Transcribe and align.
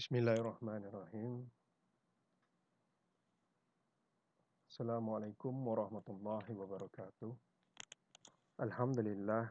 بسم 0.00 0.16
الله 0.16 0.32
الرحمن 0.32 0.82
الرحيم. 0.88 1.50
السلام 4.72 5.04
عليكم 5.10 5.52
ورحمة 5.68 6.06
الله 6.08 6.44
وبركاته. 6.56 7.36
الحمد 8.64 8.98
لله. 8.98 9.44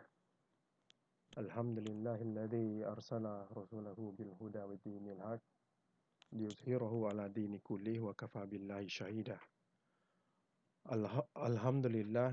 الحمد 1.38 1.78
لله 1.90 2.18
الذي 2.22 2.82
أرسل 2.82 3.26
رسوله 3.54 4.00
بالهدى 4.18 4.64
ودين 4.64 5.06
الحق 5.14 5.46
ليظهره 6.34 6.94
على 7.10 7.30
دين 7.30 7.54
كله 7.62 8.00
وكفى 8.00 8.46
بالله 8.50 8.88
شهيدا. 8.88 9.38
الحمد 11.38 11.86
لله. 11.86 12.32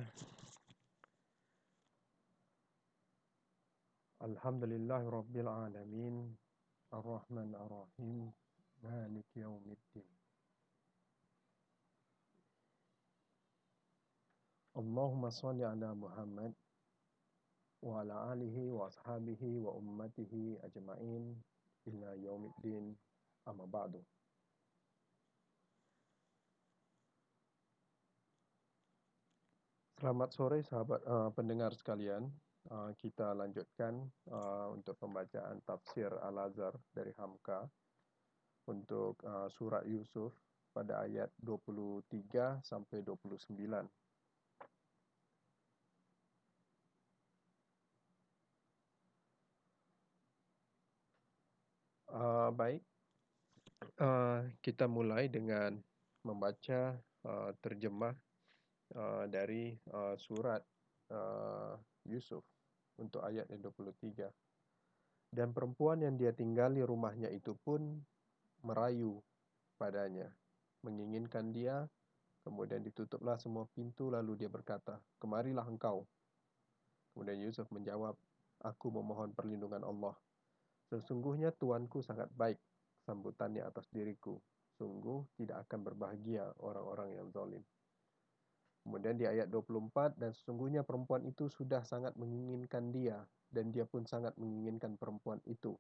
الحمد 4.25 4.65
لله 4.65 5.03
رب 5.05 5.37
العالمين. 5.37 6.46
Ar-Rahim 6.93 8.31
Malik 8.83 9.27
Yawmiddin. 9.35 10.07
Allahumma 14.77 15.33
salli 15.33 15.65
ala 15.65 15.97
Muhammad 15.97 16.53
wa 17.83 18.01
ala 18.05 18.37
alihi 18.37 18.71
wa 18.71 18.87
ashabihi 18.93 19.59
wa 19.59 19.73
ummatihi 19.73 20.61
ajma'in 20.63 21.33
ila 21.89 22.09
yaumiddin 22.21 22.93
amma 23.49 23.65
ba'du. 23.67 24.05
Selamat 29.97 30.29
sore 30.37 30.61
sahabat 30.61 31.01
uh, 31.09 31.33
pendengar 31.33 31.73
sekalian. 31.73 32.29
Uh, 32.67 32.91
kita 32.99 33.31
lanjutkan 33.31 33.95
uh, 34.27 34.75
untuk 34.75 34.99
pembacaan 34.99 35.63
tafsir 35.63 36.11
Al-Azhar 36.19 36.75
dari 36.91 37.15
Hamka 37.15 37.63
untuk 38.67 39.23
uh, 39.23 39.47
surat 39.55 39.87
Yusuf 39.87 40.35
pada 40.75 41.07
ayat 41.07 41.31
23 41.39 42.67
sampai 42.67 43.07
29. 43.07 43.87
Uh, 52.11 52.51
baik, 52.51 52.83
uh, 54.03 54.43
kita 54.59 54.91
mulai 54.91 55.31
dengan 55.31 55.79
membaca 56.27 56.99
uh, 57.23 57.55
terjemah 57.63 58.19
uh, 58.99 59.31
dari 59.31 59.79
uh, 59.95 60.19
surat 60.19 60.67
uh, 61.15 61.79
Yusuf 62.11 62.56
untuk 62.97 63.25
ayat 63.25 63.49
yang 63.53 63.61
23. 63.65 64.33
Dan 65.33 65.53
perempuan 65.53 66.01
yang 66.01 66.17
dia 66.17 66.33
tinggali 66.33 66.81
rumahnya 66.81 67.29
itu 67.29 67.53
pun 67.61 68.01
merayu 68.65 69.21
padanya, 69.77 70.33
menginginkan 70.81 71.53
dia, 71.53 71.85
kemudian 72.47 72.81
ditutuplah 72.81 73.37
semua 73.37 73.69
pintu 73.77 74.09
lalu 74.09 74.39
dia 74.39 74.49
berkata, 74.49 75.03
"Kemarilah 75.21 75.67
engkau." 75.67 76.09
Kemudian 77.13 77.43
Yusuf 77.45 77.69
menjawab, 77.69 78.17
"Aku 78.65 78.89
memohon 78.89 79.37
perlindungan 79.37 79.85
Allah. 79.85 80.17
Sesungguhnya 80.89 81.53
tuanku 81.53 82.01
sangat 82.01 82.31
baik 82.33 82.57
sambutannya 83.05 83.67
atas 83.67 83.91
diriku. 83.93 84.41
Sungguh 84.77 85.25
tidak 85.37 85.67
akan 85.69 85.81
berbahagia 85.85 86.49
orang-orang 86.63 87.19
yang 87.19 87.29
zalim." 87.35 87.65
Kemudian 88.87 89.19
di 89.19 89.27
ayat 89.27 89.51
24, 89.51 90.15
dan 90.15 90.31
sesungguhnya 90.31 90.87
perempuan 90.87 91.27
itu 91.27 91.51
sudah 91.51 91.83
sangat 91.83 92.15
menginginkan 92.15 92.95
dia, 92.95 93.19
dan 93.51 93.75
dia 93.75 93.83
pun 93.83 94.07
sangat 94.07 94.39
menginginkan 94.39 94.95
perempuan 94.95 95.43
itu. 95.43 95.75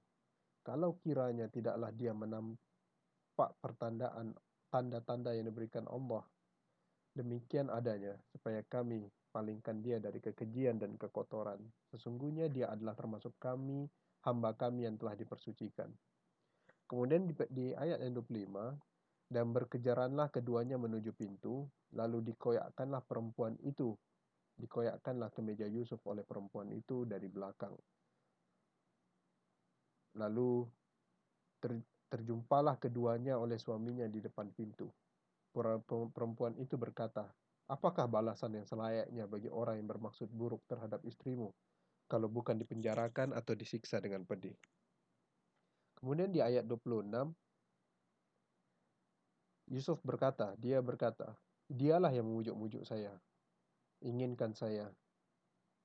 Kalau 0.67 0.99
kiranya 0.99 1.47
tidaklah 1.47 1.95
dia 1.95 2.11
menampak 2.11 3.55
pertandaan 3.63 4.35
tanda-tanda 4.75 5.39
yang 5.39 5.47
diberikan 5.47 5.87
Allah, 5.87 6.27
demikian 7.15 7.71
adanya, 7.71 8.19
supaya 8.35 8.67
kami 8.67 9.07
palingkan 9.31 9.87
dia 9.87 10.03
dari 10.03 10.19
kekejian 10.19 10.83
dan 10.83 10.99
kekotoran. 10.99 11.63
Sesungguhnya 11.95 12.51
dia 12.51 12.75
adalah 12.75 12.99
termasuk 12.99 13.39
kami, 13.39 13.87
hamba 14.27 14.51
kami 14.59 14.91
yang 14.91 14.99
telah 14.99 15.15
dipersucikan. 15.15 15.95
Kemudian 16.91 17.31
di, 17.31 17.39
di 17.55 17.67
ayat 17.71 18.03
yang 18.03 18.19
25, 18.19 18.96
dan 19.27 19.51
berkejaranlah 19.51 20.31
keduanya 20.31 20.79
menuju 20.79 21.11
pintu, 21.15 21.67
lalu 21.95 22.23
dikoyakkanlah 22.33 23.03
perempuan 23.03 23.59
itu, 23.67 23.95
dikoyakkanlah 24.57 25.35
ke 25.35 25.41
meja 25.43 25.67
Yusuf 25.67 25.99
oleh 26.07 26.23
perempuan 26.23 26.71
itu 26.71 27.03
dari 27.03 27.27
belakang. 27.27 27.75
Lalu 30.17 30.65
ter, 31.59 31.77
terjumpalah 32.09 32.79
keduanya 32.79 33.37
oleh 33.37 33.59
suaminya 33.59 34.07
di 34.07 34.23
depan 34.23 34.49
pintu. 34.55 34.89
Perempuan 36.13 36.55
itu 36.61 36.77
berkata, 36.79 37.27
Apakah 37.67 38.07
balasan 38.07 38.55
yang 38.55 38.63
selayaknya 38.63 39.27
bagi 39.27 39.51
orang 39.51 39.83
yang 39.83 39.91
bermaksud 39.91 40.31
buruk 40.31 40.63
terhadap 40.71 41.03
istrimu, 41.03 41.51
kalau 42.07 42.31
bukan 42.31 42.55
dipenjarakan 42.63 43.35
atau 43.35 43.59
disiksa 43.59 43.99
dengan 43.99 44.23
pedih? 44.23 44.55
Kemudian 45.99 46.31
di 46.31 46.39
ayat 46.39 46.63
26, 46.63 47.11
Yusuf 49.67 49.99
berkata, 50.07 50.55
dia 50.63 50.79
berkata, 50.79 51.35
dialah 51.67 52.15
yang 52.15 52.27
memujuk-mujuk 52.31 52.87
saya, 52.87 53.11
inginkan 54.03 54.55
saya. 54.55 54.91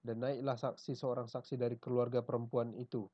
Dan 0.01 0.21
naiklah 0.21 0.57
saksi 0.57 0.97
seorang 0.97 1.29
saksi 1.29 1.61
dari 1.61 1.77
keluarga 1.77 2.25
perempuan 2.25 2.73
itu 2.73 3.05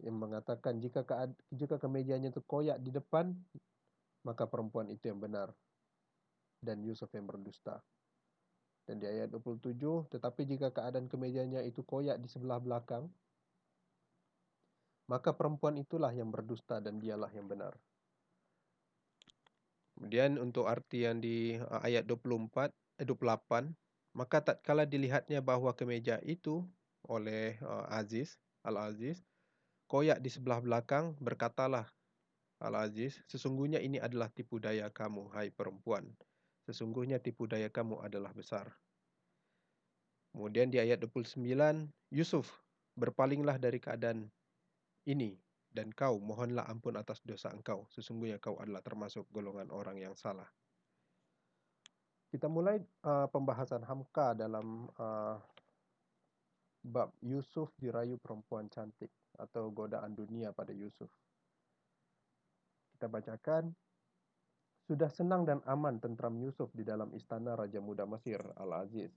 yang 0.00 0.16
mengatakan 0.16 0.80
jika 0.80 1.04
ke, 1.04 1.12
jika 1.52 1.76
kemejanya 1.76 2.32
itu 2.32 2.40
koyak 2.40 2.80
di 2.80 2.88
depan, 2.88 3.36
maka 4.24 4.48
perempuan 4.48 4.88
itu 4.88 5.12
yang 5.12 5.20
benar 5.20 5.52
dan 6.60 6.80
Yusuf 6.84 7.08
yang 7.12 7.28
berdusta. 7.28 7.80
Dan 8.84 9.00
di 9.00 9.06
ayat 9.08 9.28
27, 9.32 9.76
tetapi 10.08 10.48
jika 10.48 10.72
keadaan 10.72 11.06
kemejanya 11.08 11.60
itu 11.64 11.84
koyak 11.84 12.16
di 12.16 12.28
sebelah 12.32 12.58
belakang, 12.58 13.08
maka 15.08 15.36
perempuan 15.36 15.76
itulah 15.76 16.10
yang 16.10 16.32
berdusta 16.32 16.80
dan 16.80 16.96
dialah 16.96 17.28
yang 17.34 17.44
benar. 17.44 17.76
Kemudian 20.00 20.40
untuk 20.40 20.64
arti 20.64 21.04
yang 21.04 21.20
di 21.20 21.60
uh, 21.60 21.84
ayat 21.84 22.08
24, 22.08 22.72
eh, 22.72 23.04
28, 23.04 23.68
maka 24.16 24.40
tatkala 24.40 24.88
dilihatnya 24.88 25.44
bahawa 25.44 25.76
kemeja 25.76 26.16
itu 26.24 26.64
oleh 27.04 27.60
uh, 27.60 27.84
Aziz, 27.92 28.40
Al-Aziz, 28.64 29.20
koyak 29.92 30.24
di 30.24 30.32
sebelah 30.32 30.64
belakang, 30.64 31.12
berkatalah 31.20 31.84
Al-Aziz, 32.64 33.20
sesungguhnya 33.28 33.76
ini 33.76 34.00
adalah 34.00 34.32
tipu 34.32 34.56
daya 34.56 34.88
kamu, 34.88 35.28
hai 35.36 35.52
perempuan. 35.52 36.08
Sesungguhnya 36.64 37.20
tipu 37.20 37.44
daya 37.44 37.68
kamu 37.68 38.00
adalah 38.00 38.32
besar. 38.32 38.72
Kemudian 40.32 40.72
di 40.72 40.80
ayat 40.80 40.96
29, 40.96 41.44
Yusuf, 42.08 42.48
berpalinglah 42.96 43.60
dari 43.60 43.76
keadaan 43.76 44.32
ini 45.04 45.36
dan 45.70 45.94
kau 45.94 46.18
mohonlah 46.18 46.66
ampun 46.66 46.98
atas 46.98 47.22
dosa 47.22 47.54
engkau. 47.54 47.86
Sesungguhnya 47.94 48.42
kau 48.42 48.58
adalah 48.58 48.82
termasuk 48.82 49.30
golongan 49.30 49.70
orang 49.70 50.02
yang 50.02 50.14
salah. 50.18 50.46
Kita 52.30 52.46
mulai 52.46 52.78
uh, 53.06 53.26
pembahasan 53.30 53.82
Hamka 53.86 54.38
dalam 54.38 54.86
uh, 54.98 55.38
bab 56.86 57.10
Yusuf 57.22 57.74
dirayu 57.78 58.18
perempuan 58.22 58.70
cantik 58.70 59.10
atau 59.38 59.70
godaan 59.70 60.14
dunia 60.14 60.54
pada 60.54 60.70
Yusuf. 60.70 61.10
Kita 62.94 63.10
bacakan 63.10 63.74
sudah 64.86 65.10
senang 65.10 65.46
dan 65.46 65.62
aman 65.70 66.02
tentram 66.02 66.34
Yusuf 66.38 66.70
di 66.74 66.82
dalam 66.82 67.14
istana 67.14 67.54
Raja 67.54 67.78
Muda 67.78 68.06
Mesir 68.06 68.42
Al-Aziz. 68.58 69.10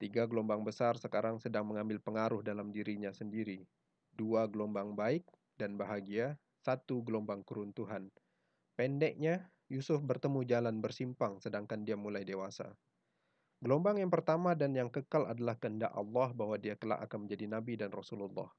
Tiga 0.00 0.24
gelombang 0.24 0.64
besar 0.64 0.96
sekarang 0.96 1.38
sedang 1.38 1.68
mengambil 1.68 2.00
pengaruh 2.00 2.40
dalam 2.40 2.72
dirinya 2.72 3.12
sendiri. 3.12 3.64
Dua 4.12 4.48
gelombang 4.48 4.96
baik 4.96 5.24
dan 5.62 5.78
bahagia, 5.78 6.34
satu 6.66 7.06
gelombang 7.06 7.46
keruntuhan. 7.46 8.10
Pendeknya, 8.74 9.46
Yusuf 9.70 10.02
bertemu 10.02 10.42
jalan 10.42 10.82
bersimpang 10.82 11.38
sedangkan 11.38 11.86
dia 11.86 11.94
mulai 11.94 12.26
dewasa. 12.26 12.74
Gelombang 13.62 14.02
yang 14.02 14.10
pertama 14.10 14.58
dan 14.58 14.74
yang 14.74 14.90
kekal 14.90 15.22
adalah 15.30 15.54
kehendak 15.54 15.94
Allah 15.94 16.34
bahwa 16.34 16.58
dia 16.58 16.74
kelak 16.74 16.98
akan 17.06 17.24
menjadi 17.30 17.46
Nabi 17.46 17.78
dan 17.78 17.94
Rasulullah. 17.94 18.50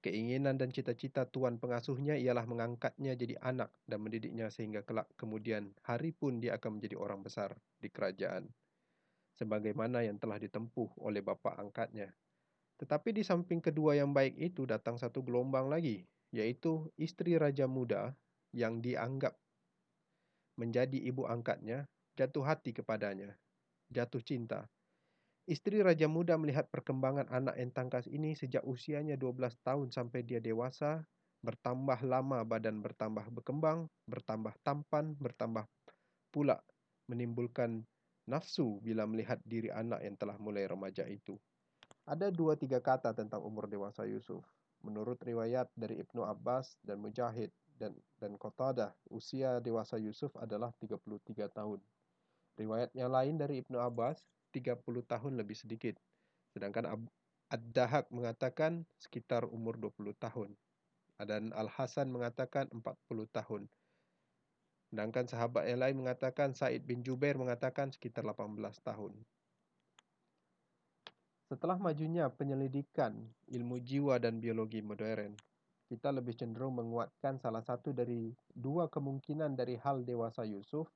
Keinginan 0.00 0.56
dan 0.56 0.72
cita-cita 0.72 1.28
tuan 1.28 1.60
pengasuhnya 1.60 2.16
ialah 2.16 2.48
mengangkatnya 2.48 3.20
jadi 3.20 3.36
anak 3.44 3.68
dan 3.84 4.00
mendidiknya 4.00 4.48
sehingga 4.48 4.80
kelak 4.80 5.12
kemudian 5.20 5.76
hari 5.84 6.16
pun 6.16 6.40
dia 6.40 6.56
akan 6.56 6.80
menjadi 6.80 6.96
orang 6.96 7.20
besar 7.20 7.52
di 7.76 7.92
kerajaan. 7.92 8.48
Sebagaimana 9.36 10.08
yang 10.08 10.16
telah 10.16 10.40
ditempuh 10.40 11.04
oleh 11.04 11.20
bapa 11.20 11.60
angkatnya. 11.60 12.08
Tetapi 12.80 13.12
di 13.12 13.20
samping 13.20 13.60
kedua 13.60 13.92
yang 13.92 14.16
baik 14.16 14.40
itu 14.40 14.64
datang 14.64 14.96
satu 14.96 15.20
gelombang 15.20 15.68
lagi, 15.68 16.00
yaitu 16.30 16.90
istri 16.94 17.38
raja 17.38 17.66
muda 17.66 18.14
yang 18.54 18.82
dianggap 18.82 19.34
menjadi 20.58 20.98
ibu 21.06 21.26
angkatnya 21.26 21.86
jatuh 22.18 22.44
hati 22.44 22.74
kepadanya, 22.74 23.34
jatuh 23.90 24.20
cinta. 24.20 24.66
Istri 25.48 25.82
raja 25.82 26.06
muda 26.06 26.38
melihat 26.38 26.70
perkembangan 26.70 27.26
anak 27.32 27.58
yang 27.58 27.72
tangkas 27.74 28.06
ini 28.06 28.38
sejak 28.38 28.62
usianya 28.62 29.18
12 29.18 29.56
tahun 29.66 29.90
sampai 29.90 30.22
dia 30.22 30.38
dewasa 30.38 31.02
Bertambah 31.40 32.04
lama 32.04 32.44
badan 32.44 32.84
bertambah 32.84 33.32
berkembang, 33.32 33.88
bertambah 34.04 34.52
tampan, 34.60 35.16
bertambah 35.16 35.64
pula 36.28 36.60
menimbulkan 37.08 37.80
nafsu 38.28 38.76
bila 38.84 39.08
melihat 39.08 39.40
diri 39.48 39.72
anak 39.72 40.04
yang 40.04 40.20
telah 40.20 40.36
mulai 40.36 40.68
remaja 40.68 41.08
itu. 41.08 41.40
Ada 42.04 42.28
dua 42.28 42.60
tiga 42.60 42.84
kata 42.84 43.16
tentang 43.16 43.40
umur 43.40 43.72
dewasa 43.72 44.04
Yusuf. 44.04 44.44
Menurut 44.80 45.20
riwayat 45.20 45.68
dari 45.76 46.00
Ibnu 46.00 46.24
Abbas 46.24 46.80
dan 46.80 47.00
Mujahid 47.04 47.52
dan 47.76 47.92
dan 48.16 48.36
Qatadah, 48.36 48.92
usia 49.12 49.60
dewasa 49.60 50.00
Yusuf 50.00 50.32
adalah 50.36 50.72
33 50.80 51.48
tahun. 51.52 51.80
Riwayat 52.56 52.92
yang 52.96 53.12
lain 53.12 53.40
dari 53.40 53.60
Ibnu 53.64 53.76
Abbas, 53.80 54.20
30 54.52 54.80
tahun 55.04 55.32
lebih 55.36 55.56
sedikit. 55.56 55.96
Sedangkan 56.52 57.08
Ad-Dahak 57.50 58.10
mengatakan 58.14 58.86
sekitar 59.00 59.48
umur 59.48 59.74
20 59.80 60.14
tahun 60.16 60.50
dan 61.18 61.52
Al-Hasan 61.52 62.08
mengatakan 62.08 62.70
40 62.72 63.28
tahun. 63.28 63.62
Sedangkan 64.90 65.26
sahabat 65.28 65.68
yang 65.68 65.80
lain 65.82 65.96
mengatakan 66.02 66.56
Said 66.56 66.82
bin 66.82 67.04
Jubair 67.04 67.36
mengatakan 67.36 67.92
sekitar 67.92 68.26
18 68.26 68.56
tahun. 68.82 69.12
Setelah 71.50 71.82
majunya 71.82 72.30
penyelidikan 72.30 73.10
ilmu 73.50 73.82
jiwa 73.82 74.22
dan 74.22 74.38
biologi 74.38 74.78
modern, 74.86 75.34
kita 75.90 76.14
lebih 76.14 76.38
cenderung 76.38 76.78
menguatkan 76.78 77.42
salah 77.42 77.58
satu 77.66 77.90
dari 77.90 78.30
dua 78.54 78.86
kemungkinan 78.86 79.58
dari 79.58 79.74
hal 79.82 80.06
dewasa 80.06 80.46
Yusuf 80.46 80.86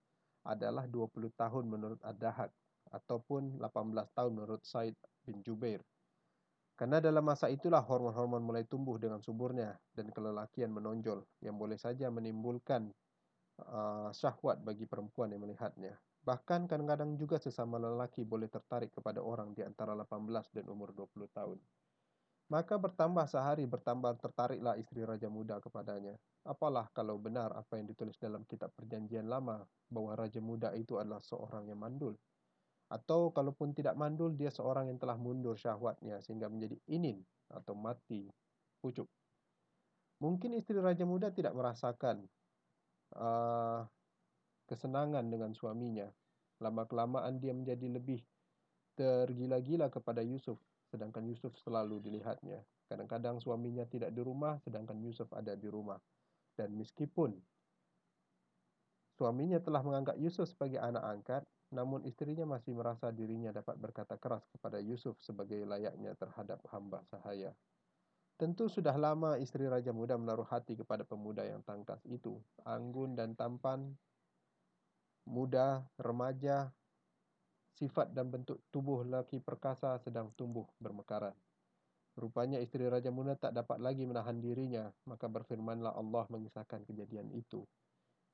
adalah 0.47 0.87
20 0.87 1.35
tahun 1.35 1.65
menurut 1.67 1.99
Ad-Dahak 2.07 2.55
ataupun 2.95 3.59
18 3.59 4.15
tahun 4.15 4.31
menurut 4.31 4.63
Said 4.63 4.95
bin 5.27 5.43
Jubair. 5.43 5.83
Karena 6.79 7.03
dalam 7.03 7.27
masa 7.27 7.51
itulah 7.51 7.83
hormon-hormon 7.83 8.47
mulai 8.47 8.63
tumbuh 8.63 8.95
dengan 8.95 9.19
suburnya 9.19 9.75
dan 9.91 10.15
kelelakian 10.15 10.71
menonjol 10.71 11.27
yang 11.43 11.59
boleh 11.59 11.83
saja 11.83 12.15
menimbulkan 12.15 12.95
uh, 13.59 14.15
syahwat 14.15 14.63
bagi 14.63 14.87
perempuan 14.87 15.35
yang 15.35 15.43
melihatnya. 15.43 15.99
Bahkan 16.25 16.65
kadang-kadang 16.65 17.21
juga 17.21 17.37
sesama 17.37 17.77
lelaki 17.77 18.25
boleh 18.25 18.49
tertarik 18.49 18.97
kepada 18.97 19.21
orang 19.21 19.53
di 19.53 19.61
antara 19.61 19.93
18 19.93 20.57
dan 20.57 20.65
umur 20.73 20.97
20 20.97 21.29
tahun. 21.29 21.61
Maka 22.49 22.77
bertambah 22.77 23.25
sehari 23.25 23.65
bertambah 23.65 24.21
tertariklah 24.21 24.77
istri 24.77 25.05
Raja 25.05 25.33
Muda 25.33 25.61
kepadanya. 25.61 26.17
Apalah 26.45 26.93
kalau 26.93 27.17
benar 27.17 27.53
apa 27.57 27.81
yang 27.81 27.89
ditulis 27.89 28.21
dalam 28.21 28.45
kitab 28.45 28.69
perjanjian 28.77 29.25
lama 29.29 29.65
bahwa 29.89 30.13
Raja 30.13 30.45
Muda 30.45 30.77
itu 30.77 31.01
adalah 31.01 31.25
seorang 31.25 31.69
yang 31.69 31.81
mandul. 31.81 32.17
Atau 32.93 33.33
kalaupun 33.33 33.73
tidak 33.73 33.97
mandul, 33.97 34.37
dia 34.37 34.53
seorang 34.53 34.93
yang 34.93 35.01
telah 35.01 35.17
mundur 35.17 35.57
syahwatnya 35.57 36.21
sehingga 36.21 36.53
menjadi 36.53 36.77
inin 36.93 37.25
atau 37.49 37.73
mati 37.73 38.29
pucuk. 38.85 39.09
Mungkin 40.21 40.53
istri 40.61 40.77
Raja 40.77 41.09
Muda 41.09 41.33
tidak 41.33 41.57
merasakan 41.57 42.29
uh, 43.17 43.89
kesenangan 44.65 45.27
dengan 45.29 45.53
suaminya. 45.53 46.09
Lama-kelamaan 46.63 47.41
dia 47.43 47.53
menjadi 47.53 47.91
lebih 47.91 48.21
tergila-gila 48.95 49.91
kepada 49.91 50.23
Yusuf, 50.23 50.57
sedangkan 50.89 51.27
Yusuf 51.27 51.53
selalu 51.61 51.99
dilihatnya. 52.01 52.63
Kadang-kadang 52.87 53.43
suaminya 53.43 53.83
tidak 53.89 54.15
di 54.15 54.23
rumah, 54.23 54.61
sedangkan 54.63 55.01
Yusuf 55.03 55.27
ada 55.35 55.59
di 55.59 55.67
rumah. 55.67 55.99
Dan 56.55 56.79
meskipun 56.79 57.35
suaminya 59.19 59.59
telah 59.59 59.83
menganggap 59.83 60.15
Yusuf 60.21 60.47
sebagai 60.47 60.79
anak 60.79 61.03
angkat, 61.03 61.43
namun 61.75 62.07
istrinya 62.07 62.47
masih 62.47 62.71
merasa 62.71 63.11
dirinya 63.11 63.51
dapat 63.51 63.75
berkata 63.83 64.15
keras 64.15 64.47
kepada 64.55 64.79
Yusuf 64.79 65.19
sebagai 65.19 65.59
layaknya 65.67 66.15
terhadap 66.15 66.63
hamba 66.71 67.03
sahaya. 67.11 67.51
Tentu 68.35 68.67
sudah 68.67 68.95
lama 68.99 69.39
istri 69.39 69.67
Raja 69.67 69.95
Muda 69.95 70.19
menaruh 70.19 70.47
hati 70.47 70.75
kepada 70.75 71.07
pemuda 71.07 71.47
yang 71.47 71.63
tangkas 71.63 72.03
itu. 72.07 72.39
Anggun 72.67 73.15
dan 73.15 73.39
tampan, 73.39 73.95
muda, 75.25 75.83
remaja, 75.97 76.73
sifat 77.75 78.15
dan 78.15 78.31
bentuk 78.31 78.63
tubuh 78.71 79.03
lelaki 79.03 79.43
perkasa 79.43 79.99
sedang 80.01 80.31
tumbuh 80.39 80.65
bermekaran. 80.79 81.35
Rupanya 82.15 82.63
istri 82.63 82.87
Raja 82.87 83.11
Muda 83.11 83.35
tak 83.35 83.59
dapat 83.59 83.83
lagi 83.83 84.07
menahan 84.07 84.39
dirinya, 84.39 84.87
maka 85.03 85.27
berfirmanlah 85.27 85.99
Allah 85.99 86.25
mengisahkan 86.31 86.87
kejadian 86.87 87.35
itu. 87.35 87.67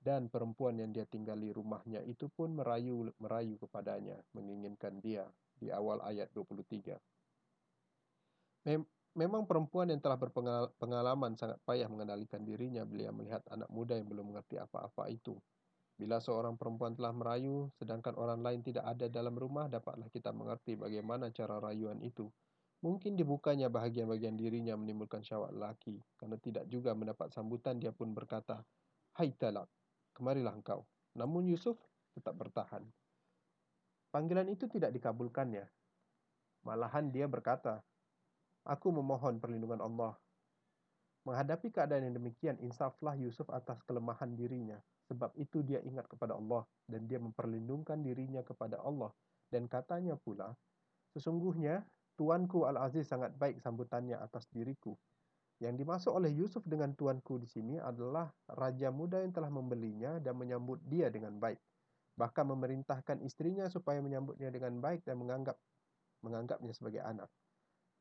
Dan 0.01 0.29
perempuan 0.29 0.77
yang 0.77 0.93
dia 0.93 1.09
tinggali 1.09 1.53
rumahnya 1.53 2.05
itu 2.05 2.29
pun 2.33 2.57
merayu 2.57 3.13
merayu 3.21 3.61
kepadanya 3.61 4.17
menginginkan 4.33 4.97
dia 5.01 5.29
di 5.61 5.69
awal 5.69 6.01
ayat 6.01 6.33
23 6.33 6.97
Mem 8.65 8.81
memang 9.13 9.45
perempuan 9.45 9.93
yang 9.93 10.01
telah 10.01 10.17
berpengalaman 10.17 11.37
sangat 11.37 11.61
payah 11.69 11.85
mengendalikan 11.93 12.41
dirinya 12.41 12.89
bila 12.89 13.13
melihat 13.13 13.45
anak 13.53 13.69
muda 13.69 13.93
yang 14.01 14.09
belum 14.09 14.33
mengerti 14.33 14.57
apa-apa 14.57 15.13
itu 15.13 15.37
bila 16.01 16.17
seorang 16.17 16.57
perempuan 16.57 16.97
telah 16.97 17.13
merayu 17.13 17.69
sedangkan 17.77 18.17
orang 18.17 18.41
lain 18.41 18.65
tidak 18.65 18.89
ada 18.89 19.13
dalam 19.13 19.37
rumah 19.37 19.69
dapatlah 19.69 20.09
kita 20.09 20.33
mengerti 20.33 20.81
bagaimana 20.81 21.29
cara 21.29 21.61
rayuan 21.61 22.01
itu 22.01 22.33
mungkin 22.81 23.21
dibukanya 23.21 23.69
bahagian-bahagian 23.69 24.41
dirinya 24.41 24.73
menimbulkan 24.81 25.21
syahwat 25.21 25.53
lelaki 25.53 26.01
karena 26.17 26.41
tidak 26.41 26.65
juga 26.73 26.97
mendapat 26.97 27.29
sambutan 27.37 27.77
dia 27.77 27.93
pun 27.93 28.17
berkata 28.17 28.65
hai 29.21 29.29
talak 29.37 29.69
kemarilah 30.21 30.53
engkau. 30.53 30.85
Namun 31.17 31.49
Yusuf 31.49 31.81
tetap 32.13 32.37
bertahan. 32.37 32.85
Panggilan 34.13 34.53
itu 34.53 34.69
tidak 34.69 34.93
dikabulkannya. 34.93 35.65
Malahan 36.69 37.09
dia 37.09 37.25
berkata, 37.25 37.81
Aku 38.69 38.93
memohon 38.93 39.41
perlindungan 39.41 39.81
Allah. 39.81 40.13
Menghadapi 41.25 41.73
keadaan 41.73 42.13
yang 42.13 42.17
demikian, 42.21 42.61
insaflah 42.61 43.17
Yusuf 43.17 43.49
atas 43.49 43.81
kelemahan 43.89 44.37
dirinya. 44.37 44.77
Sebab 45.11 45.35
itu 45.35 45.67
dia 45.67 45.83
ingat 45.83 46.07
kepada 46.07 46.39
Allah 46.39 46.63
dan 46.87 47.11
dia 47.11 47.19
memperlindungkan 47.19 47.99
dirinya 47.99 48.47
kepada 48.47 48.79
Allah. 48.79 49.11
Dan 49.51 49.67
katanya 49.67 50.15
pula, 50.15 50.55
Sesungguhnya, 51.11 51.83
Tuanku 52.15 52.69
Al-Aziz 52.69 53.11
sangat 53.11 53.35
baik 53.35 53.59
sambutannya 53.65 54.15
atas 54.15 54.47
diriku. 54.53 54.95
Yang 55.61 55.75
dimaksud 55.85 56.13
oleh 56.13 56.33
Yusuf 56.33 56.65
dengan 56.65 56.93
tuanku 56.97 57.37
di 57.37 57.49
sini 57.49 57.77
adalah 57.77 58.29
raja 58.57 58.89
muda 58.89 59.21
yang 59.21 59.33
telah 59.33 59.53
membelinya 59.53 60.17
dan 60.21 60.37
menyambut 60.37 60.81
dia 60.89 61.13
dengan 61.13 61.37
baik. 61.37 61.57
Bahkan 62.17 62.45
memerintahkan 62.49 63.25
istrinya 63.25 63.69
supaya 63.69 64.01
menyambutnya 64.05 64.49
dengan 64.53 64.81
baik 64.81 65.05
dan 65.05 65.21
menganggap 65.21 65.57
menganggapnya 66.21 66.73
sebagai 66.77 67.01
anak. 67.05 67.29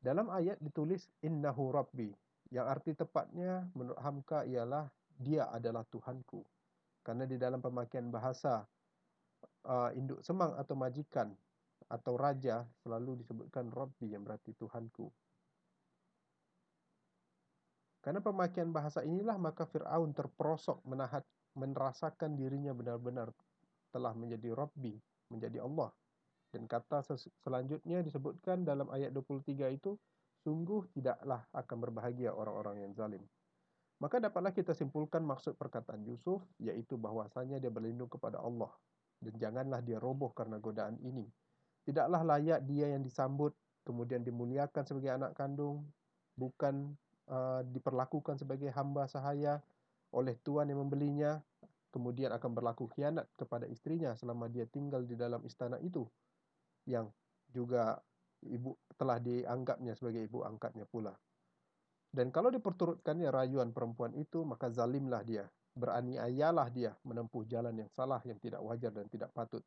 Dalam 0.00 0.28
ayat 0.32 0.56
ditulis 0.60 1.08
innahu 1.24 1.72
rabbi 1.72 2.12
yang 2.52 2.68
arti 2.68 2.96
tepatnya 2.96 3.68
menurut 3.72 4.00
Hamka 4.00 4.44
ialah 4.44 4.88
dia 5.16 5.48
adalah 5.48 5.84
Tuhanku. 5.88 6.44
Karena 7.00 7.24
di 7.24 7.40
dalam 7.40 7.64
pemakaian 7.64 8.08
bahasa 8.12 8.64
uh, 9.66 9.90
induk 9.96 10.20
semang 10.20 10.52
atau 10.56 10.76
majikan 10.76 11.32
atau 11.90 12.14
raja 12.14 12.62
selalu 12.86 13.24
disebutkan 13.24 13.72
rabbi 13.72 14.14
yang 14.14 14.22
berarti 14.22 14.54
Tuhanku. 14.54 15.10
Karena 18.00 18.24
pemakaian 18.24 18.72
bahasa 18.72 19.04
inilah 19.04 19.36
maka 19.36 19.68
Fir'aun 19.68 20.16
terperosok 20.16 20.80
menahat, 20.88 21.20
merasakan 21.52 22.32
dirinya 22.32 22.72
benar-benar 22.72 23.28
telah 23.92 24.16
menjadi 24.16 24.56
Rabbi, 24.56 24.96
menjadi 25.28 25.60
Allah. 25.60 25.92
Dan 26.50 26.64
kata 26.64 27.04
selanjutnya 27.44 28.00
disebutkan 28.00 28.64
dalam 28.64 28.88
ayat 28.88 29.12
23 29.12 29.76
itu, 29.76 30.00
sungguh 30.40 30.88
tidaklah 30.96 31.44
akan 31.52 31.76
berbahagia 31.76 32.32
orang-orang 32.32 32.88
yang 32.88 32.92
zalim. 32.96 33.22
Maka 34.00 34.16
dapatlah 34.16 34.56
kita 34.56 34.72
simpulkan 34.72 35.20
maksud 35.22 35.60
perkataan 35.60 36.02
Yusuf, 36.08 36.40
yaitu 36.56 36.96
bahwasanya 36.96 37.60
dia 37.60 37.68
berlindung 37.68 38.08
kepada 38.08 38.40
Allah. 38.40 38.72
Dan 39.20 39.36
janganlah 39.36 39.84
dia 39.84 40.00
roboh 40.00 40.32
karena 40.32 40.56
godaan 40.56 40.96
ini. 41.04 41.28
Tidaklah 41.84 42.24
layak 42.24 42.64
dia 42.64 42.88
yang 42.88 43.04
disambut, 43.04 43.52
kemudian 43.84 44.24
dimuliakan 44.24 44.88
sebagai 44.88 45.12
anak 45.12 45.36
kandung, 45.36 45.84
bukan 46.34 46.96
Uh, 47.30 47.62
diperlakukan 47.70 48.42
sebagai 48.42 48.74
hamba 48.74 49.06
sahaya 49.06 49.62
oleh 50.10 50.34
tuan 50.42 50.66
yang 50.66 50.82
membelinya 50.82 51.38
kemudian 51.94 52.34
akan 52.34 52.58
berlaku 52.58 52.90
khianat 52.90 53.22
kepada 53.38 53.70
istrinya 53.70 54.18
selama 54.18 54.50
dia 54.50 54.66
tinggal 54.66 55.06
di 55.06 55.14
dalam 55.14 55.38
istana 55.46 55.78
itu 55.78 56.10
yang 56.90 57.06
juga 57.54 58.02
ibu 58.42 58.74
telah 58.98 59.22
dianggapnya 59.22 59.94
sebagai 59.94 60.26
ibu 60.26 60.42
angkatnya 60.42 60.90
pula 60.90 61.14
dan 62.10 62.34
kalau 62.34 62.50
diperturutkannya 62.50 63.30
rayuan 63.30 63.70
perempuan 63.70 64.10
itu 64.18 64.42
maka 64.42 64.66
zalimlah 64.70 65.22
dia 65.22 65.46
beraniayalah 65.78 66.66
dia 66.74 66.92
menempuh 67.06 67.46
jalan 67.46 67.72
yang 67.78 67.90
salah 67.94 68.18
yang 68.26 68.36
tidak 68.42 68.58
wajar 68.60 68.90
dan 68.90 69.06
tidak 69.06 69.30
patut. 69.30 69.62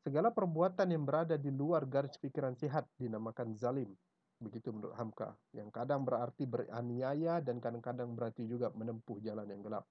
Segala 0.00 0.32
perbuatan 0.32 0.88
yang 0.88 1.04
berada 1.04 1.36
di 1.36 1.48
luar 1.48 1.88
garis 1.88 2.16
pikiran 2.20 2.56
sihat 2.56 2.84
dinamakan 2.96 3.56
zalim. 3.56 3.92
Begitu 4.40 4.72
menurut 4.72 4.92
Hamka 4.96 5.32
yang 5.56 5.72
kadang 5.72 6.04
berarti 6.04 6.44
beraniaya 6.44 7.40
dan 7.40 7.60
kadang-kadang 7.62 8.12
berarti 8.12 8.44
juga 8.44 8.68
menempuh 8.74 9.20
jalan 9.24 9.48
yang 9.48 9.62
gelap. 9.64 9.84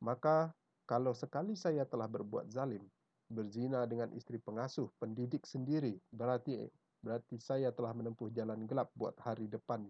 Maka 0.00 0.52
kalau 0.84 1.12
sekali 1.16 1.56
saya 1.56 1.84
telah 1.88 2.08
berbuat 2.08 2.48
zalim 2.52 2.84
berzina 3.28 3.88
dengan 3.88 4.12
istri 4.12 4.36
pengasuh 4.36 4.92
pendidik 5.00 5.48
sendiri 5.48 5.96
berarti 6.12 6.68
berarti 7.00 7.40
saya 7.40 7.72
telah 7.72 7.96
menempuh 7.96 8.28
jalan 8.32 8.68
gelap 8.68 8.92
buat 8.92 9.16
hari 9.20 9.48
depan 9.48 9.88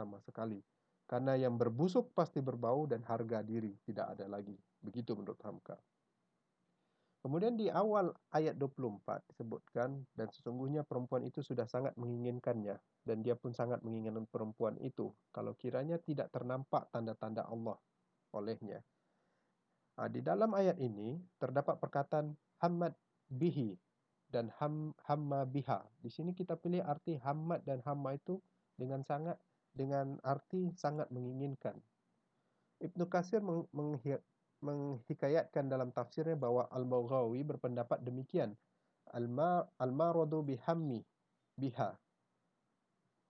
sama 0.00 0.16
sekali 0.24 0.64
Karena 1.04 1.34
yang 1.34 1.58
berbusuk 1.58 2.14
pasti 2.14 2.38
berbau 2.38 2.86
dan 2.86 3.02
harga 3.02 3.42
diri 3.42 3.74
tidak 3.82 4.14
ada 4.14 4.30
lagi. 4.30 4.54
Begitu 4.78 5.18
menurut 5.18 5.42
Hamka. 5.42 5.74
Kemudian 7.20 7.52
di 7.52 7.68
awal 7.68 8.14
ayat 8.32 8.56
24 8.56 9.28
disebutkan 9.28 10.06
dan 10.16 10.32
sesungguhnya 10.32 10.88
perempuan 10.88 11.20
itu 11.26 11.44
sudah 11.44 11.68
sangat 11.68 11.92
menginginkannya 12.00 12.80
dan 13.04 13.16
dia 13.20 13.36
pun 13.36 13.52
sangat 13.52 13.84
menginginkan 13.84 14.24
perempuan 14.24 14.80
itu 14.80 15.12
kalau 15.28 15.52
kiranya 15.52 16.00
tidak 16.00 16.32
ternampak 16.32 16.88
tanda-tanda 16.88 17.44
Allah 17.44 17.76
olehnya. 18.32 18.80
Nah, 20.00 20.08
di 20.08 20.24
dalam 20.24 20.56
ayat 20.56 20.80
ini 20.80 21.20
terdapat 21.36 21.76
perkataan 21.76 22.32
hamad 22.64 22.96
bihi 23.28 23.76
dan 24.32 24.48
ham, 24.56 24.96
hamma 25.04 25.44
biha. 25.44 25.84
Di 26.00 26.08
sini 26.08 26.32
kita 26.32 26.56
pilih 26.56 26.80
arti 26.80 27.20
hamad 27.20 27.60
dan 27.68 27.84
hamma 27.84 28.16
itu 28.16 28.40
dengan 28.80 29.04
sangat 29.04 29.36
dengan 29.72 30.18
arti 30.26 30.74
sangat 30.74 31.08
menginginkan. 31.14 31.78
Ibnu 32.80 33.04
Kasir 33.12 33.44
meng, 33.44 33.68
meng, 33.76 34.00
menghikayatkan 34.60 35.68
dalam 35.68 35.92
tafsirnya 35.92 36.36
bahwa 36.36 36.68
Al-Baghawi 36.68 37.44
berpendapat 37.44 38.04
demikian. 38.04 38.56
Al-maradu 39.12 40.44
bihammi 40.44 41.02
biha. 41.58 41.96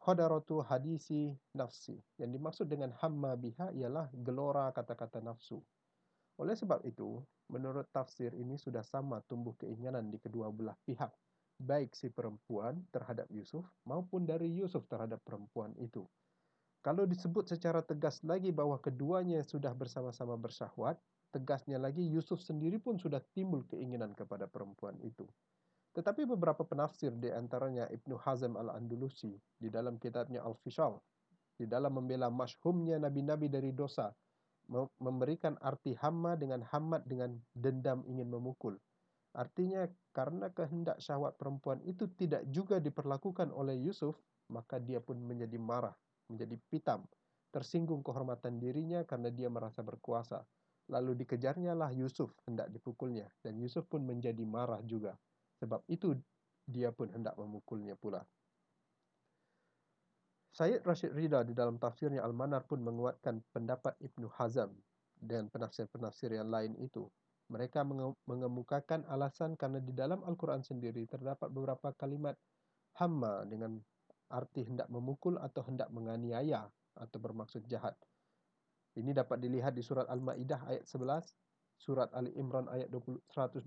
Khadaratu 0.01 0.65
hadisi 0.65 1.33
nafsi. 1.53 1.99
Yang 2.17 2.31
dimaksud 2.37 2.67
dengan 2.69 2.93
hamma 2.99 3.37
biha 3.37 3.73
ialah 3.77 4.09
gelora 4.13 4.73
kata-kata 4.73 5.21
nafsu. 5.21 5.61
Oleh 6.41 6.57
sebab 6.57 6.81
itu, 6.89 7.21
menurut 7.53 7.85
tafsir 7.93 8.33
ini 8.33 8.57
sudah 8.57 8.81
sama 8.81 9.21
tumbuh 9.29 9.53
keinginan 9.61 10.09
di 10.09 10.17
kedua 10.17 10.49
belah 10.49 10.79
pihak, 10.89 11.13
baik 11.61 11.93
si 11.93 12.09
perempuan 12.09 12.81
terhadap 12.89 13.29
Yusuf 13.29 13.69
maupun 13.85 14.25
dari 14.25 14.49
Yusuf 14.49 14.89
terhadap 14.89 15.21
perempuan 15.21 15.77
itu. 15.77 16.09
Kalau 16.81 17.05
disebut 17.05 17.45
secara 17.45 17.85
tegas 17.85 18.25
lagi 18.25 18.49
bahwa 18.57 18.81
keduanya 18.81 19.45
sudah 19.45 19.77
bersama-sama 19.77 20.41
bersyahwat, 20.41 20.97
tegasnya 21.29 21.77
lagi 21.77 22.01
Yusuf 22.01 22.41
sendiri 22.41 22.81
pun 22.81 22.97
sudah 22.97 23.21
timbul 23.37 23.69
keinginan 23.69 24.17
kepada 24.17 24.49
perempuan 24.49 24.97
itu. 25.05 25.29
Tetapi 25.93 26.25
beberapa 26.25 26.65
penafsir 26.65 27.13
di 27.13 27.29
antaranya 27.29 27.85
Ibnu 27.91 28.17
Hazm 28.17 28.57
Al-Andalusi 28.57 29.37
di 29.61 29.69
dalam 29.69 30.01
kitabnya 30.01 30.41
Al-Fishal, 30.41 30.97
di 31.61 31.69
dalam 31.69 32.01
membela 32.01 32.33
masyhumnya 32.33 32.97
nabi-nabi 32.97 33.53
dari 33.53 33.77
dosa, 33.77 34.15
memberikan 35.03 35.59
arti 35.61 35.99
hamma 35.99 36.39
dengan 36.39 36.63
hamad 36.65 37.05
dengan 37.05 37.37
dendam 37.53 38.07
ingin 38.07 38.31
memukul. 38.31 38.79
Artinya 39.35 39.85
karena 40.15 40.49
kehendak 40.51 40.97
syahwat 41.03 41.37
perempuan 41.37 41.83
itu 41.85 42.09
tidak 42.17 42.47
juga 42.51 42.79
diperlakukan 42.79 43.51
oleh 43.51 43.77
Yusuf, 43.79 44.17
maka 44.49 44.79
dia 44.79 44.99
pun 45.03 45.19
menjadi 45.23 45.59
marah, 45.59 45.95
menjadi 46.31 46.57
pitam, 46.71 47.03
tersinggung 47.51 48.07
kehormatan 48.07 48.63
dirinya 48.63 49.03
karena 49.03 49.29
dia 49.35 49.51
merasa 49.51 49.83
berkuasa. 49.83 50.47
Lalu 50.91 51.23
dikejarnya 51.23 51.75
lah 51.75 51.91
Yusuf 51.95 52.35
hendak 52.47 52.71
dipukulnya 52.71 53.31
dan 53.43 53.59
Yusuf 53.59 53.87
pun 53.87 54.03
menjadi 54.03 54.43
marah 54.43 54.83
juga. 54.83 55.15
Sebab 55.63 55.87
itu 55.91 56.15
dia 56.67 56.91
pun 56.95 57.11
hendak 57.11 57.35
memukulnya 57.39 57.95
pula. 57.99 58.23
Syed 60.51 60.83
Rashid 60.83 61.15
Rida 61.15 61.47
di 61.47 61.55
dalam 61.55 61.79
tafsirnya 61.79 62.27
Al-Manar 62.27 62.67
pun 62.67 62.83
menguatkan 62.83 63.39
pendapat 63.55 63.95
Ibnu 64.03 64.27
Hazm 64.35 64.75
dan 65.15 65.47
penafsir-penafsir 65.47 66.35
yang 66.35 66.51
lain 66.51 66.75
itu. 66.83 67.07
Mereka 67.51 67.83
mengemukakan 68.27 69.07
alasan 69.11 69.55
karena 69.59 69.79
di 69.83 69.95
dalam 69.95 70.23
Al-Quran 70.23 70.63
sendiri 70.63 71.07
terdapat 71.07 71.51
beberapa 71.51 71.95
kalimat 71.95 72.35
hamma 72.99 73.47
dengan 73.47 73.79
arti 74.31 74.65
hendak 74.65 74.87
memukul 74.89 75.37
atau 75.37 75.67
hendak 75.67 75.91
menganiaya 75.91 76.71
atau 76.97 77.19
bermaksud 77.19 77.67
jahat. 77.67 77.99
Ini 78.95 79.15
dapat 79.15 79.39
dilihat 79.39 79.75
di 79.75 79.83
surat 79.83 80.07
Al-Maidah 80.11 80.67
ayat 80.67 80.87
11, 80.87 81.35
surat 81.79 82.11
Ali 82.15 82.35
Imran 82.35 82.67
ayat 82.67 82.91
122, 82.91 83.63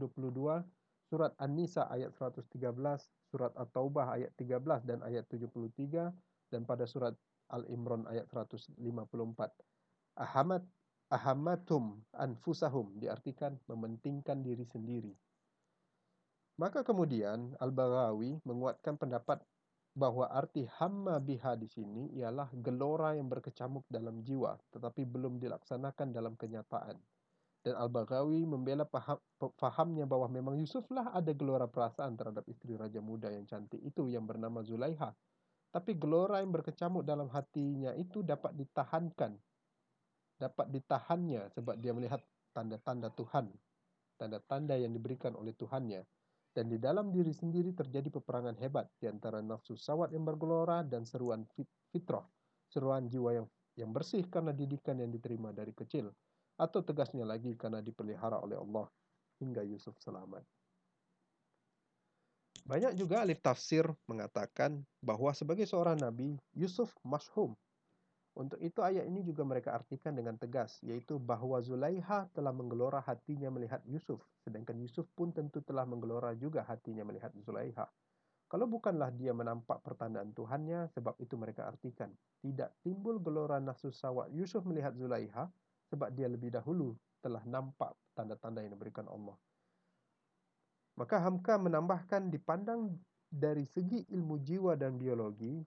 surat 1.08 1.32
An-Nisa 1.40 1.88
ayat 1.88 2.12
113, 2.16 2.50
surat 3.32 3.54
At-Taubah 3.56 4.20
ayat 4.20 4.32
13 4.36 4.84
dan 4.84 5.00
ayat 5.04 5.24
73 5.32 6.12
dan 6.52 6.62
pada 6.68 6.84
surat 6.86 7.16
Al-Imran 7.50 8.04
ayat 8.10 8.28
154. 8.30 8.78
Ahamat 10.20 10.64
ahamatum 11.14 12.02
anfusahum 12.18 12.98
diartikan 12.98 13.58
mementingkan 13.70 14.42
diri 14.42 14.66
sendiri. 14.66 15.14
Maka 16.58 16.86
kemudian 16.86 17.58
Al-Baghawi 17.58 18.38
menguatkan 18.46 18.98
pendapat 18.98 19.42
bahwa 19.94 20.26
arti 20.30 20.66
hamma 20.82 21.22
biha 21.22 21.54
di 21.54 21.70
sini 21.70 22.10
ialah 22.18 22.50
gelora 22.60 23.14
yang 23.14 23.30
berkecamuk 23.30 23.86
dalam 23.90 24.26
jiwa 24.26 24.58
tetapi 24.74 25.06
belum 25.06 25.38
dilaksanakan 25.38 26.14
dalam 26.14 26.34
kenyataan. 26.34 26.98
Dan 27.64 27.80
Al-Baghawi 27.80 28.44
membela 28.44 28.84
paham, 28.84 29.16
fahamnya 29.56 30.04
bahwa 30.04 30.28
memang 30.28 30.60
Yusuflah 30.60 31.16
ada 31.16 31.32
gelora 31.32 31.64
perasaan 31.64 32.20
terhadap 32.20 32.44
istri 32.52 32.76
raja 32.76 33.00
muda 33.00 33.32
yang 33.32 33.48
cantik 33.48 33.80
itu 33.80 34.12
yang 34.12 34.28
bernama 34.28 34.60
Zulaiha 34.68 35.16
tapi 35.74 35.98
gelora 35.98 36.38
yang 36.46 36.54
berkecamuk 36.54 37.02
dalam 37.02 37.34
hatinya 37.34 37.98
itu 37.98 38.22
dapat 38.22 38.54
ditahankan. 38.54 39.34
Dapat 40.38 40.70
ditahannya 40.70 41.50
sebab 41.50 41.82
dia 41.82 41.98
melihat 41.98 42.22
tanda-tanda 42.54 43.10
Tuhan. 43.18 43.50
Tanda-tanda 44.22 44.78
yang 44.78 44.94
diberikan 44.94 45.34
oleh 45.34 45.58
Tuhannya. 45.58 46.06
Dan 46.54 46.70
di 46.70 46.78
dalam 46.78 47.10
diri 47.10 47.34
sendiri 47.34 47.74
terjadi 47.74 48.14
peperangan 48.14 48.54
hebat 48.62 48.86
di 49.02 49.10
antara 49.10 49.42
nafsu 49.42 49.74
sawat 49.74 50.14
yang 50.14 50.22
bergelora 50.22 50.86
dan 50.86 51.02
seruan 51.02 51.50
fitrah. 51.90 52.26
Seruan 52.70 53.10
jiwa 53.10 53.42
yang 53.42 53.48
yang 53.74 53.90
bersih 53.90 54.22
karena 54.30 54.54
didikan 54.54 55.02
yang 55.02 55.10
diterima 55.10 55.50
dari 55.50 55.74
kecil. 55.74 56.14
Atau 56.62 56.86
tegasnya 56.86 57.26
lagi 57.26 57.58
karena 57.58 57.82
dipelihara 57.82 58.38
oleh 58.38 58.62
Allah 58.62 58.86
hingga 59.42 59.66
Yusuf 59.66 59.98
selamat. 59.98 60.46
Banyak 62.64 62.96
juga 62.96 63.26
ahli 63.26 63.36
tafsir 63.36 63.84
mengatakan 64.08 64.86
bahwa 65.04 65.36
sebagai 65.36 65.68
seorang 65.68 66.00
nabi, 66.00 66.40
Yusuf 66.56 66.96
masyhum. 67.04 67.58
Untuk 68.34 68.58
itu 68.66 68.82
ayat 68.82 69.06
ini 69.06 69.22
juga 69.22 69.46
mereka 69.46 69.78
artikan 69.78 70.18
dengan 70.18 70.34
tegas, 70.42 70.82
yaitu 70.82 71.22
bahwa 71.22 71.62
Zulaiha 71.62 72.34
telah 72.34 72.50
menggelora 72.50 72.98
hatinya 73.06 73.54
melihat 73.54 73.86
Yusuf, 73.86 74.26
sedangkan 74.42 74.74
Yusuf 74.82 75.06
pun 75.14 75.30
tentu 75.30 75.62
telah 75.62 75.86
menggelora 75.86 76.34
juga 76.34 76.66
hatinya 76.66 77.06
melihat 77.06 77.30
Zulaiha. 77.46 77.86
Kalau 78.50 78.66
bukanlah 78.66 79.14
dia 79.14 79.38
menampak 79.38 79.86
pertandaan 79.86 80.34
Tuhannya, 80.34 80.90
sebab 80.98 81.14
itu 81.22 81.38
mereka 81.38 81.70
artikan, 81.70 82.10
tidak 82.42 82.74
timbul 82.82 83.22
gelora 83.22 83.62
nafsu 83.62 83.94
sawat 83.94 84.34
Yusuf 84.34 84.66
melihat 84.66 84.98
Zulaiha, 84.98 85.46
sebab 85.94 86.10
dia 86.14 86.26
lebih 86.26 86.50
dahulu 86.50 86.98
telah 87.22 87.46
nampak 87.46 87.94
tanda-tanda 88.18 88.66
yang 88.66 88.74
diberikan 88.74 89.06
Allah. 89.14 89.38
Maka 90.98 91.22
Hamka 91.22 91.58
menambahkan 91.58 92.30
dipandang 92.34 92.98
dari 93.30 93.66
segi 93.66 94.06
ilmu 94.14 94.42
jiwa 94.42 94.78
dan 94.78 94.98
biologi, 94.98 95.62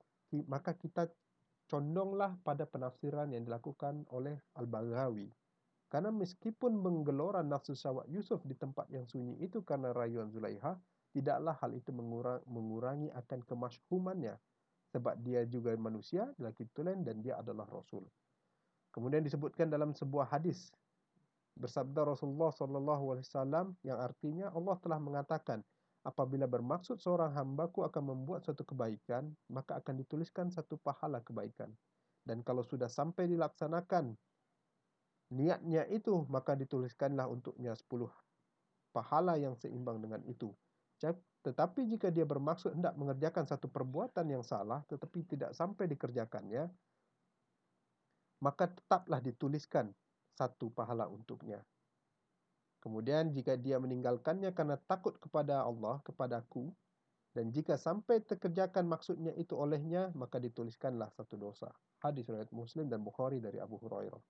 maka 0.46 0.74
kita 0.74 1.10
condonglah 1.66 2.38
pada 2.46 2.64
penafsiran 2.66 3.30
yang 3.34 3.46
dilakukan 3.46 4.06
oleh 4.14 4.38
Al-Baghawi. 4.58 5.30
Karena 5.86 6.10
meskipun 6.10 6.74
menggelora 6.74 7.46
nafsu 7.46 7.74
syawak 7.78 8.10
Yusuf 8.10 8.42
di 8.42 8.58
tempat 8.58 8.90
yang 8.90 9.06
sunyi 9.06 9.38
itu 9.38 9.62
karena 9.62 9.94
rayuan 9.94 10.30
Zulaiha, 10.34 10.74
tidaklah 11.14 11.54
hal 11.62 11.70
itu 11.74 11.94
mengurangi 12.46 13.08
akan 13.14 13.40
kemasyhumannya. 13.46 14.34
Sebab 14.90 15.18
dia 15.22 15.46
juga 15.46 15.74
manusia, 15.78 16.26
lelaki 16.38 16.66
tulen 16.74 17.06
dan 17.06 17.22
dia 17.22 17.38
adalah 17.38 17.66
Rasul. 17.70 18.02
Kemudian 18.90 19.22
disebutkan 19.22 19.68
dalam 19.68 19.92
sebuah 19.92 20.32
hadis 20.32 20.72
bersabda 21.56 22.04
Rasulullah 22.04 22.52
wasallam 22.52 23.76
yang 23.80 23.96
artinya 23.96 24.52
Allah 24.52 24.76
telah 24.80 25.00
mengatakan 25.00 25.64
apabila 26.06 26.46
bermaksud 26.46 27.02
seorang 27.02 27.34
hambaku 27.34 27.82
akan 27.82 28.14
membuat 28.14 28.46
suatu 28.46 28.62
kebaikan 28.62 29.26
maka 29.50 29.82
akan 29.82 29.98
dituliskan 29.98 30.54
satu 30.54 30.78
pahala 30.78 31.18
kebaikan 31.26 31.74
dan 32.22 32.46
kalau 32.46 32.62
sudah 32.62 32.86
sampai 32.86 33.26
dilaksanakan 33.26 34.14
niatnya 35.34 35.82
itu 35.90 36.22
maka 36.30 36.54
dituliskanlah 36.54 37.26
untuknya 37.26 37.74
10 37.74 38.06
pahala 38.94 39.34
yang 39.34 39.58
seimbang 39.58 39.98
dengan 39.98 40.22
itu 40.30 40.54
tetapi 41.42 41.86
jika 41.90 42.14
dia 42.14 42.22
bermaksud 42.22 42.78
hendak 42.78 42.94
mengerjakan 42.94 43.44
satu 43.44 43.66
perbuatan 43.66 44.30
yang 44.30 44.46
salah 44.46 44.86
tetapi 44.86 45.26
tidak 45.26 45.50
sampai 45.52 45.90
dikerjakannya 45.90 46.70
maka 48.40 48.68
tetaplah 48.68 49.20
dituliskan 49.24 49.92
satu 50.36 50.68
pahala 50.68 51.08
untuknya. 51.08 51.64
Kemudian 52.86 53.34
jika 53.34 53.58
dia 53.58 53.82
meninggalkannya 53.82 54.54
karena 54.54 54.78
takut 54.86 55.18
kepada 55.18 55.66
Allah, 55.66 55.98
kepadaku, 56.06 56.70
dan 57.34 57.50
jika 57.50 57.74
sampai 57.74 58.22
terkerjakan 58.22 58.86
maksudnya 58.86 59.34
itu 59.34 59.58
olehnya, 59.58 60.14
maka 60.14 60.38
dituliskanlah 60.38 61.10
satu 61.18 61.34
dosa. 61.34 61.66
Hadis 61.98 62.30
riwayat 62.30 62.54
Muslim 62.54 62.86
dan 62.86 63.02
Bukhari 63.02 63.42
dari 63.42 63.58
Abu 63.58 63.82
Hurairah. 63.82 64.22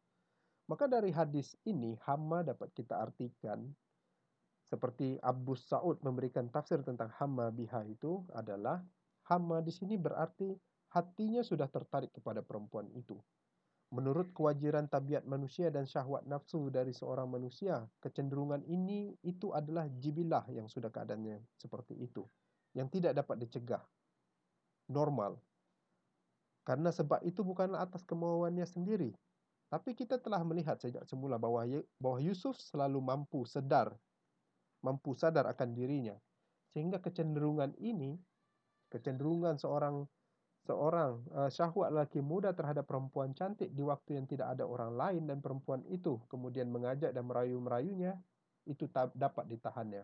Maka 0.72 0.88
dari 0.88 1.12
hadis 1.12 1.52
ini, 1.68 2.00
hama 2.08 2.40
dapat 2.40 2.72
kita 2.72 2.96
artikan 2.96 3.60
seperti 4.64 5.20
Abu 5.20 5.52
Sa'ud 5.52 6.00
memberikan 6.00 6.48
tafsir 6.48 6.80
tentang 6.80 7.12
hama 7.20 7.52
biha 7.52 7.84
itu 7.84 8.24
adalah 8.32 8.80
hama 9.28 9.60
di 9.60 9.70
sini 9.70 10.00
berarti 10.00 10.56
hatinya 10.96 11.44
sudah 11.44 11.68
tertarik 11.68 12.08
kepada 12.10 12.40
perempuan 12.40 12.88
itu. 12.96 13.20
Menurut 13.94 14.34
kewajiran 14.34 14.90
tabiat 14.90 15.22
manusia 15.30 15.70
dan 15.70 15.86
syahwat 15.86 16.26
nafsu 16.26 16.74
dari 16.74 16.90
seorang 16.90 17.30
manusia, 17.30 17.86
kecenderungan 18.02 18.66
ini 18.66 19.14
itu 19.22 19.54
adalah 19.54 19.86
jibilah 19.86 20.42
yang 20.50 20.66
sudah 20.66 20.90
keadaannya 20.90 21.38
seperti 21.54 21.94
itu, 21.94 22.26
yang 22.74 22.90
tidak 22.90 23.14
dapat 23.14 23.46
dicegah. 23.46 23.82
Normal. 24.90 25.38
Karena 26.66 26.90
sebab 26.90 27.22
itu 27.22 27.46
bukanlah 27.46 27.86
atas 27.86 28.02
kemauannya 28.02 28.66
sendiri, 28.66 29.14
tapi 29.70 29.94
kita 29.94 30.18
telah 30.18 30.42
melihat 30.42 30.82
sejak 30.82 31.06
semula 31.06 31.38
bahwa 31.38 31.62
bahwa 32.02 32.18
Yusuf 32.18 32.58
selalu 32.58 32.98
mampu 32.98 33.46
sedar, 33.46 33.94
mampu 34.82 35.14
sadar 35.14 35.46
akan 35.46 35.78
dirinya, 35.78 36.18
sehingga 36.74 36.98
kecenderungan 36.98 37.70
ini, 37.78 38.18
kecenderungan 38.90 39.62
seorang 39.62 40.10
seorang 40.66 41.22
uh, 41.30 41.46
syahwat 41.46 41.94
lelaki 41.94 42.18
muda 42.18 42.50
terhadap 42.50 42.90
perempuan 42.90 43.30
cantik 43.32 43.70
di 43.70 43.86
waktu 43.86 44.18
yang 44.18 44.26
tidak 44.26 44.58
ada 44.58 44.66
orang 44.66 44.98
lain 44.98 45.22
dan 45.30 45.38
perempuan 45.38 45.86
itu 45.86 46.18
kemudian 46.26 46.66
mengajak 46.66 47.14
dan 47.14 47.22
merayu-merayunya 47.22 48.18
itu 48.66 48.90
dapat 49.14 49.46
ditahannya. 49.46 50.02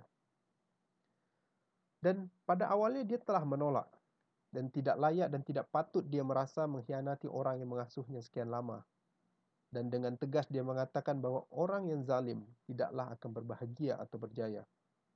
Dan 2.03 2.31
pada 2.47 2.71
awalnya 2.71 3.03
dia 3.03 3.19
telah 3.19 3.43
menolak 3.43 3.87
dan 4.55 4.71
tidak 4.71 4.99
layak 4.99 5.31
dan 5.31 5.43
tidak 5.43 5.67
patut 5.71 6.07
dia 6.07 6.23
merasa 6.23 6.67
mengkhianati 6.67 7.27
orang 7.27 7.59
yang 7.59 7.71
mengasuhnya 7.71 8.23
sekian 8.23 8.51
lama. 8.51 8.87
Dan 9.73 9.89
dengan 9.89 10.15
tegas 10.21 10.45
dia 10.53 10.61
mengatakan 10.61 11.19
bahwa 11.19 11.49
orang 11.49 11.89
yang 11.89 12.05
zalim 12.05 12.45
tidaklah 12.69 13.09
akan 13.17 13.31
berbahagia 13.33 13.97
atau 13.97 14.21
berjaya. 14.21 14.63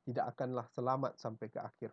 Tidak 0.08 0.24
akanlah 0.24 0.64
selamat 0.72 1.20
sampai 1.20 1.46
ke 1.52 1.60
akhir. 1.60 1.92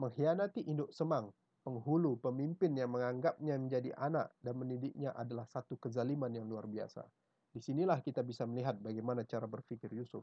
Mengkhianati 0.00 0.66
induk 0.66 0.90
semang 0.90 1.30
penghulu, 1.66 2.22
pemimpin 2.22 2.78
yang 2.78 2.94
menganggapnya 2.94 3.58
menjadi 3.58 3.90
anak 3.98 4.30
dan 4.38 4.54
mendidiknya 4.54 5.10
adalah 5.18 5.42
satu 5.50 5.74
kezaliman 5.82 6.30
yang 6.30 6.46
luar 6.46 6.70
biasa. 6.70 7.02
Di 7.50 7.58
sinilah 7.58 7.98
kita 8.06 8.22
bisa 8.22 8.46
melihat 8.46 8.78
bagaimana 8.78 9.26
cara 9.26 9.50
berfikir 9.50 9.90
Yusuf. 9.90 10.22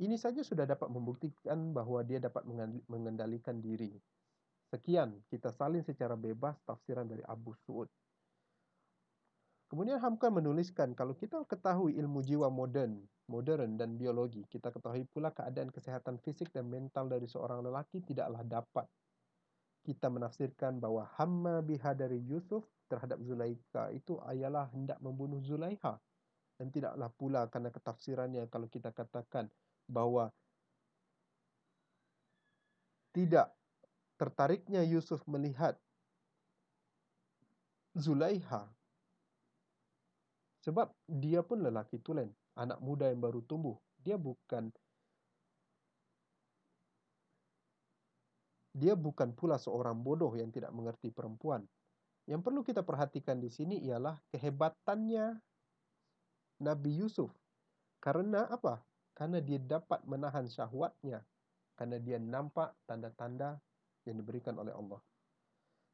Ini 0.00 0.16
saja 0.16 0.40
sudah 0.40 0.64
dapat 0.64 0.88
membuktikan 0.88 1.76
bahwa 1.76 2.00
dia 2.00 2.16
dapat 2.16 2.48
mengendalikan 2.88 3.60
diri. 3.60 3.92
Sekian, 4.72 5.20
kita 5.28 5.52
salin 5.52 5.84
secara 5.84 6.16
bebas 6.16 6.56
tafsiran 6.64 7.04
dari 7.04 7.20
Abu 7.28 7.52
Su'ud. 7.68 7.90
Kemudian 9.68 10.00
Hamka 10.00 10.32
menuliskan, 10.32 10.96
kalau 10.96 11.12
kita 11.12 11.44
ketahui 11.44 12.00
ilmu 12.00 12.24
jiwa 12.24 12.48
modern, 12.48 12.96
modern 13.28 13.76
dan 13.76 14.00
biologi, 14.00 14.42
kita 14.48 14.72
ketahui 14.72 15.04
pula 15.04 15.36
keadaan 15.36 15.68
kesehatan 15.68 16.16
fisik 16.24 16.48
dan 16.48 16.66
mental 16.66 17.12
dari 17.12 17.28
seorang 17.28 17.60
lelaki 17.60 18.00
tidaklah 18.00 18.40
dapat 18.42 18.88
kita 19.90 20.06
menafsirkan 20.06 20.78
bahawa 20.78 21.10
hamma 21.18 21.58
biha 21.66 21.98
dari 21.98 22.22
Yusuf 22.22 22.62
terhadap 22.86 23.18
Zulaikha 23.26 23.90
itu 23.90 24.22
ialah 24.22 24.70
hendak 24.70 25.02
membunuh 25.02 25.42
Zulaiha 25.42 25.98
dan 26.62 26.66
tidaklah 26.70 27.10
pula 27.18 27.50
kerana 27.50 27.74
ketafsirannya 27.74 28.46
kalau 28.46 28.70
kita 28.70 28.94
katakan 28.94 29.50
bahawa 29.90 30.30
tidak 33.10 33.50
tertariknya 34.14 34.86
Yusuf 34.86 35.26
melihat 35.26 35.74
Zulaiha 37.98 38.70
sebab 40.62 40.94
dia 41.10 41.42
pun 41.42 41.66
lelaki 41.66 41.98
tulen 41.98 42.30
anak 42.54 42.78
muda 42.78 43.10
yang 43.10 43.18
baru 43.18 43.42
tumbuh. 43.42 43.74
Dia 44.06 44.14
bukan 44.14 44.68
dia 48.70 48.94
bukan 48.94 49.34
pula 49.34 49.58
seorang 49.58 49.98
bodoh 49.98 50.30
yang 50.38 50.54
tidak 50.54 50.70
mengerti 50.70 51.10
perempuan. 51.10 51.66
Yang 52.30 52.40
perlu 52.46 52.60
kita 52.62 52.86
perhatikan 52.86 53.42
di 53.42 53.50
sini 53.50 53.82
ialah 53.82 54.14
kehebatannya 54.30 55.34
Nabi 56.62 56.90
Yusuf. 57.02 57.34
Karena 57.98 58.46
apa? 58.46 58.78
Karena 59.16 59.42
dia 59.42 59.58
dapat 59.58 60.06
menahan 60.06 60.46
syahwatnya. 60.46 61.26
Karena 61.74 61.98
dia 61.98 62.22
nampak 62.22 62.76
tanda-tanda 62.86 63.58
yang 64.06 64.16
diberikan 64.20 64.54
oleh 64.60 64.70
Allah. 64.70 65.00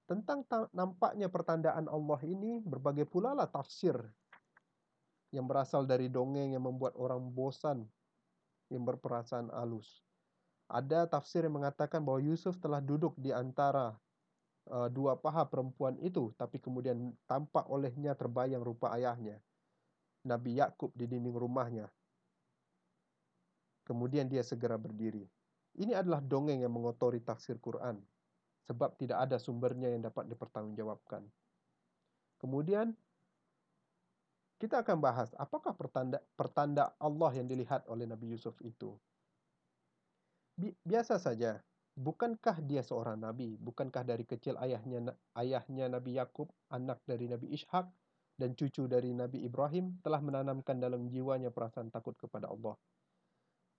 Tentang 0.07 0.47
nampaknya 0.71 1.27
pertandaan 1.27 1.91
Allah 1.91 2.21
ini, 2.23 2.63
berbagai 2.63 3.11
pula 3.11 3.35
lah 3.35 3.51
tafsir 3.51 3.97
yang 5.35 5.51
berasal 5.51 5.83
dari 5.83 6.07
dongeng 6.07 6.55
yang 6.55 6.63
membuat 6.63 6.95
orang 6.95 7.19
bosan 7.35 7.83
yang 8.71 8.87
berperasaan 8.87 9.51
halus 9.51 10.06
ada 10.67 11.07
tafsir 11.07 11.47
yang 11.47 11.63
mengatakan 11.63 12.03
bahawa 12.03 12.23
Yusuf 12.27 12.59
telah 12.59 12.83
duduk 12.83 13.15
di 13.19 13.31
antara 13.31 13.95
uh, 14.71 14.91
dua 14.91 15.15
paha 15.15 15.47
perempuan 15.47 15.95
itu 16.03 16.35
tapi 16.35 16.59
kemudian 16.59 17.15
tampak 17.31 17.67
olehnya 17.71 18.19
terbayang 18.19 18.63
rupa 18.67 18.91
ayahnya 18.99 19.39
Nabi 20.27 20.59
Yakub 20.59 20.91
di 20.99 21.07
dinding 21.07 21.39
rumahnya. 21.39 21.87
Kemudian 23.87 24.27
dia 24.27 24.43
segera 24.43 24.75
berdiri. 24.75 25.23
Ini 25.79 25.95
adalah 25.95 26.19
dongeng 26.19 26.59
yang 26.59 26.75
mengotori 26.75 27.23
tafsir 27.23 27.63
Quran 27.63 28.03
sebab 28.67 28.99
tidak 28.99 29.23
ada 29.31 29.39
sumbernya 29.39 29.95
yang 29.95 30.03
dapat 30.03 30.27
dipertanggungjawabkan. 30.27 31.23
Kemudian 32.43 32.91
kita 34.59 34.83
akan 34.83 34.99
bahas 34.99 35.31
apakah 35.39 35.77
pertanda 35.77 36.19
pertanda 36.35 36.91
Allah 36.99 37.31
yang 37.39 37.47
dilihat 37.47 37.87
oleh 37.87 38.09
Nabi 38.09 38.35
Yusuf 38.35 38.57
itu 38.65 38.99
biasa 40.59 41.21
saja. 41.21 41.61
Bukankah 41.97 42.61
dia 42.61 42.85
seorang 42.85 43.17
nabi? 43.17 43.57
Bukankah 43.57 44.05
dari 44.05 44.29
kecil 44.29 44.61
ayahnya 44.61 45.17
ayahnya 45.33 45.89
Nabi 45.89 46.21
Yakub, 46.21 46.53
anak 46.69 47.01
dari 47.09 47.25
Nabi 47.25 47.57
Ishak 47.57 47.89
dan 48.37 48.53
cucu 48.53 48.85
dari 48.85 49.17
Nabi 49.17 49.49
Ibrahim 49.49 49.97
telah 50.05 50.21
menanamkan 50.21 50.77
dalam 50.77 51.09
jiwanya 51.09 51.49
perasaan 51.49 51.89
takut 51.89 52.13
kepada 52.21 52.53
Allah. 52.53 52.77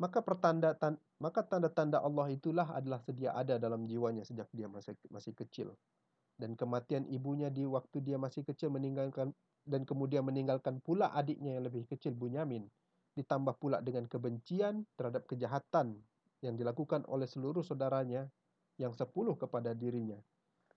Maka 0.01 0.25
pertanda 0.25 0.73
tan, 0.73 0.97
maka 1.21 1.45
tanda-tanda 1.45 2.01
Allah 2.01 2.29
itulah 2.33 2.69
adalah 2.73 3.01
sedia 3.05 3.37
ada 3.37 3.61
dalam 3.61 3.85
jiwanya 3.85 4.25
sejak 4.25 4.49
dia 4.49 4.65
masih 4.65 4.97
masih 5.13 5.37
kecil. 5.37 5.77
Dan 6.37 6.57
kematian 6.57 7.05
ibunya 7.09 7.53
di 7.53 7.69
waktu 7.69 8.01
dia 8.01 8.17
masih 8.17 8.45
kecil 8.45 8.73
meninggalkan 8.73 9.33
dan 9.65 9.85
kemudian 9.85 10.25
meninggalkan 10.25 10.81
pula 10.81 11.13
adiknya 11.13 11.57
yang 11.57 11.65
lebih 11.65 11.85
kecil 11.89 12.13
Bunyamin 12.17 12.65
ditambah 13.17 13.57
pula 13.57 13.81
dengan 13.81 14.05
kebencian 14.05 14.85
terhadap 14.93 15.25
kejahatan 15.25 15.97
yang 16.45 16.55
dilakukan 16.55 17.05
oleh 17.09 17.25
seluruh 17.25 17.65
saudaranya 17.65 18.29
yang 18.77 18.93
sepuluh 18.93 19.33
kepada 19.33 19.73
dirinya 19.73 20.17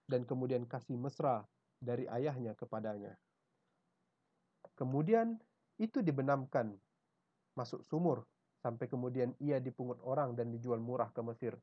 dan 0.09 0.25
kemudian 0.25 0.65
kasih 0.65 0.97
mesra 0.97 1.45
dari 1.79 2.09
ayahnya 2.11 2.57
kepadanya. 2.57 3.15
Kemudian 4.75 5.37
itu 5.81 6.01
dibenamkan 6.01 6.73
masuk 7.57 7.85
sumur 7.85 8.25
sampai 8.61 8.89
kemudian 8.89 9.33
ia 9.41 9.61
dipungut 9.61 10.01
orang 10.05 10.37
dan 10.37 10.53
dijual 10.53 10.81
murah 10.81 11.09
ke 11.13 11.21
Mesir. 11.25 11.57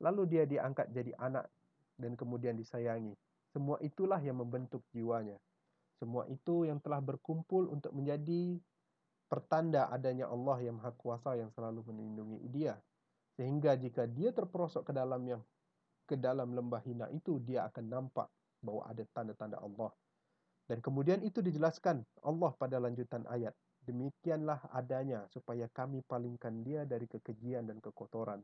Lalu 0.00 0.22
dia 0.28 0.44
diangkat 0.44 0.92
jadi 0.92 1.12
anak 1.16 1.48
dan 1.96 2.16
kemudian 2.16 2.56
disayangi. 2.56 3.16
Semua 3.52 3.76
itulah 3.84 4.20
yang 4.20 4.40
membentuk 4.40 4.80
jiwanya. 4.92 5.36
Semua 6.00 6.26
itu 6.26 6.66
yang 6.66 6.80
telah 6.82 6.98
berkumpul 6.98 7.68
untuk 7.70 7.94
menjadi 7.94 8.58
pertanda 9.30 9.88
adanya 9.88 10.28
Allah 10.28 10.60
yang 10.60 10.76
Maha 10.76 10.92
Kuasa 10.96 11.38
yang 11.38 11.48
selalu 11.54 11.86
melindungi 11.88 12.40
dia. 12.52 12.74
Sehingga 13.36 13.74
jika 13.80 14.04
dia 14.04 14.30
terperosok 14.30 14.90
ke 14.90 14.92
dalam 14.92 15.24
yang 15.24 15.42
ke 16.04 16.18
dalam 16.18 16.52
lembah 16.52 16.82
hina 16.84 17.06
itu 17.14 17.40
dia 17.40 17.64
akan 17.70 17.84
nampak 17.88 18.28
bahawa 18.60 18.92
ada 18.92 19.02
tanda-tanda 19.16 19.56
Allah. 19.56 19.88
Dan 20.68 20.78
kemudian 20.84 21.24
itu 21.24 21.40
dijelaskan 21.40 22.04
Allah 22.22 22.52
pada 22.60 22.76
lanjutan 22.78 23.24
ayat. 23.32 23.56
Demikianlah 23.82 24.62
adanya 24.70 25.26
supaya 25.34 25.66
kami 25.72 26.06
palingkan 26.06 26.62
dia 26.62 26.86
dari 26.86 27.10
kekejian 27.10 27.66
dan 27.66 27.82
kekotoran. 27.82 28.38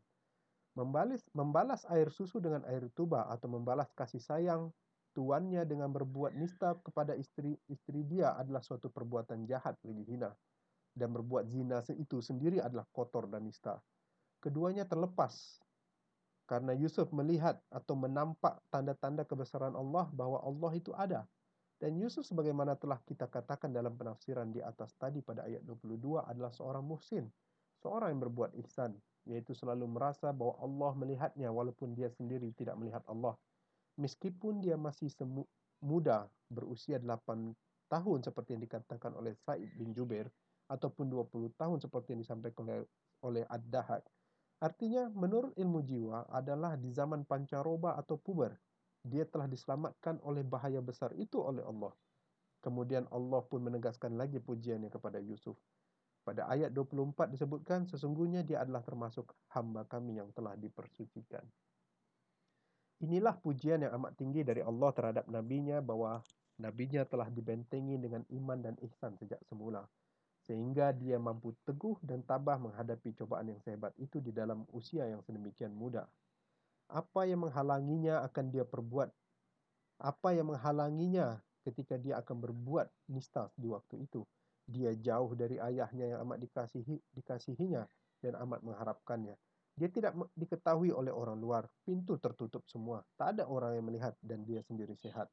Membalas, 0.75 1.23
membalas 1.31 1.87
air 1.91 2.11
susu 2.11 2.43
dengan 2.43 2.67
air 2.67 2.91
tuba 2.95 3.27
atau 3.31 3.47
membalas 3.47 3.87
kasih 3.95 4.23
sayang 4.23 4.75
tuannya 5.15 5.63
dengan 5.67 5.91
berbuat 5.95 6.35
nista 6.35 6.75
kepada 6.83 7.15
istri 7.15 7.55
istri 7.71 8.03
dia 8.07 8.35
adalah 8.35 8.63
suatu 8.63 8.91
perbuatan 8.91 9.47
jahat 9.47 9.79
lagi 9.87 10.05
hina. 10.09 10.35
Dan 10.91 11.15
berbuat 11.15 11.47
zina 11.47 11.79
itu 11.95 12.19
sendiri 12.19 12.59
adalah 12.59 12.83
kotor 12.91 13.31
dan 13.31 13.47
nista 13.47 13.79
keduanya 14.39 14.87
terlepas 14.87 15.59
karena 16.49 16.73
Yusuf 16.73 17.13
melihat 17.13 17.61
atau 17.69 17.93
menampak 17.93 18.57
tanda-tanda 18.73 19.21
kebesaran 19.29 19.77
Allah 19.77 20.09
bahwa 20.17 20.41
Allah 20.41 20.73
itu 20.73 20.97
ada. 20.97 21.29
Dan 21.79 22.01
Yusuf 22.01 22.25
sebagaimana 22.25 22.75
telah 22.75 22.99
kita 23.05 23.29
katakan 23.29 23.71
dalam 23.71 23.95
penafsiran 23.95 24.49
di 24.51 24.65
atas 24.65 24.97
tadi 24.97 25.21
pada 25.21 25.45
ayat 25.45 25.63
22 25.63 26.25
adalah 26.25 26.51
seorang 26.51 26.83
muhsin. 26.83 27.29
Seorang 27.85 28.17
yang 28.17 28.23
berbuat 28.25 28.57
ihsan. 28.65 28.97
Yaitu 29.29 29.53
selalu 29.53 29.85
merasa 29.87 30.33
bahwa 30.33 30.57
Allah 30.59 30.93
melihatnya 30.97 31.53
walaupun 31.53 31.93
dia 31.93 32.09
sendiri 32.09 32.51
tidak 32.57 32.81
melihat 32.81 33.05
Allah. 33.07 33.37
Meskipun 34.01 34.65
dia 34.65 34.81
masih 34.81 35.13
muda 35.85 36.27
berusia 36.49 36.97
8 36.97 37.53
tahun 37.93 38.19
seperti 38.25 38.57
yang 38.57 38.65
dikatakan 38.65 39.13
oleh 39.15 39.37
Said 39.45 39.69
bin 39.77 39.93
Jubair. 39.93 40.33
Ataupun 40.73 41.13
20 41.13 41.53
tahun 41.61 41.79
seperti 41.79 42.17
yang 42.17 42.25
disampaikan 42.25 42.65
oleh, 42.67 42.89
oleh 43.23 43.45
Ad-Dahad. 43.47 44.03
Artinya, 44.59 45.07
menurut 45.15 45.55
ilmu 45.55 45.87
jiwa 45.87 46.27
adalah 46.35 46.75
di 46.75 46.91
zaman 46.91 47.23
pancaroba 47.23 47.95
atau 47.95 48.19
puber, 48.19 48.59
dia 49.07 49.23
telah 49.23 49.47
diselamatkan 49.47 50.19
oleh 50.27 50.43
bahaya 50.43 50.83
besar 50.83 51.15
itu 51.15 51.39
oleh 51.39 51.63
Allah. 51.63 51.95
Kemudian 52.59 53.07
Allah 53.15 53.39
pun 53.47 53.63
menegaskan 53.63 54.19
lagi 54.19 54.43
pujiannya 54.43 54.91
kepada 54.91 55.23
Yusuf. 55.23 55.55
Pada 56.27 56.51
ayat 56.51 56.75
24 56.75 57.31
disebutkan 57.31 57.87
sesungguhnya 57.87 58.43
dia 58.43 58.67
adalah 58.67 58.83
termasuk 58.83 59.31
hamba 59.55 59.87
kami 59.87 60.19
yang 60.19 60.29
telah 60.35 60.59
dipersucikan. 60.59 61.47
Inilah 62.99 63.39
pujian 63.39 63.87
yang 63.87 63.95
amat 63.95 64.19
tinggi 64.19 64.43
dari 64.43 64.59
Allah 64.59 64.91
terhadap 64.91 65.31
nabinya 65.31 65.79
bahwa 65.79 66.19
nabinya 66.59 67.07
telah 67.07 67.31
dibentengi 67.31 67.95
dengan 67.95 68.27
iman 68.35 68.59
dan 68.59 68.75
ihsan 68.83 69.15
sejak 69.15 69.39
semula 69.47 69.87
sehingga 70.49 70.97
dia 70.97 71.21
mampu 71.21 71.53
teguh 71.69 72.01
dan 72.01 72.25
tabah 72.25 72.57
menghadapi 72.57 73.13
cobaan 73.21 73.53
yang 73.53 73.61
sehebat 73.61 73.93
itu 74.01 74.17
di 74.17 74.33
dalam 74.33 74.65
usia 74.73 75.05
yang 75.05 75.21
sedemikian 75.21 75.77
muda. 75.77 76.09
Apa 76.89 77.29
yang 77.29 77.45
menghalanginya 77.45 78.25
akan 78.25 78.49
dia 78.49 78.65
perbuat? 78.65 79.13
Apa 80.01 80.33
yang 80.33 80.49
menghalanginya 80.49 81.37
ketika 81.69 82.01
dia 82.01 82.17
akan 82.25 82.49
berbuat 82.49 82.89
nista 83.13 83.53
di 83.61 83.69
waktu 83.69 84.09
itu? 84.09 84.25
Dia 84.65 84.97
jauh 84.97 85.37
dari 85.37 85.61
ayahnya 85.61 86.17
yang 86.17 86.25
amat 86.25 86.41
dikasihi, 86.41 86.97
dikasihinya 87.13 87.85
dan 88.25 88.33
amat 88.41 88.65
mengharapkannya. 88.65 89.37
Dia 89.77 89.89
tidak 89.93 90.17
diketahui 90.33 90.97
oleh 90.97 91.13
orang 91.13 91.37
luar, 91.37 91.69
pintu 91.85 92.17
tertutup 92.17 92.65
semua, 92.67 93.05
tak 93.21 93.37
ada 93.37 93.45
orang 93.45 93.77
yang 93.77 93.85
melihat 93.85 94.17
dan 94.25 94.49
dia 94.49 94.65
sendiri 94.65 94.97
sehat. 94.97 95.29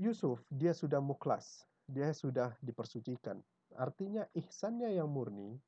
Yusuf, 0.00 0.40
dia 0.48 0.72
sudah 0.72 1.02
muklas, 1.04 1.68
dia 1.90 2.14
sudah 2.14 2.54
dipersucikan. 2.62 3.42
Artinya 3.74 4.26
ihsannya 4.34 4.94
yang 4.94 5.10
murni 5.10 5.58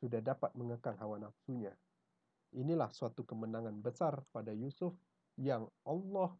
sudah 0.00 0.20
dapat 0.24 0.52
mengekang 0.56 0.96
hawa 0.96 1.20
nafsunya. 1.20 1.72
Inilah 2.56 2.88
suatu 2.92 3.24
kemenangan 3.24 3.76
besar 3.80 4.24
pada 4.32 4.52
Yusuf 4.56 4.94
yang 5.36 5.66
Allah 5.84 6.32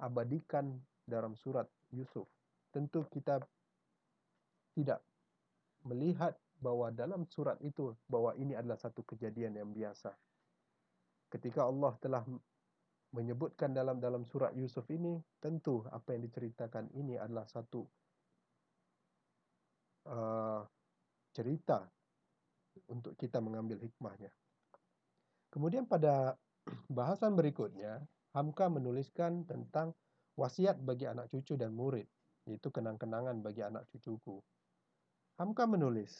abadikan 0.00 0.76
dalam 1.04 1.36
surat 1.36 1.66
Yusuf. 1.92 2.28
Tentu 2.72 3.04
kita 3.08 3.40
tidak 4.76 5.00
melihat 5.88 6.36
bahwa 6.60 6.92
dalam 6.92 7.24
surat 7.28 7.56
itu 7.64 7.92
bahwa 8.08 8.32
ini 8.36 8.56
adalah 8.56 8.76
satu 8.76 9.04
kejadian 9.04 9.56
yang 9.56 9.70
biasa. 9.72 10.12
Ketika 11.32 11.64
Allah 11.66 11.92
telah 12.00 12.22
menyebutkan 13.14 13.70
dalam 13.70 14.02
dalam 14.02 14.26
surat 14.26 14.52
Yusuf 14.56 14.88
ini 14.90 15.20
tentu 15.38 15.86
apa 15.92 16.16
yang 16.16 16.26
diceritakan 16.26 16.90
ini 16.98 17.14
adalah 17.16 17.46
satu 17.46 17.86
uh, 20.10 20.62
cerita 21.30 21.86
untuk 22.90 23.14
kita 23.16 23.40
mengambil 23.40 23.80
hikmahnya. 23.80 24.30
Kemudian 25.52 25.88
pada 25.88 26.36
bahasan 26.90 27.38
berikutnya, 27.38 28.04
Hamka 28.36 28.68
menuliskan 28.68 29.48
tentang 29.48 29.96
wasiat 30.36 30.76
bagi 30.84 31.08
anak 31.08 31.32
cucu 31.32 31.56
dan 31.56 31.72
murid, 31.72 32.04
yaitu 32.44 32.68
kenang-kenangan 32.68 33.40
bagi 33.40 33.64
anak 33.64 33.88
cucuku. 33.88 34.44
Hamka 35.40 35.64
menulis, 35.64 36.12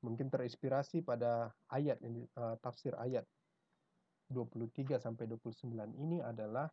mungkin 0.00 0.32
terinspirasi 0.32 1.04
pada 1.04 1.52
ayat 1.68 2.00
uh, 2.36 2.56
tafsir 2.64 2.96
ayat 2.96 3.28
23 4.32 4.96
sampai 4.98 5.28
29 5.28 5.70
ini 6.00 6.18
adalah 6.24 6.66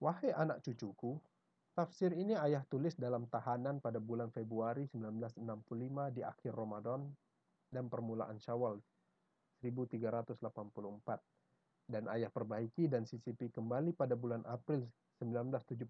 Wahai 0.00 0.32
anak 0.32 0.64
cucuku, 0.64 1.20
tafsir 1.76 2.16
ini 2.16 2.32
ayah 2.32 2.64
tulis 2.72 2.96
dalam 2.96 3.28
tahanan 3.28 3.84
pada 3.84 4.00
bulan 4.00 4.32
Februari 4.32 4.88
1965 4.88 6.16
di 6.16 6.24
akhir 6.24 6.56
Ramadan 6.56 7.04
dan 7.68 7.92
permulaan 7.92 8.40
Syawal 8.40 8.80
1384 9.60 10.40
dan 11.92 12.08
ayah 12.16 12.32
perbaiki 12.32 12.88
dan 12.88 13.04
sisipi 13.04 13.52
kembali 13.52 13.92
pada 13.92 14.16
bulan 14.16 14.40
April 14.48 14.88
1971 15.20 15.84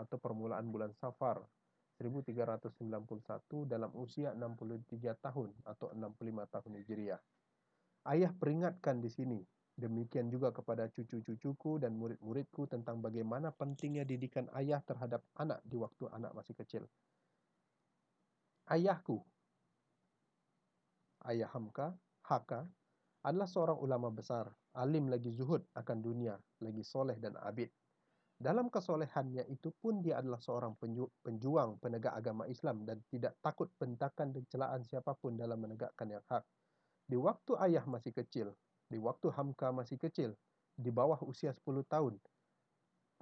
atau 0.00 0.16
permulaan 0.16 0.72
bulan 0.72 0.96
Safar 0.96 1.44
1391 2.00 3.68
dalam 3.68 3.92
usia 4.00 4.32
63 4.32 5.12
tahun 5.20 5.52
atau 5.64 5.92
65 5.92 6.52
tahun 6.56 6.72
Hijriah. 6.80 7.20
Ayah 8.06 8.30
peringatkan 8.30 9.02
di 9.02 9.10
sini, 9.10 9.42
demikian 9.74 10.30
juga 10.30 10.54
kepada 10.54 10.86
cucu-cucuku 10.86 11.82
dan 11.82 11.98
murid-muridku 11.98 12.70
tentang 12.70 13.02
bagaimana 13.02 13.50
pentingnya 13.50 14.06
didikan 14.06 14.46
ayah 14.54 14.78
terhadap 14.86 15.26
anak 15.34 15.58
di 15.66 15.74
waktu 15.74 16.06
anak 16.14 16.30
masih 16.30 16.54
kecil. 16.54 16.86
Ayahku, 18.70 19.26
ayah 21.26 21.50
Hamka, 21.50 21.98
Haka, 22.22 22.66
adalah 23.26 23.50
seorang 23.50 23.78
ulama 23.82 24.14
besar, 24.14 24.54
alim 24.78 25.10
lagi 25.10 25.34
zuhud 25.34 25.66
akan 25.74 25.98
dunia, 25.98 26.38
lagi 26.62 26.86
soleh 26.86 27.18
dan 27.18 27.34
abid. 27.42 27.70
Dalam 28.38 28.70
kesolehannya 28.70 29.50
itu 29.50 29.74
pun 29.82 29.98
dia 29.98 30.22
adalah 30.22 30.38
seorang 30.38 30.78
penjuang 31.24 31.80
penegak 31.82 32.14
agama 32.14 32.46
Islam 32.46 32.86
dan 32.86 33.02
tidak 33.10 33.34
takut 33.42 33.66
bentakan 33.80 34.30
dan 34.30 34.44
celaan 34.46 34.82
siapapun 34.86 35.34
dalam 35.34 35.58
menegakkan 35.58 36.06
yang 36.06 36.22
hak. 36.30 36.46
Di 37.06 37.14
waktu 37.14 37.54
ayah 37.62 37.86
masih 37.86 38.10
kecil, 38.10 38.50
di 38.90 38.98
waktu 38.98 39.30
Hamka 39.30 39.70
masih 39.70 39.94
kecil, 39.94 40.34
di 40.74 40.90
bawah 40.90 41.22
usia 41.22 41.54
10 41.54 41.86
tahun, 41.86 42.18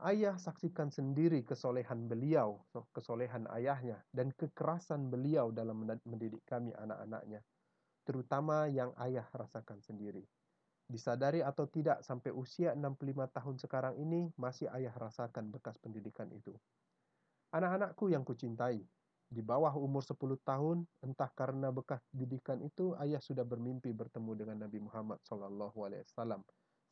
ayah 0.08 0.40
saksikan 0.40 0.88
sendiri 0.88 1.44
kesolehan 1.44 2.08
beliau, 2.08 2.64
kesolehan 2.96 3.44
ayahnya, 3.52 4.00
dan 4.10 4.32
kekerasan 4.32 5.12
beliau 5.12 5.52
dalam 5.52 5.84
mendidik 6.08 6.40
kami 6.48 6.72
anak-anaknya, 6.72 7.44
terutama 8.08 8.72
yang 8.72 8.96
ayah 9.04 9.28
rasakan 9.36 9.84
sendiri. 9.84 10.24
Disadari 10.84 11.40
atau 11.40 11.64
tidak 11.64 12.04
sampai 12.04 12.28
usia 12.32 12.76
65 12.76 13.28
tahun 13.32 13.56
sekarang 13.60 13.94
ini, 14.00 14.32
masih 14.36 14.68
ayah 14.72 14.92
rasakan 14.96 15.48
bekas 15.52 15.80
pendidikan 15.80 16.28
itu. 16.32 16.52
Anak-anakku 17.52 18.08
yang 18.12 18.24
kucintai, 18.24 18.80
di 19.34 19.42
bawah 19.42 19.74
umur 19.74 20.06
10 20.06 20.38
tahun, 20.46 20.86
entah 21.02 21.26
karena 21.34 21.74
bekas 21.74 21.98
didikan 22.14 22.62
itu, 22.62 22.94
ayah 23.02 23.18
sudah 23.18 23.42
bermimpi 23.42 23.90
bertemu 23.90 24.32
dengan 24.38 24.56
Nabi 24.62 24.78
Muhammad 24.78 25.18
SAW. 25.26 26.06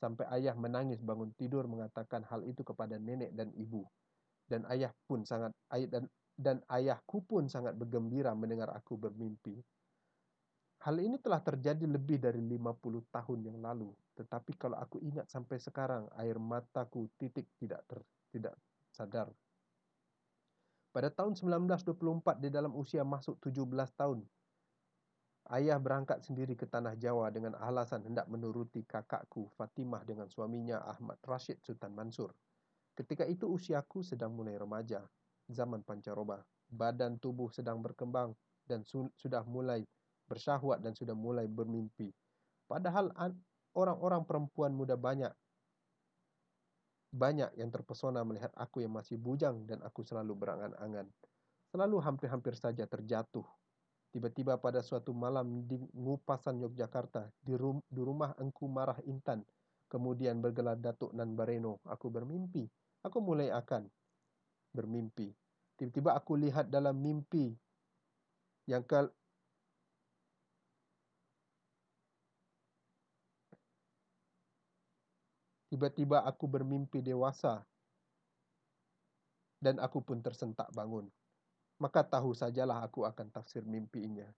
Sampai 0.02 0.26
ayah 0.35 0.59
menangis 0.59 0.98
bangun 0.98 1.31
tidur 1.38 1.70
mengatakan 1.70 2.26
hal 2.26 2.42
itu 2.42 2.66
kepada 2.66 2.98
nenek 2.98 3.31
dan 3.38 3.55
ibu. 3.55 3.87
Dan 4.42 4.66
ayah 4.66 4.90
pun 5.07 5.22
sangat 5.22 5.55
dan 5.70 6.11
dan 6.35 6.59
ayahku 6.66 7.22
pun 7.22 7.46
sangat 7.46 7.78
bergembira 7.78 8.35
mendengar 8.35 8.74
aku 8.74 8.98
bermimpi. 8.98 9.62
Hal 10.83 10.98
ini 10.98 11.14
telah 11.22 11.38
terjadi 11.38 11.87
lebih 11.87 12.18
dari 12.18 12.42
50 12.42 13.14
tahun 13.14 13.38
yang 13.46 13.62
lalu, 13.62 13.94
tetapi 14.18 14.59
kalau 14.59 14.83
aku 14.83 14.98
ingat 14.98 15.31
sampai 15.31 15.62
sekarang, 15.62 16.11
air 16.18 16.42
mataku 16.42 17.07
titik 17.14 17.46
tidak 17.62 17.87
ter, 17.87 18.02
tidak 18.35 18.59
sadar 18.90 19.31
pada 20.92 21.09
tahun 21.09 21.33
1924 21.35 22.37
di 22.37 22.52
dalam 22.52 22.76
usia 22.76 23.00
masuk 23.00 23.40
17 23.40 23.64
tahun, 23.96 24.20
ayah 25.57 25.81
berangkat 25.81 26.20
sendiri 26.20 26.52
ke 26.52 26.68
tanah 26.68 26.92
Jawa 27.00 27.33
dengan 27.33 27.57
alasan 27.57 28.05
hendak 28.05 28.28
menuruti 28.28 28.85
kakakku 28.85 29.48
Fatimah 29.57 30.05
dengan 30.05 30.28
suaminya 30.28 30.85
Ahmad 30.85 31.16
Rashid 31.24 31.64
Sultan 31.64 31.96
Mansur. 31.96 32.37
Ketika 32.92 33.24
itu 33.24 33.48
usiaku 33.48 34.05
sedang 34.05 34.37
mulai 34.37 34.61
remaja, 34.61 35.00
zaman 35.48 35.81
pancaroba. 35.81 36.44
Badan 36.68 37.16
tubuh 37.16 37.48
sedang 37.48 37.81
berkembang 37.81 38.37
dan 38.68 38.85
su 38.85 39.09
sudah 39.16 39.44
mulai 39.48 39.85
bersyahwat 40.28 40.85
dan 40.85 40.92
sudah 40.92 41.16
mulai 41.16 41.48
bermimpi. 41.48 42.12
Padahal 42.68 43.12
orang-orang 43.72 44.24
perempuan 44.24 44.72
muda 44.76 44.96
banyak 44.96 45.33
banyak 47.12 47.53
yang 47.61 47.68
terpesona 47.68 48.25
melihat 48.25 48.48
aku 48.57 48.81
yang 48.81 48.96
masih 48.96 49.20
bujang 49.20 49.68
dan 49.68 49.85
aku 49.85 50.01
selalu 50.01 50.33
berangan-angan. 50.33 51.07
Selalu 51.68 52.01
hampir-hampir 52.01 52.57
saja 52.57 52.88
terjatuh. 52.88 53.44
Tiba-tiba 54.12 54.61
pada 54.61 54.81
suatu 54.85 55.12
malam 55.16 55.64
di 55.64 55.77
Ngupasan 55.77 56.61
Yogyakarta, 56.61 57.33
di, 57.40 57.57
rum 57.57 57.81
di 57.88 58.01
rumah 58.01 58.37
Engku 58.37 58.68
Marah 58.68 59.01
Intan, 59.09 59.40
kemudian 59.88 60.40
bergelar 60.40 60.77
Datuk 60.77 61.12
Nan 61.16 61.33
Bareno, 61.37 61.81
aku 61.85 62.12
bermimpi. 62.12 62.68
Aku 63.05 63.25
mulai 63.25 63.48
akan 63.53 63.88
bermimpi. 64.72 65.33
Tiba-tiba 65.77 66.16
aku 66.16 66.37
lihat 66.37 66.68
dalam 66.68 66.96
mimpi 66.96 67.53
yang 68.68 68.85
ke 68.85 69.09
Tiba-tiba 75.72 76.20
aku 76.28 76.44
bermimpi 76.44 77.00
dewasa 77.00 77.64
dan 79.56 79.80
aku 79.80 80.04
pun 80.04 80.20
tersentak 80.20 80.68
bangun. 80.76 81.08
Maka 81.80 82.04
tahu 82.04 82.37
sajalah 82.37 82.85
aku 82.85 83.08
akan 83.08 83.32
tafsir 83.32 83.64
mimpinya. 83.64 84.28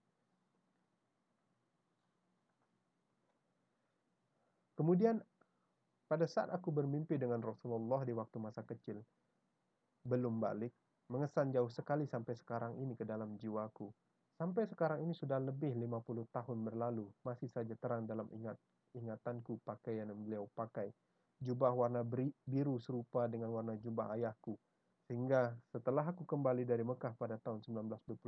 Kemudian 4.79 5.19
pada 6.07 6.23
saat 6.23 6.47
aku 6.55 6.71
bermimpi 6.71 7.19
dengan 7.19 7.43
Rasulullah 7.43 8.07
di 8.07 8.15
waktu 8.15 8.39
masa 8.39 8.63
kecil, 8.63 9.03
belum 10.07 10.39
balik, 10.39 10.71
mengesan 11.11 11.51
jauh 11.51 11.67
sekali 11.67 12.07
sampai 12.07 12.31
sekarang 12.39 12.79
ini 12.79 12.95
ke 12.95 13.03
dalam 13.03 13.35
jiwaku. 13.35 13.91
Sampai 14.39 14.71
sekarang 14.71 15.03
ini 15.03 15.11
sudah 15.11 15.43
lebih 15.43 15.75
50 15.75 16.31
tahun 16.31 16.63
berlalu, 16.63 17.11
masih 17.27 17.51
saja 17.51 17.75
terang 17.75 18.07
dalam 18.07 18.31
ingat 18.31 18.55
ingatanku 18.95 19.59
pakaian 19.67 20.07
yang 20.07 20.19
beliau 20.23 20.47
pakai 20.55 20.95
jubah 21.43 21.71
warna 21.75 22.01
biru 22.47 22.79
serupa 22.79 23.27
dengan 23.27 23.51
warna 23.51 23.75
jubah 23.79 24.15
ayahku. 24.15 24.55
Sehingga 25.05 25.53
setelah 25.69 26.01
aku 26.09 26.25
kembali 26.25 26.65
dari 26.65 26.81
Mekah 26.81 27.13
pada 27.19 27.37
tahun 27.37 27.61
1928, 27.61 28.25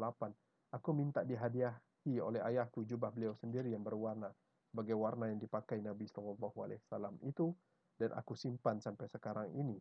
aku 0.76 0.90
minta 0.94 1.26
dihadiahi 1.26 2.22
oleh 2.22 2.42
ayahku 2.44 2.86
jubah 2.86 3.10
beliau 3.10 3.34
sendiri 3.34 3.74
yang 3.74 3.82
berwarna 3.82 4.30
sebagai 4.70 4.94
warna 4.94 5.32
yang 5.32 5.42
dipakai 5.42 5.82
Nabi 5.82 6.06
SAW 6.06 7.18
itu 7.26 7.50
dan 7.98 8.14
aku 8.14 8.38
simpan 8.38 8.78
sampai 8.78 9.10
sekarang 9.10 9.50
ini. 9.58 9.80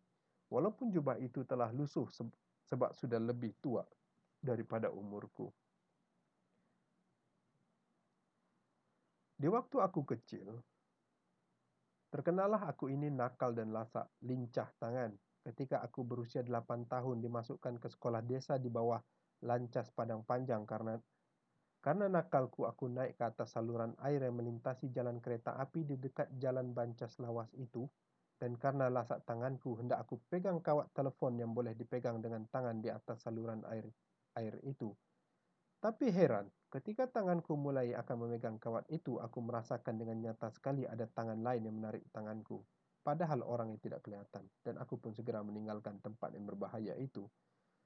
Walaupun 0.49 0.89
jubah 0.89 1.19
itu 1.21 1.45
telah 1.45 1.69
lusuh 1.69 2.07
sebab 2.65 2.95
sudah 2.97 3.19
lebih 3.21 3.53
tua 3.61 3.85
daripada 4.41 4.89
umurku. 4.89 5.53
Di 9.37 9.45
waktu 9.45 9.77
aku 9.77 10.01
kecil, 10.01 10.49
terkenalah 12.17 12.65
aku 12.65 12.89
ini 12.89 13.13
nakal 13.13 13.53
dan 13.53 13.69
lasak, 13.69 14.09
lincah 14.25 14.65
tangan. 14.81 15.13
Ketika 15.45 15.85
aku 15.85 16.01
berusia 16.01 16.41
8 16.41 16.89
tahun 16.89 17.21
dimasukkan 17.21 17.77
ke 17.77 17.87
sekolah 17.93 18.25
desa 18.25 18.57
di 18.57 18.73
bawah 18.73 18.97
lancas 19.45 19.93
padang 19.93 20.25
panjang 20.25 20.65
karena 20.65 20.97
karena 21.77 22.09
nakalku 22.09 22.65
aku 22.65 22.89
naik 22.89 23.21
ke 23.21 23.23
atas 23.29 23.53
saluran 23.53 23.93
air 24.01 24.19
yang 24.19 24.33
melintasi 24.33 24.89
jalan 24.89 25.21
kereta 25.21 25.55
api 25.61 25.85
di 25.85 25.95
dekat 26.01 26.33
jalan 26.41 26.73
Bancas 26.73 27.21
Lawas 27.21 27.53
itu 27.53 27.85
dan 28.41 28.57
karena 28.57 28.89
lasak 28.89 29.21
tanganku 29.29 29.77
hendak 29.77 30.01
aku 30.01 30.17
pegang 30.25 30.57
kawat 30.57 30.89
telefon 30.91 31.37
yang 31.37 31.53
boleh 31.53 31.77
dipegang 31.77 32.17
dengan 32.17 32.49
tangan 32.49 32.81
di 32.81 32.89
atas 32.89 33.21
saluran 33.21 33.61
air 33.69 33.85
air 34.35 34.57
itu. 34.65 34.89
Tapi 35.77 36.09
heran, 36.09 36.49
Ketika 36.67 37.07
tanganku 37.07 37.55
mulai 37.55 37.95
akan 37.95 38.27
memegang 38.27 38.59
kawat 38.59 38.83
itu, 38.91 39.23
aku 39.23 39.39
merasakan 39.39 39.95
dengan 39.95 40.19
nyata 40.19 40.51
sekali 40.51 40.83
ada 40.83 41.07
tangan 41.07 41.39
lain 41.39 41.63
yang 41.63 41.79
menarik 41.79 42.03
tanganku. 42.11 42.59
Padahal 42.99 43.39
orang 43.47 43.71
yang 43.71 43.79
tidak 43.79 44.03
kelihatan. 44.03 44.43
Dan 44.59 44.75
aku 44.75 44.99
pun 44.99 45.15
segera 45.15 45.39
meninggalkan 45.47 46.03
tempat 46.03 46.35
yang 46.35 46.43
berbahaya 46.43 46.91
itu. 46.99 47.23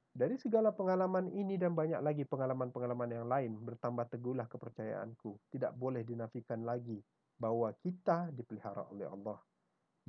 Dari 0.10 0.34
segala 0.41 0.73
pengalaman 0.73 1.30
ini 1.30 1.62
dan 1.62 1.77
banyak 1.77 2.01
lagi 2.01 2.25
pengalaman-pengalaman 2.25 3.21
yang 3.21 3.30
lain, 3.30 3.54
bertambah 3.62 4.10
teguhlah 4.10 4.49
kepercayaanku. 4.49 5.38
Tidak 5.54 5.77
boleh 5.77 6.01
dinafikan 6.01 6.65
lagi 6.65 6.97
bahwa 7.38 7.69
kita 7.86 8.34
dipelihara 8.34 8.89
oleh 8.89 9.06
Allah. 9.06 9.38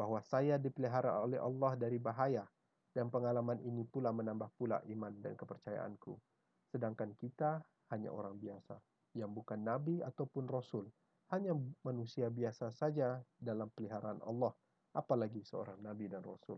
Bahwa 0.00 0.24
saya 0.24 0.56
dipelihara 0.56 1.20
oleh 1.20 1.36
Allah 1.36 1.76
dari 1.76 2.00
bahaya. 2.00 2.48
Dan 2.88 3.12
pengalaman 3.12 3.60
ini 3.60 3.84
pula 3.84 4.16
menambah 4.16 4.48
pula 4.56 4.80
iman 4.88 5.12
dan 5.20 5.36
kepercayaanku. 5.36 6.31
Sedangkan 6.72 7.12
kita 7.20 7.60
hanya 7.92 8.08
orang 8.08 8.40
biasa 8.40 8.80
yang 9.12 9.36
bukan 9.36 9.60
nabi 9.60 10.00
ataupun 10.00 10.48
rasul, 10.48 10.88
hanya 11.28 11.52
manusia 11.84 12.32
biasa 12.32 12.72
saja 12.72 13.20
dalam 13.36 13.68
peliharaan 13.76 14.24
Allah, 14.24 14.56
apalagi 14.96 15.44
seorang 15.44 15.80
nabi 15.84 16.08
dan 16.08 16.24
rasul. 16.24 16.56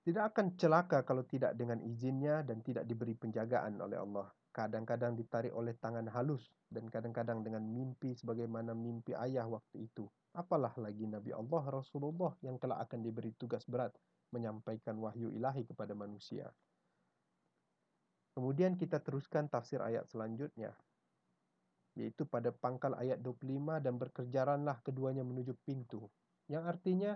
Tidak 0.00 0.24
akan 0.32 0.56
celaka 0.56 1.04
kalau 1.04 1.28
tidak 1.28 1.52
dengan 1.60 1.84
izinnya 1.84 2.40
dan 2.40 2.64
tidak 2.64 2.88
diberi 2.88 3.12
penjagaan 3.12 3.76
oleh 3.84 4.00
Allah. 4.00 4.32
Kadang-kadang 4.50 5.14
ditarik 5.14 5.52
oleh 5.52 5.76
tangan 5.76 6.08
halus 6.10 6.42
dan 6.72 6.88
kadang-kadang 6.88 7.44
dengan 7.44 7.62
mimpi 7.62 8.16
sebagaimana 8.16 8.72
mimpi 8.72 9.12
ayah 9.14 9.44
waktu 9.46 9.86
itu. 9.86 10.08
Apalah 10.34 10.72
lagi 10.80 11.04
Nabi 11.04 11.36
Allah 11.36 11.62
Rasulullah 11.68 12.32
yang 12.40 12.56
telah 12.56 12.80
akan 12.82 12.98
diberi 13.04 13.36
tugas 13.36 13.62
berat 13.68 13.94
menyampaikan 14.32 14.96
wahyu 14.98 15.30
ilahi 15.36 15.68
kepada 15.68 15.94
manusia. 15.94 16.48
Kemudian 18.30 18.78
kita 18.78 19.02
teruskan 19.02 19.50
tafsir 19.50 19.82
ayat 19.82 20.06
selanjutnya. 20.06 20.70
Yaitu 21.98 22.22
pada 22.24 22.54
pangkal 22.54 22.94
ayat 22.94 23.18
25 23.18 23.82
dan 23.82 23.98
berkerjaranlah 23.98 24.78
keduanya 24.86 25.26
menuju 25.26 25.58
pintu. 25.66 26.06
Yang 26.46 26.64
artinya 26.70 27.12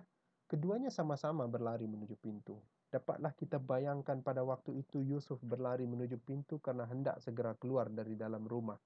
keduanya 0.50 0.90
sama-sama 0.90 1.46
berlari 1.46 1.86
menuju 1.86 2.18
pintu. 2.18 2.58
Dapatlah 2.94 3.34
kita 3.34 3.58
bayangkan 3.58 4.22
pada 4.22 4.46
waktu 4.46 4.78
itu 4.78 5.02
Yusuf 5.02 5.42
berlari 5.42 5.82
menuju 5.82 6.14
pintu 6.22 6.62
karena 6.62 6.86
hendak 6.86 7.18
segera 7.18 7.54
keluar 7.58 7.90
dari 7.90 8.14
dalam 8.14 8.46
rumah. 8.46 8.78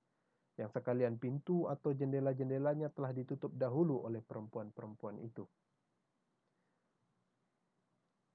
Yang 0.56 0.80
sekalian 0.80 1.20
pintu 1.20 1.68
atau 1.68 1.92
jendela-jendelanya 1.92 2.88
telah 2.92 3.12
ditutup 3.12 3.52
dahulu 3.52 4.00
oleh 4.04 4.24
perempuan-perempuan 4.24 5.20
itu. 5.20 5.44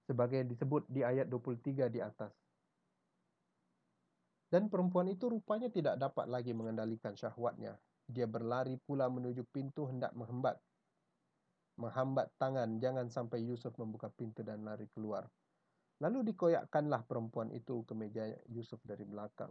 Sebagai 0.06 0.46
disebut 0.46 0.86
di 0.92 1.02
ayat 1.02 1.32
23 1.32 1.90
di 1.90 2.00
atas. 2.04 2.43
Dan 4.54 4.70
perempuan 4.70 5.10
itu 5.10 5.34
rupanya 5.34 5.66
tidak 5.74 5.98
dapat 5.98 6.30
lagi 6.30 6.54
mengendalikan 6.54 7.18
syahwatnya. 7.18 7.74
Dia 8.06 8.30
berlari 8.30 8.78
pula 8.78 9.10
menuju 9.10 9.50
pintu 9.50 9.90
hendak 9.90 10.14
menghambat. 10.14 10.62
Menghambat 11.82 12.30
tangan 12.38 12.78
jangan 12.78 13.10
sampai 13.10 13.42
Yusuf 13.42 13.74
membuka 13.82 14.14
pintu 14.14 14.46
dan 14.46 14.62
lari 14.62 14.86
keluar. 14.94 15.26
Lalu 16.06 16.30
dikoyakkanlah 16.30 17.02
perempuan 17.10 17.50
itu 17.50 17.82
ke 17.82 17.98
meja 17.98 18.30
Yusuf 18.46 18.78
dari 18.86 19.02
belakang. 19.10 19.50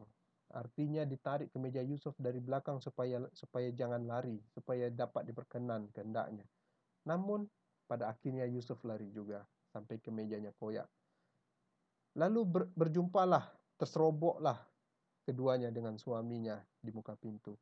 Artinya 0.54 1.02
ditarik 1.02 1.50
ke 1.50 1.58
meja 1.58 1.82
Yusuf 1.82 2.14
dari 2.14 2.38
belakang 2.38 2.78
supaya 2.78 3.26
supaya 3.34 3.74
jangan 3.74 4.06
lari, 4.06 4.38
supaya 4.54 4.86
dapat 4.86 5.26
diperkenan 5.26 5.90
kehendaknya. 5.90 6.46
Namun 7.10 7.50
pada 7.90 8.06
akhirnya 8.06 8.46
Yusuf 8.46 8.78
lari 8.86 9.10
juga 9.10 9.42
sampai 9.74 9.98
ke 9.98 10.14
mejanya 10.14 10.54
koyak. 10.62 10.86
Lalu 12.14 12.40
ber, 12.46 12.62
berjumpalah, 12.78 13.50
terseroboklah 13.82 14.71
keduanya 15.22 15.70
dengan 15.70 15.98
suaminya 15.98 16.58
di 16.82 16.90
muka 16.90 17.14
pintu. 17.18 17.54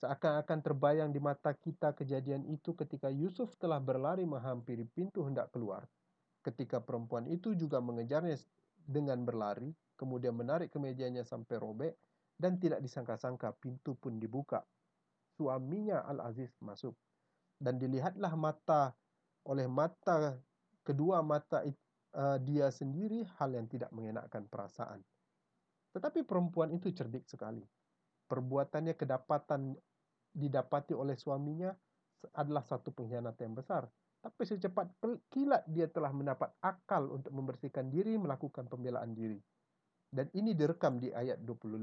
Seakan-akan 0.00 0.58
terbayang 0.64 1.10
di 1.12 1.20
mata 1.20 1.52
kita 1.52 1.92
kejadian 1.92 2.48
itu 2.48 2.72
ketika 2.72 3.12
Yusuf 3.12 3.52
telah 3.60 3.76
berlari 3.76 4.24
menghampiri 4.24 4.88
pintu 4.88 5.28
hendak 5.28 5.52
keluar. 5.52 5.84
Ketika 6.40 6.80
perempuan 6.80 7.28
itu 7.28 7.52
juga 7.52 7.84
mengejarnya 7.84 8.40
dengan 8.80 9.20
berlari, 9.28 9.76
kemudian 10.00 10.32
menarik 10.32 10.72
kemejanya 10.72 11.20
sampai 11.20 11.60
robek, 11.60 11.92
dan 12.40 12.56
tidak 12.56 12.80
disangka-sangka 12.80 13.52
pintu 13.60 13.92
pun 13.92 14.16
dibuka. 14.16 14.64
Suaminya 15.36 16.00
Al-Aziz 16.08 16.56
masuk. 16.64 16.96
Dan 17.60 17.76
dilihatlah 17.76 18.32
mata 18.40 18.96
oleh 19.44 19.68
mata 19.68 20.40
kedua 20.80 21.20
mata 21.20 21.60
uh, 22.16 22.40
dia 22.40 22.72
sendiri 22.72 23.28
hal 23.36 23.52
yang 23.52 23.68
tidak 23.68 23.92
mengenakkan 23.92 24.48
perasaan. 24.48 25.04
Tetapi 25.90 26.22
perempuan 26.22 26.70
itu 26.70 26.90
cerdik 26.94 27.26
sekali. 27.26 27.62
Perbuatannya 28.30 28.94
kedapatan 28.94 29.74
didapati 30.30 30.94
oleh 30.94 31.18
suaminya 31.18 31.74
adalah 32.38 32.62
satu 32.62 32.94
pengkhianatan 32.94 33.42
yang 33.50 33.56
besar. 33.58 33.90
Tapi 34.20 34.42
secepat 34.44 35.00
kilat 35.32 35.64
dia 35.66 35.88
telah 35.88 36.12
mendapat 36.12 36.52
akal 36.60 37.08
untuk 37.08 37.32
membersihkan 37.32 37.88
diri, 37.88 38.20
melakukan 38.20 38.68
pembelaan 38.68 39.16
diri. 39.16 39.40
Dan 40.10 40.28
ini 40.36 40.52
direkam 40.52 41.00
di 41.00 41.08
ayat 41.08 41.40
25. 41.42 41.80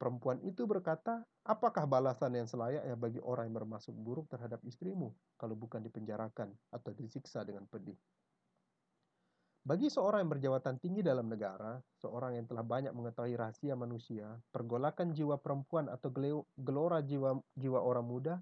Perempuan 0.00 0.40
itu 0.40 0.64
berkata, 0.64 1.20
apakah 1.44 1.84
balasan 1.84 2.32
yang 2.32 2.48
selayaknya 2.48 2.96
bagi 2.96 3.20
orang 3.20 3.52
yang 3.52 3.60
bermasuk 3.60 3.92
buruk 3.92 4.32
terhadap 4.32 4.64
istrimu, 4.64 5.12
kalau 5.36 5.52
bukan 5.52 5.84
dipenjarakan 5.84 6.48
atau 6.72 6.96
disiksa 6.96 7.44
dengan 7.44 7.68
pedih. 7.68 7.98
Bagi 9.60 9.92
seorang 9.92 10.24
yang 10.24 10.32
berjawatan 10.32 10.80
tinggi 10.80 11.04
dalam 11.04 11.28
negara, 11.28 11.76
seorang 12.00 12.32
yang 12.32 12.48
telah 12.48 12.64
banyak 12.64 12.96
mengetahui 12.96 13.36
rahasia 13.36 13.76
manusia, 13.76 14.40
pergolakan 14.48 15.12
jiwa 15.12 15.36
perempuan 15.36 15.92
atau 15.92 16.08
gelora 16.56 17.04
jiwa 17.04 17.36
jiwa 17.60 17.80
orang 17.84 18.06
muda 18.08 18.34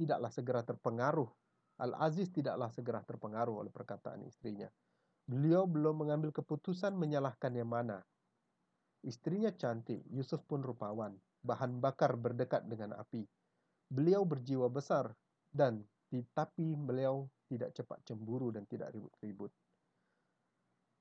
tidaklah 0.00 0.32
segera 0.32 0.64
terpengaruh. 0.64 1.28
Al-Aziz 1.76 2.32
tidaklah 2.32 2.72
segera 2.72 3.04
terpengaruh 3.04 3.60
oleh 3.60 3.68
perkataan 3.68 4.24
istrinya. 4.24 4.72
Beliau 5.28 5.68
belum 5.68 6.08
mengambil 6.08 6.32
keputusan 6.32 6.96
menyalahkan 6.96 7.52
yang 7.52 7.68
mana. 7.68 8.00
Istrinya 9.04 9.52
cantik, 9.52 10.00
Yusuf 10.08 10.40
pun 10.48 10.64
rupawan, 10.64 11.12
bahan 11.44 11.84
bakar 11.84 12.16
berdekat 12.16 12.64
dengan 12.64 12.96
api. 12.96 13.28
Beliau 13.92 14.24
berjiwa 14.24 14.72
besar 14.72 15.12
dan 15.52 15.84
tetapi 16.08 16.80
beliau 16.80 17.28
tidak 17.44 17.76
cepat 17.76 18.00
cemburu 18.08 18.48
dan 18.48 18.64
tidak 18.64 18.88
ribut-ribut. 18.88 19.52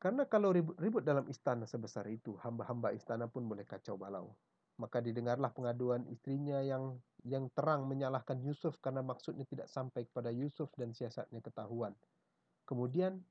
Karena 0.01 0.25
kalau 0.25 0.49
ribut-ribut 0.49 1.05
dalam 1.05 1.29
istana 1.29 1.69
sebesar 1.69 2.09
itu, 2.09 2.33
hamba-hamba 2.41 2.89
istana 2.89 3.29
pun 3.29 3.45
boleh 3.45 3.69
kacau 3.69 4.01
balau. 4.01 4.33
Maka 4.81 4.97
didengarlah 4.97 5.53
pengaduan 5.53 6.09
istrinya 6.09 6.57
yang 6.65 6.97
yang 7.21 7.53
terang 7.53 7.85
menyalahkan 7.85 8.41
Yusuf 8.41 8.81
karena 8.81 9.05
maksudnya 9.05 9.45
tidak 9.45 9.69
sampai 9.69 10.09
kepada 10.09 10.33
Yusuf 10.33 10.73
dan 10.73 10.89
siasatnya 10.89 11.37
ketahuan. 11.45 11.93
Kemudian 12.65 13.21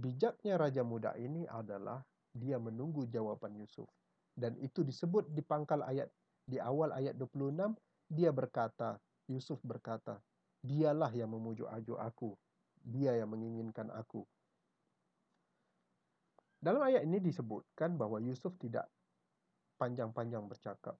bijaknya 0.00 0.56
raja 0.56 0.80
muda 0.80 1.12
ini 1.20 1.44
adalah 1.44 2.00
dia 2.32 2.56
menunggu 2.56 3.04
jawaban 3.04 3.60
Yusuf. 3.60 3.92
Dan 4.32 4.56
itu 4.64 4.80
disebut 4.80 5.28
di 5.28 5.44
pangkal 5.44 5.84
ayat 5.84 6.08
di 6.48 6.56
awal 6.56 6.96
ayat 6.96 7.20
26 7.20 7.76
dia 8.08 8.32
berkata, 8.32 8.96
Yusuf 9.28 9.60
berkata, 9.60 10.16
dialah 10.64 11.12
yang 11.12 11.28
memujuk-ajuk 11.36 12.00
aku, 12.00 12.32
dia 12.80 13.12
yang 13.12 13.28
menginginkan 13.28 13.92
aku. 13.92 14.24
Dalam 16.58 16.82
ayat 16.82 17.06
ini 17.06 17.22
disebutkan 17.22 17.94
bahwa 17.94 18.18
Yusuf 18.18 18.58
tidak 18.58 18.90
panjang-panjang 19.78 20.42
bercakap, 20.50 20.98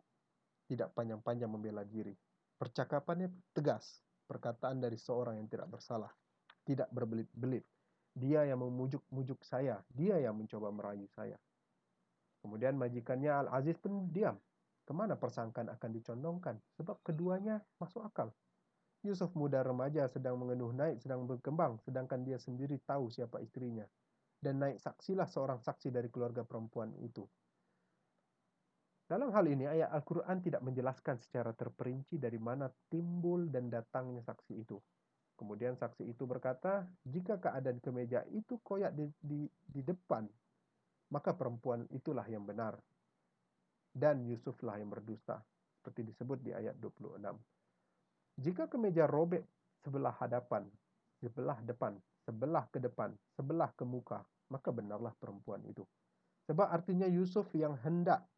tidak 0.70 0.94
panjang-panjang 0.94 1.50
membela 1.50 1.82
diri. 1.82 2.14
Percakapannya 2.58 3.26
tegas, 3.50 3.98
perkataan 4.30 4.78
dari 4.78 4.94
seorang 4.94 5.34
yang 5.42 5.50
tidak 5.50 5.66
bersalah, 5.66 6.14
tidak 6.62 6.86
berbelit-belit. 6.94 7.66
Dia 8.14 8.46
yang 8.46 8.62
memujuk-mujuk 8.62 9.42
saya, 9.42 9.82
dia 9.90 10.18
yang 10.22 10.38
mencoba 10.38 10.70
merayu 10.70 11.10
saya. 11.10 11.38
Kemudian 12.38 12.78
majikannya 12.78 13.46
Al-Aziz 13.46 13.78
pun 13.82 14.10
diam. 14.14 14.38
Ke 14.86 14.94
mana 14.94 15.18
persangkaan 15.18 15.68
akan 15.68 15.90
dicondongkan? 15.90 16.56
Sebab 16.78 17.02
keduanya 17.02 17.60
masuk 17.82 18.06
akal. 18.06 18.30
Yusuf 19.02 19.30
muda 19.34 19.62
remaja 19.62 20.06
sedang 20.10 20.38
mengenuh 20.38 20.74
naik, 20.74 20.98
sedang 20.98 21.26
berkembang, 21.26 21.78
sedangkan 21.86 22.26
dia 22.26 22.38
sendiri 22.40 22.82
tahu 22.82 23.10
siapa 23.10 23.38
istrinya. 23.42 23.86
Dan 24.38 24.62
naik 24.62 24.78
saksilah 24.78 25.26
seorang 25.26 25.58
saksi 25.58 25.90
dari 25.90 26.06
keluarga 26.08 26.46
perempuan 26.46 26.94
itu. 27.02 27.26
Dalam 29.08 29.32
hal 29.32 29.48
ini, 29.48 29.64
ayat 29.64 29.88
Al-Quran 29.88 30.44
tidak 30.44 30.60
menjelaskan 30.60 31.16
secara 31.16 31.56
terperinci 31.56 32.20
dari 32.20 32.36
mana 32.36 32.68
timbul 32.92 33.48
dan 33.48 33.72
datangnya 33.72 34.20
saksi 34.20 34.54
itu. 34.60 34.76
Kemudian 35.38 35.78
saksi 35.78 36.04
itu 36.04 36.28
berkata, 36.28 36.84
jika 37.08 37.40
keadaan 37.40 37.80
kemeja 37.80 38.26
itu 38.28 38.60
koyak 38.60 38.92
di, 38.92 39.08
di, 39.16 39.48
di 39.64 39.80
depan, 39.80 40.28
maka 41.08 41.32
perempuan 41.32 41.88
itulah 41.88 42.26
yang 42.28 42.44
benar. 42.44 42.76
Dan 43.88 44.28
Yusuflah 44.28 44.76
yang 44.76 44.92
berdusta. 44.92 45.40
Seperti 45.78 46.04
disebut 46.04 46.44
di 46.44 46.52
ayat 46.52 46.76
26. 46.76 47.22
Jika 48.44 48.68
kemeja 48.68 49.08
robek 49.08 49.40
sebelah 49.80 50.12
hadapan, 50.20 50.68
sebelah 51.22 51.58
depan, 51.64 51.96
sebelah 52.28 52.68
ke 52.68 52.76
depan, 52.76 53.16
sebelah 53.32 53.72
ke 53.72 53.88
muka, 53.88 54.20
maka 54.52 54.68
benarlah 54.68 55.16
perempuan 55.16 55.64
itu. 55.64 55.80
Sebab 56.44 56.68
artinya 56.68 57.08
Yusuf 57.08 57.48
yang 57.56 57.80
hendak 57.80 58.28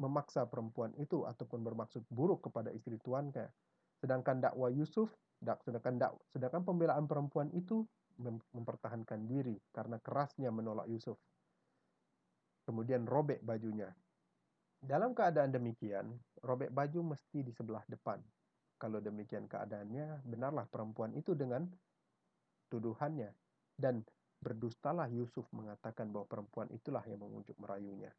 memaksa 0.00 0.48
perempuan 0.48 0.96
itu 0.96 1.28
ataupun 1.28 1.60
bermaksud 1.60 2.08
buruk 2.08 2.48
kepada 2.48 2.72
istri 2.72 2.96
tuannya. 3.04 3.52
Sedangkan 4.00 4.40
dakwah 4.40 4.72
Yusuf 4.72 5.12
sedangkan 5.44 6.00
sedangkan 6.32 6.64
pembelaan 6.64 7.04
perempuan 7.04 7.52
itu 7.52 7.84
mempertahankan 8.56 9.28
diri 9.28 9.60
karena 9.76 10.00
kerasnya 10.00 10.48
menolak 10.48 10.88
Yusuf. 10.88 11.20
Kemudian 12.64 13.04
robek 13.04 13.44
bajunya. 13.44 13.92
Dalam 14.80 15.12
keadaan 15.12 15.52
demikian, 15.52 16.16
robek 16.40 16.72
baju 16.72 17.12
mesti 17.16 17.44
di 17.44 17.52
sebelah 17.52 17.84
depan. 17.88 18.20
Kalau 18.80 19.00
demikian 19.00 19.48
keadaannya, 19.48 20.24
benarlah 20.24 20.68
perempuan 20.68 21.12
itu 21.16 21.32
dengan 21.32 21.64
tuduhannya. 22.74 23.30
Dan 23.78 24.02
berdustalah 24.42 25.06
Yusuf 25.08 25.46
mengatakan 25.54 26.10
bahwa 26.10 26.26
perempuan 26.26 26.68
itulah 26.74 27.06
yang 27.06 27.22
mengunjuk 27.22 27.54
merayunya. 27.62 28.10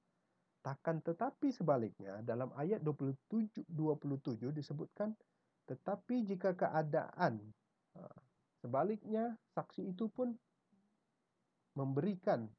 Takkan 0.64 0.98
tetapi 1.04 1.54
sebaliknya, 1.54 2.26
dalam 2.26 2.50
ayat 2.58 2.82
27, 2.82 3.70
27 3.70 4.50
disebutkan, 4.50 5.14
tetapi 5.70 6.26
jika 6.26 6.58
keadaan 6.58 7.38
sebaliknya, 8.66 9.38
saksi 9.54 9.94
itu 9.94 10.10
pun 10.10 10.34
memberikan 11.78 12.50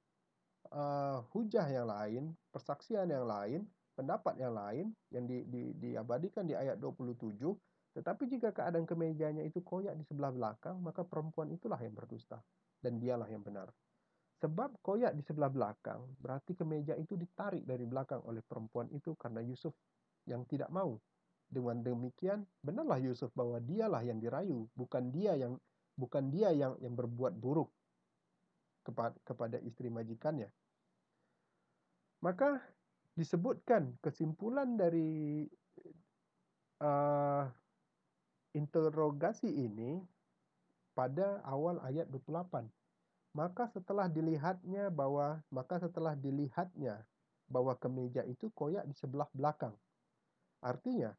uh, 0.70 1.24
hujah 1.34 1.66
yang 1.66 1.90
lain, 1.90 2.30
persaksian 2.54 3.10
yang 3.10 3.26
lain, 3.26 3.66
pendapat 3.98 4.38
yang 4.38 4.54
lain 4.54 4.86
yang 5.10 5.24
di, 5.26 5.42
di, 5.48 5.74
diabadikan 5.74 6.46
di 6.46 6.54
ayat 6.54 6.78
27. 6.78 7.42
Tetapi 7.96 8.28
jika 8.28 8.52
keadaan 8.52 8.84
kemejanya 8.84 9.40
itu 9.40 9.64
koyak 9.64 9.96
di 9.96 10.04
sebelah 10.04 10.28
belakang, 10.28 10.76
maka 10.84 11.00
perempuan 11.00 11.48
itulah 11.48 11.80
yang 11.80 11.96
berdusta 11.96 12.36
dan 12.84 13.00
dialah 13.00 13.24
yang 13.32 13.40
benar. 13.40 13.72
Sebab 14.44 14.84
koyak 14.84 15.16
di 15.16 15.24
sebelah 15.24 15.48
belakang, 15.48 16.04
berarti 16.20 16.52
kemeja 16.52 16.92
itu 17.00 17.16
ditarik 17.16 17.64
dari 17.64 17.88
belakang 17.88 18.20
oleh 18.28 18.44
perempuan 18.44 18.92
itu 18.92 19.16
karena 19.16 19.40
Yusuf 19.40 19.72
yang 20.28 20.44
tidak 20.44 20.68
mau 20.68 21.00
dengan 21.48 21.80
demikian, 21.80 22.44
benarlah 22.60 23.00
Yusuf 23.00 23.32
bahwa 23.32 23.56
dialah 23.64 24.04
yang 24.04 24.20
dirayu, 24.20 24.68
bukan 24.76 25.08
dia 25.08 25.32
yang 25.32 25.56
bukan 25.96 26.28
dia 26.28 26.52
yang 26.52 26.76
yang 26.84 26.92
berbuat 26.92 27.32
buruk 27.32 27.72
kepada 29.24 29.56
istri 29.64 29.88
majikannya. 29.88 30.52
Maka 32.20 32.60
disebutkan 33.16 33.96
kesimpulan 34.04 34.76
dari 34.76 35.48
uh, 36.84 37.48
interogasi 38.56 39.52
ini 39.52 40.00
pada 40.96 41.44
awal 41.44 41.76
ayat 41.84 42.08
28. 42.08 42.64
Maka 43.36 43.68
setelah 43.68 44.08
dilihatnya 44.08 44.88
bahwa 44.88 45.44
maka 45.52 45.76
setelah 45.76 46.16
dilihatnya 46.16 47.04
bahwa 47.52 47.76
kemeja 47.76 48.24
itu 48.24 48.48
koyak 48.56 48.88
di 48.88 48.96
sebelah 48.96 49.28
belakang. 49.36 49.76
Artinya, 50.64 51.12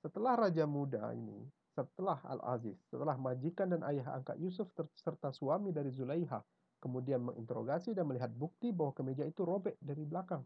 setelah 0.00 0.32
Raja 0.34 0.64
Muda 0.64 1.12
ini, 1.12 1.44
setelah 1.76 2.18
Al-Aziz, 2.24 2.74
setelah 2.88 3.14
majikan 3.20 3.68
dan 3.68 3.84
ayah 3.84 4.16
angkat 4.16 4.40
Yusuf 4.40 4.66
serta 4.96 5.28
suami 5.30 5.70
dari 5.70 5.92
Zulaiha, 5.92 6.40
kemudian 6.80 7.20
menginterogasi 7.22 7.92
dan 7.92 8.08
melihat 8.08 8.32
bukti 8.32 8.72
bahwa 8.72 8.96
kemeja 8.96 9.28
itu 9.28 9.44
robek 9.44 9.76
dari 9.78 10.02
belakang, 10.08 10.42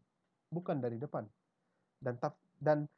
bukan 0.50 0.82
dari 0.82 0.98
depan. 0.98 1.24
Dan 2.02 2.18
dan 2.58 2.90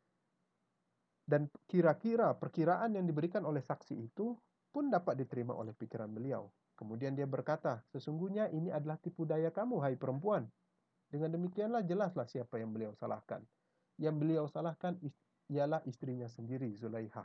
dan 1.25 1.49
kira-kira 1.65 2.37
perkiraan 2.37 2.93
yang 2.97 3.09
diberikan 3.09 3.43
oleh 3.49 3.65
saksi 3.65 3.97
itu 3.97 4.37
pun 4.69 4.93
dapat 4.93 5.17
diterima 5.17 5.57
oleh 5.57 5.73
pikiran 5.73 6.13
beliau. 6.13 6.53
Kemudian 6.75 7.15
dia 7.15 7.25
berkata, 7.25 7.81
sesungguhnya 7.95 8.51
ini 8.51 8.69
adalah 8.75 8.99
tipu 8.99 9.23
daya 9.25 9.49
kamu, 9.55 9.79
hai 9.81 9.95
perempuan. 9.95 10.45
Dengan 11.07 11.31
demikianlah 11.39 11.87
jelaslah 11.87 12.27
siapa 12.27 12.59
yang 12.59 12.75
beliau 12.75 12.91
salahkan. 12.99 13.41
Yang 13.97 14.15
beliau 14.19 14.45
salahkan 14.51 14.99
ialah 15.47 15.79
istrinya 15.87 16.27
sendiri, 16.27 16.75
Zulaiha. 16.75 17.23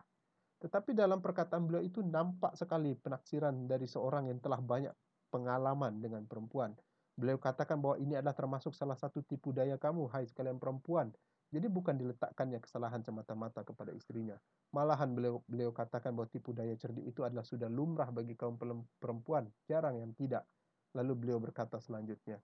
Tetapi 0.61 0.93
dalam 0.93 1.23
perkataan 1.23 1.65
beliau 1.65 1.81
itu 1.81 2.05
nampak 2.05 2.53
sekali 2.53 2.93
penaksiran 2.93 3.65
dari 3.65 3.89
seorang 3.89 4.29
yang 4.29 4.37
telah 4.37 4.61
banyak 4.61 4.93
pengalaman 5.33 5.97
dengan 5.97 6.27
perempuan. 6.29 6.75
Beliau 7.17 7.41
katakan 7.41 7.81
bahwa 7.81 7.97
ini 7.97 8.15
adalah 8.15 8.37
termasuk 8.37 8.75
salah 8.77 8.95
satu 8.95 9.25
tipu 9.25 9.49
daya 9.49 9.79
kamu, 9.81 10.05
hai 10.13 10.29
sekalian 10.29 10.61
perempuan. 10.61 11.09
Jadi 11.49 11.65
bukan 11.65 11.97
diletakkannya 11.97 12.61
kesalahan 12.61 13.01
semata-mata 13.01 13.65
kepada 13.65 13.89
istrinya. 13.89 14.37
Malahan 14.69 15.09
beliau 15.17 15.41
beliau 15.49 15.73
katakan 15.73 16.13
bahwa 16.13 16.29
tipu 16.29 16.53
daya 16.53 16.77
cerdik 16.77 17.09
itu 17.09 17.25
adalah 17.25 17.41
sudah 17.41 17.65
lumrah 17.65 18.13
bagi 18.13 18.37
kaum 18.37 18.57
perempuan, 19.01 19.49
jarang 19.65 19.97
yang 19.97 20.13
tidak. 20.13 20.45
Lalu 20.93 21.13
beliau 21.17 21.41
berkata 21.41 21.81
selanjutnya 21.81 22.37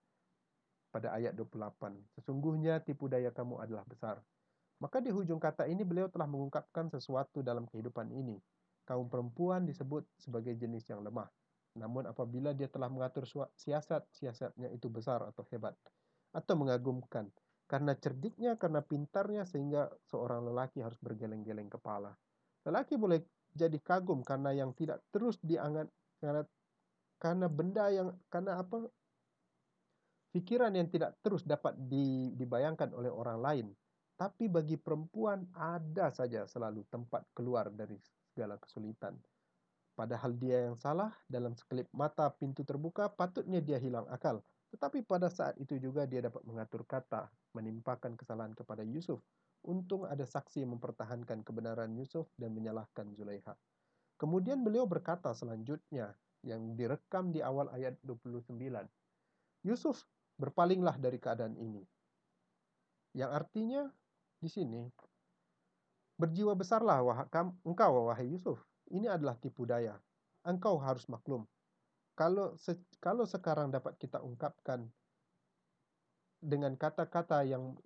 pada 0.96 1.12
ayat 1.12 1.36
28, 1.36 1.92
sesungguhnya 2.16 2.80
tipu 2.80 3.04
daya 3.04 3.28
kamu 3.28 3.60
adalah 3.60 3.84
besar. 3.84 4.16
Maka 4.80 5.04
di 5.04 5.12
hujung 5.12 5.36
kata 5.36 5.68
ini 5.68 5.84
beliau 5.84 6.08
telah 6.08 6.24
mengungkapkan 6.24 6.88
sesuatu 6.88 7.44
dalam 7.44 7.68
kehidupan 7.68 8.08
ini. 8.16 8.40
Kaum 8.88 9.12
perempuan 9.12 9.68
disebut 9.68 10.08
sebagai 10.16 10.56
jenis 10.56 10.88
yang 10.88 11.04
lemah. 11.04 11.28
Namun 11.76 12.08
apabila 12.08 12.56
dia 12.56 12.64
telah 12.72 12.88
mengatur 12.88 13.28
siasat, 13.60 14.08
siasatnya 14.08 14.72
itu 14.72 14.88
besar 14.88 15.20
atau 15.20 15.44
hebat. 15.52 15.76
Atau 16.32 16.56
mengagumkan. 16.56 17.28
Karena 17.66 17.98
cerdiknya, 17.98 18.54
karena 18.54 18.78
pintarnya 18.78 19.42
sehingga 19.42 19.90
seorang 20.06 20.46
lelaki 20.46 20.82
harus 20.82 20.98
bergeleng-geleng 21.02 21.66
kepala. 21.66 22.14
Lelaki 22.62 22.94
boleh 22.94 23.22
jadi 23.54 23.78
kagum 23.82 24.22
karena 24.22 24.54
yang 24.54 24.70
tidak 24.76 25.02
terus 25.10 25.38
diangat 25.42 25.90
karena 26.22 26.42
karena 27.16 27.46
benda 27.48 27.84
yang 27.88 28.12
karena 28.28 28.60
apa 28.60 28.84
pikiran 30.36 30.76
yang 30.76 30.92
tidak 30.92 31.16
terus 31.24 31.40
dapat 31.42 31.72
dibayangkan 32.36 32.92
oleh 32.92 33.08
orang 33.08 33.40
lain 33.40 33.66
tapi 34.16 34.48
bagi 34.48 34.80
perempuan 34.80 35.44
ada 35.52 36.08
saja 36.08 36.48
selalu 36.48 36.88
tempat 36.88 37.28
keluar 37.36 37.68
dari 37.68 38.00
segala 38.32 38.56
kesulitan. 38.56 39.12
Padahal 39.92 40.32
dia 40.36 40.68
yang 40.68 40.76
salah, 40.76 41.12
dalam 41.28 41.52
sekelip 41.52 41.88
mata 41.92 42.28
pintu 42.32 42.64
terbuka, 42.64 43.12
patutnya 43.12 43.60
dia 43.60 43.76
hilang 43.76 44.08
akal. 44.08 44.40
Tetapi 44.74 45.06
pada 45.06 45.30
saat 45.30 45.54
itu 45.62 45.78
juga 45.78 46.04
dia 46.04 46.24
dapat 46.24 46.42
mengatur 46.42 46.82
kata, 46.82 47.30
menimpakan 47.54 48.18
kesalahan 48.18 48.52
kepada 48.52 48.82
Yusuf. 48.82 49.22
Untung 49.66 50.06
ada 50.06 50.22
saksi 50.22 50.62
mempertahankan 50.66 51.42
kebenaran 51.42 51.90
Yusuf 51.98 52.30
dan 52.38 52.54
menyalahkan 52.54 53.10
Zulaiha. 53.14 53.54
Kemudian 54.16 54.62
beliau 54.62 54.86
berkata 54.88 55.34
selanjutnya, 55.36 56.14
yang 56.46 56.78
direkam 56.78 57.34
di 57.34 57.42
awal 57.42 57.66
ayat 57.74 57.98
29. 58.06 58.54
Yusuf, 59.66 60.06
berpalinglah 60.38 60.94
dari 61.00 61.18
keadaan 61.18 61.58
ini. 61.58 61.82
Yang 63.16 63.30
artinya, 63.34 63.82
di 64.38 64.46
sini 64.52 64.86
berjiwa 66.16 66.56
besarlah 66.56 67.00
wah, 67.04 67.20
engkau 67.64 68.08
wahai 68.08 68.30
Yusuf. 68.32 68.60
Ini 68.88 69.10
adalah 69.10 69.36
tipu 69.36 69.66
daya. 69.66 69.98
Engkau 70.46 70.78
harus 70.78 71.04
maklum. 71.10 71.42
Kalau 72.16 72.56
se, 72.56 72.72
kalau 72.96 73.28
sekarang 73.28 73.68
dapat 73.68 74.00
kita 74.00 74.24
ungkapkan 74.24 74.88
dengan 76.40 76.72
kata-kata 76.72 77.44
yang 77.44 77.76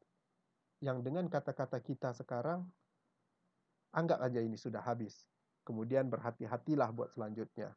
yang 0.78 1.02
dengan 1.02 1.26
kata-kata 1.26 1.82
kita 1.82 2.14
sekarang 2.14 2.62
anggap 3.90 4.22
aja 4.22 4.38
ini 4.38 4.54
sudah 4.54 4.80
habis. 4.86 5.26
Kemudian 5.66 6.08
berhati-hatilah 6.08 6.88
buat 6.94 7.10
selanjutnya. 7.12 7.74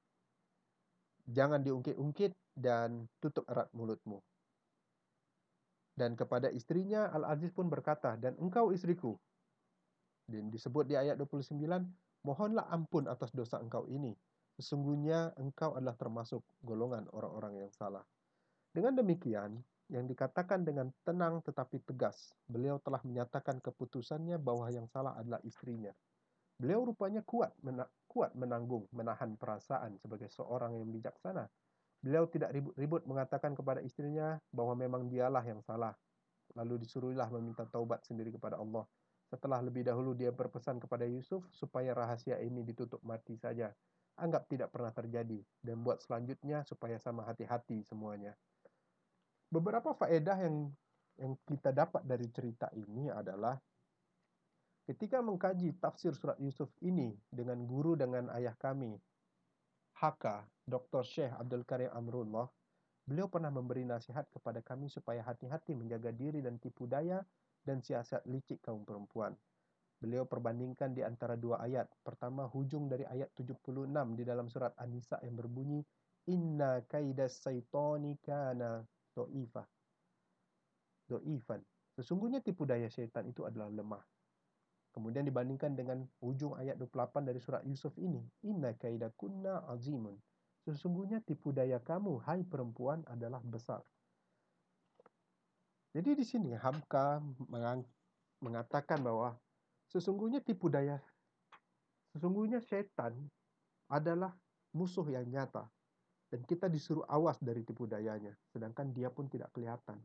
Jangan 1.26 1.66
diungkit-ungkit 1.66 2.32
dan 2.54 3.10
tutup 3.18 3.50
erat 3.50 3.68
mulutmu. 3.74 4.22
Dan 5.94 6.18
kepada 6.18 6.50
istrinya 6.50 7.10
Al-Aziz 7.14 7.54
pun 7.54 7.70
berkata, 7.70 8.18
"Dan 8.18 8.34
engkau 8.42 8.74
istriku." 8.74 9.18
Dan 10.26 10.50
disebut 10.50 10.90
di 10.90 10.96
ayat 10.98 11.20
29, 11.20 11.86
"Mohonlah 12.26 12.66
ampun 12.72 13.06
atas 13.06 13.30
dosa 13.30 13.62
engkau 13.62 13.86
ini." 13.90 14.16
Sesungguhnya 14.58 15.34
engkau 15.42 15.74
adalah 15.74 15.98
termasuk 15.98 16.46
golongan 16.62 17.10
orang-orang 17.10 17.66
yang 17.66 17.72
salah. 17.74 18.06
Dengan 18.74 18.98
demikian, 18.98 19.58
yang 19.92 20.06
dikatakan 20.10 20.66
dengan 20.66 20.90
tenang 21.06 21.46
tetapi 21.46 21.82
tegas, 21.86 22.34
beliau 22.50 22.82
telah 22.82 23.02
menyatakan 23.06 23.62
keputusannya 23.62 24.42
bahwa 24.42 24.66
yang 24.74 24.90
salah 24.90 25.14
adalah 25.18 25.38
istrinya. 25.46 25.94
Beliau 26.58 26.86
rupanya 26.86 27.26
kuat 27.26 27.52
mena 27.66 27.90
kuat 28.08 28.38
menanggung, 28.38 28.86
menahan 28.94 29.34
perasaan 29.38 29.98
sebagai 29.98 30.30
seorang 30.30 30.78
yang 30.78 30.86
bijaksana. 30.94 31.50
Beliau 32.04 32.30
tidak 32.30 32.54
ribut-ribut 32.54 33.10
mengatakan 33.10 33.58
kepada 33.58 33.82
istrinya 33.82 34.38
bahwa 34.54 34.78
memang 34.78 35.10
dialah 35.10 35.42
yang 35.42 35.66
salah. 35.66 35.98
Lalu 36.54 36.86
disuruhlah 36.86 37.26
meminta 37.34 37.66
taubat 37.66 38.06
sendiri 38.06 38.30
kepada 38.30 38.62
Allah. 38.62 38.86
Setelah 39.34 39.66
lebih 39.66 39.82
dahulu 39.82 40.14
dia 40.14 40.30
berpesan 40.30 40.78
kepada 40.78 41.10
Yusuf 41.10 41.42
supaya 41.50 41.98
rahasia 41.98 42.38
ini 42.38 42.62
ditutup 42.62 43.02
mati 43.02 43.34
saja. 43.34 43.74
Anggap 44.14 44.46
tidak 44.46 44.70
pernah 44.70 44.94
terjadi 44.94 45.42
dan 45.66 45.82
buat 45.82 45.98
selanjutnya 46.02 46.62
supaya 46.70 47.02
sama 47.02 47.26
hati-hati 47.26 47.82
semuanya. 47.86 48.38
Beberapa 49.50 49.94
faedah 49.98 50.38
yang 50.38 50.70
yang 51.18 51.34
kita 51.46 51.70
dapat 51.70 52.02
dari 52.06 52.26
cerita 52.34 52.70
ini 52.74 53.10
adalah 53.10 53.58
Ketika 54.84 55.24
mengkaji 55.24 55.80
tafsir 55.80 56.12
surat 56.12 56.36
Yusuf 56.44 56.68
ini 56.84 57.16
dengan 57.32 57.64
guru 57.64 57.96
dengan 57.96 58.28
ayah 58.36 58.52
kami, 58.60 59.00
Haka, 59.96 60.44
Dr. 60.68 61.08
Syekh 61.08 61.32
Abdul 61.40 61.64
Karim 61.64 61.88
Amrullah, 61.96 62.52
beliau 63.08 63.32
pernah 63.32 63.48
memberi 63.48 63.88
nasihat 63.88 64.28
kepada 64.36 64.60
kami 64.60 64.92
supaya 64.92 65.24
hati-hati 65.24 65.72
menjaga 65.72 66.12
diri 66.12 66.44
dan 66.44 66.60
tipu 66.60 66.84
daya 66.84 67.24
dan 67.64 67.80
siasat 67.80 68.28
licik 68.28 68.60
kaum 68.60 68.84
perempuan. 68.84 69.32
Beliau 70.04 70.28
perbandingkan 70.28 70.92
di 70.92 71.00
antara 71.00 71.40
dua 71.40 71.64
ayat. 71.64 71.88
Pertama, 72.04 72.44
hujung 72.52 72.92
dari 72.92 73.08
ayat 73.08 73.32
76 73.40 73.88
di 74.20 74.28
dalam 74.28 74.52
surat 74.52 74.76
An-Nisa 74.76 75.24
yang 75.24 75.40
berbunyi, 75.40 75.80
Inna 76.28 76.84
kaidas 76.92 77.40
saitani 77.40 78.20
kana 78.20 78.84
do'ifah. 79.16 79.64
Do'ifan. 81.08 81.64
Sesungguhnya 81.96 82.44
tipu 82.44 82.68
daya 82.68 82.92
syaitan 82.92 83.24
itu 83.24 83.48
adalah 83.48 83.72
lemah. 83.72 84.04
Kemudian 84.92 85.24
dibandingkan 85.24 85.72
dengan 85.72 86.04
ujung 86.20 86.60
ayat 86.60 86.76
28 86.76 87.24
dari 87.24 87.40
surat 87.40 87.64
Yusuf 87.64 87.96
ini. 87.96 88.20
Inna 88.44 88.76
kaidakunna 88.76 89.64
azimun. 89.72 90.20
Sesungguhnya 90.68 91.24
tipu 91.24 91.56
daya 91.56 91.80
kamu, 91.80 92.28
hai 92.28 92.44
perempuan, 92.44 93.08
adalah 93.08 93.40
besar. 93.40 93.80
Jadi 95.96 96.12
di 96.12 96.26
sini 96.28 96.52
Hamka 96.60 97.24
mengatakan 98.44 99.00
bahwa 99.00 99.40
sesungguhnya 99.94 100.42
tipu 100.42 100.68
daya, 100.68 100.98
sesungguhnya 102.18 102.60
setan 102.60 103.14
adalah 103.88 104.34
musuh 104.74 105.06
yang 105.08 105.30
nyata. 105.30 105.70
Dan 106.34 106.42
kita 106.50 106.66
disuruh 106.66 107.06
awas 107.06 107.38
dari 107.38 107.62
tipu 107.62 107.86
dayanya, 107.86 108.34
sedangkan 108.50 108.90
dia 108.90 109.14
pun 109.14 109.30
tidak 109.30 109.54
kelihatan. 109.54 110.02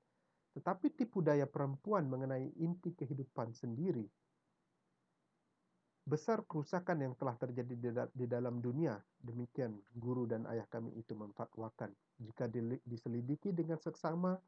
Tetapi 0.53 0.93
tipu 0.93 1.25
daya 1.25 1.49
perempuan 1.49 2.05
mengenai 2.05 2.53
inti 2.61 2.93
kehidupan 2.93 3.57
sendiri 3.57 4.05
besar 6.09 6.41
kerusakan 6.49 7.05
yang 7.05 7.15
telah 7.21 7.37
terjadi 7.37 8.09
di 8.17 8.27
dalam 8.27 8.65
dunia. 8.65 8.97
Demikian 9.21 9.77
guru 9.93 10.25
dan 10.25 10.49
ayah 10.49 10.65
kami 10.73 10.97
itu 10.97 11.13
memfatwakan. 11.13 11.93
Jika 12.17 12.49
diselidiki 12.89 13.53
dengan 13.53 13.77
seksama, 13.77 14.41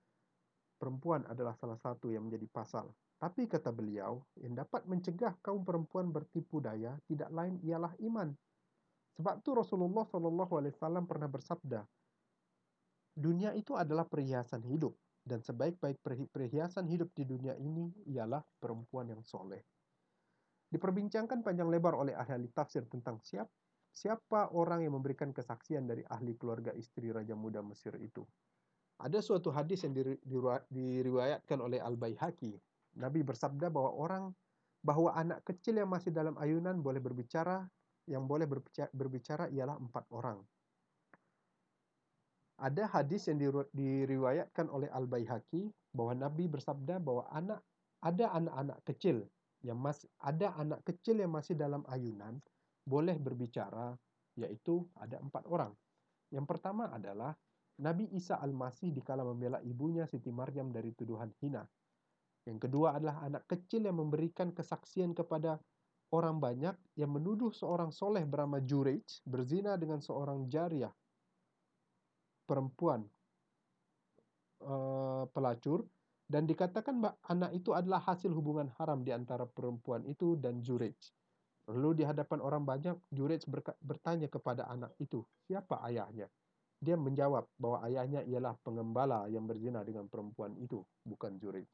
perempuan 0.80 1.28
adalah 1.28 1.52
salah 1.60 1.76
satu 1.76 2.08
yang 2.08 2.24
menjadi 2.24 2.48
pasal. 2.48 2.88
Tapi 3.20 3.44
kata 3.44 3.68
beliau, 3.68 4.24
yang 4.40 4.56
dapat 4.56 4.88
mencegah 4.88 5.36
kaum 5.44 5.60
perempuan 5.60 6.08
bertipu 6.08 6.64
daya 6.64 6.96
tidak 7.04 7.28
lain 7.28 7.60
ialah 7.60 7.92
iman. 8.00 8.32
Sebab 9.20 9.44
itu 9.44 9.52
Rasulullah 9.52 10.08
SAW 10.08 11.04
pernah 11.04 11.28
bersabda, 11.28 11.84
dunia 13.12 13.52
itu 13.52 13.76
adalah 13.76 14.08
perhiasan 14.08 14.64
hidup 14.64 14.96
dan 15.20 15.44
sebaik-baik 15.44 16.00
perhiasan 16.32 16.88
hidup 16.88 17.12
di 17.12 17.28
dunia 17.28 17.52
ini 17.60 17.92
ialah 18.08 18.40
perempuan 18.56 19.12
yang 19.12 19.20
soleh. 19.20 19.60
Diperbincangkan 20.72 21.44
panjang 21.44 21.68
lebar 21.68 21.92
oleh 21.92 22.16
ahli 22.16 22.48
tafsir 22.48 22.88
tentang 22.88 23.20
siapa 23.20 23.52
siapa 23.90 24.54
orang 24.54 24.86
yang 24.86 24.94
memberikan 24.96 25.34
kesaksian 25.34 25.84
dari 25.86 26.06
ahli 26.06 26.38
keluarga 26.38 26.70
istri 26.78 27.10
Raja 27.10 27.34
Muda 27.34 27.60
Mesir 27.60 27.98
itu. 27.98 28.22
Ada 29.00 29.24
suatu 29.24 29.48
hadis 29.48 29.80
yang 29.80 29.96
diriwayatkan 30.68 31.56
oleh 31.56 31.80
Al-Baihaqi. 31.80 32.52
Nabi 33.00 33.24
bersabda 33.24 33.72
bahwa 33.72 33.96
orang 33.96 34.24
bahwa 34.84 35.12
anak 35.16 35.40
kecil 35.44 35.80
yang 35.80 35.88
masih 35.88 36.12
dalam 36.12 36.36
ayunan 36.36 36.80
boleh 36.84 37.00
berbicara, 37.00 37.64
yang 38.04 38.28
boleh 38.28 38.44
berbicara 38.92 39.48
ialah 39.48 39.80
empat 39.80 40.04
orang. 40.12 40.40
Ada 42.60 42.92
hadis 42.92 43.24
yang 43.32 43.40
diriwayatkan 43.72 44.68
oleh 44.68 44.92
Al-Baihaqi 44.92 45.72
bahwa 45.96 46.12
Nabi 46.12 46.44
bersabda 46.44 47.00
bahwa 47.00 47.24
anak 47.32 47.64
ada 48.04 48.36
anak-anak 48.36 48.78
kecil 48.84 49.24
yang 49.64 49.80
masih 49.80 50.08
ada 50.20 50.52
anak 50.60 50.80
kecil 50.84 51.20
yang 51.20 51.32
masih 51.32 51.56
dalam 51.56 51.84
ayunan 51.88 52.36
boleh 52.84 53.16
berbicara 53.16 53.96
yaitu 54.36 54.84
ada 55.00 55.20
empat 55.20 55.44
orang. 55.48 55.72
Yang 56.28 56.46
pertama 56.48 56.92
adalah 56.92 57.32
Nabi 57.80 58.12
Isa 58.12 58.36
Al-Masih 58.36 58.92
dikala 58.92 59.24
membela 59.24 59.58
ibunya 59.64 60.04
Siti 60.04 60.28
Maryam 60.28 60.68
dari 60.68 60.92
tuduhan 60.92 61.32
hina. 61.40 61.64
Yang 62.44 62.68
kedua 62.68 63.00
adalah 63.00 63.24
anak 63.24 63.48
kecil 63.48 63.88
yang 63.88 63.96
memberikan 63.96 64.52
kesaksian 64.52 65.16
kepada 65.16 65.56
orang 66.12 66.36
banyak 66.36 66.76
yang 67.00 67.10
menuduh 67.12 67.54
seorang 67.54 67.88
soleh 67.88 68.26
bernama 68.28 68.60
Jurej 68.60 69.04
berzina 69.24 69.80
dengan 69.80 70.04
seorang 70.04 70.44
jariah 70.50 70.92
perempuan 72.44 73.06
uh, 74.66 75.24
pelacur 75.30 75.86
dan 76.26 76.46
dikatakan 76.46 76.98
anak 77.26 77.50
itu 77.54 77.74
adalah 77.74 78.02
hasil 78.02 78.30
hubungan 78.30 78.70
haram 78.78 79.02
di 79.02 79.10
antara 79.14 79.46
perempuan 79.46 80.06
itu 80.06 80.38
dan 80.38 80.62
Jurej. 80.62 80.94
Lalu 81.70 82.02
di 82.02 82.04
hadapan 82.06 82.38
orang 82.42 82.62
banyak, 82.66 82.98
Jurej 83.14 83.46
bertanya 83.78 84.26
kepada 84.26 84.66
anak 84.66 84.90
itu, 84.98 85.22
siapa 85.46 85.78
ayahnya? 85.86 86.26
Dia 86.80 86.96
menjawab 86.96 87.44
bahwa 87.60 87.84
ayahnya 87.84 88.24
ialah 88.24 88.56
pengembala 88.64 89.28
yang 89.28 89.44
berzina 89.44 89.84
dengan 89.84 90.08
perempuan 90.08 90.56
itu, 90.56 90.80
bukan 91.04 91.36
Jurej. 91.36 91.68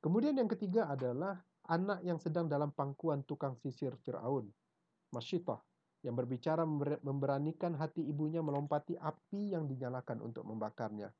Kemudian 0.00 0.40
yang 0.40 0.48
ketiga 0.48 0.88
adalah 0.88 1.36
anak 1.68 2.00
yang 2.00 2.16
sedang 2.16 2.48
dalam 2.48 2.72
pangkuan 2.72 3.20
tukang 3.28 3.60
sisir 3.60 3.92
Fir'aun, 4.00 4.48
Masyitah, 5.12 5.60
yang 6.00 6.16
berbicara 6.16 6.64
memberanikan 7.04 7.76
hati 7.76 8.06
ibunya 8.06 8.40
melompati 8.40 8.96
api 8.96 9.52
yang 9.52 9.68
dinyalakan 9.68 10.24
untuk 10.24 10.48
membakarnya. 10.48 11.12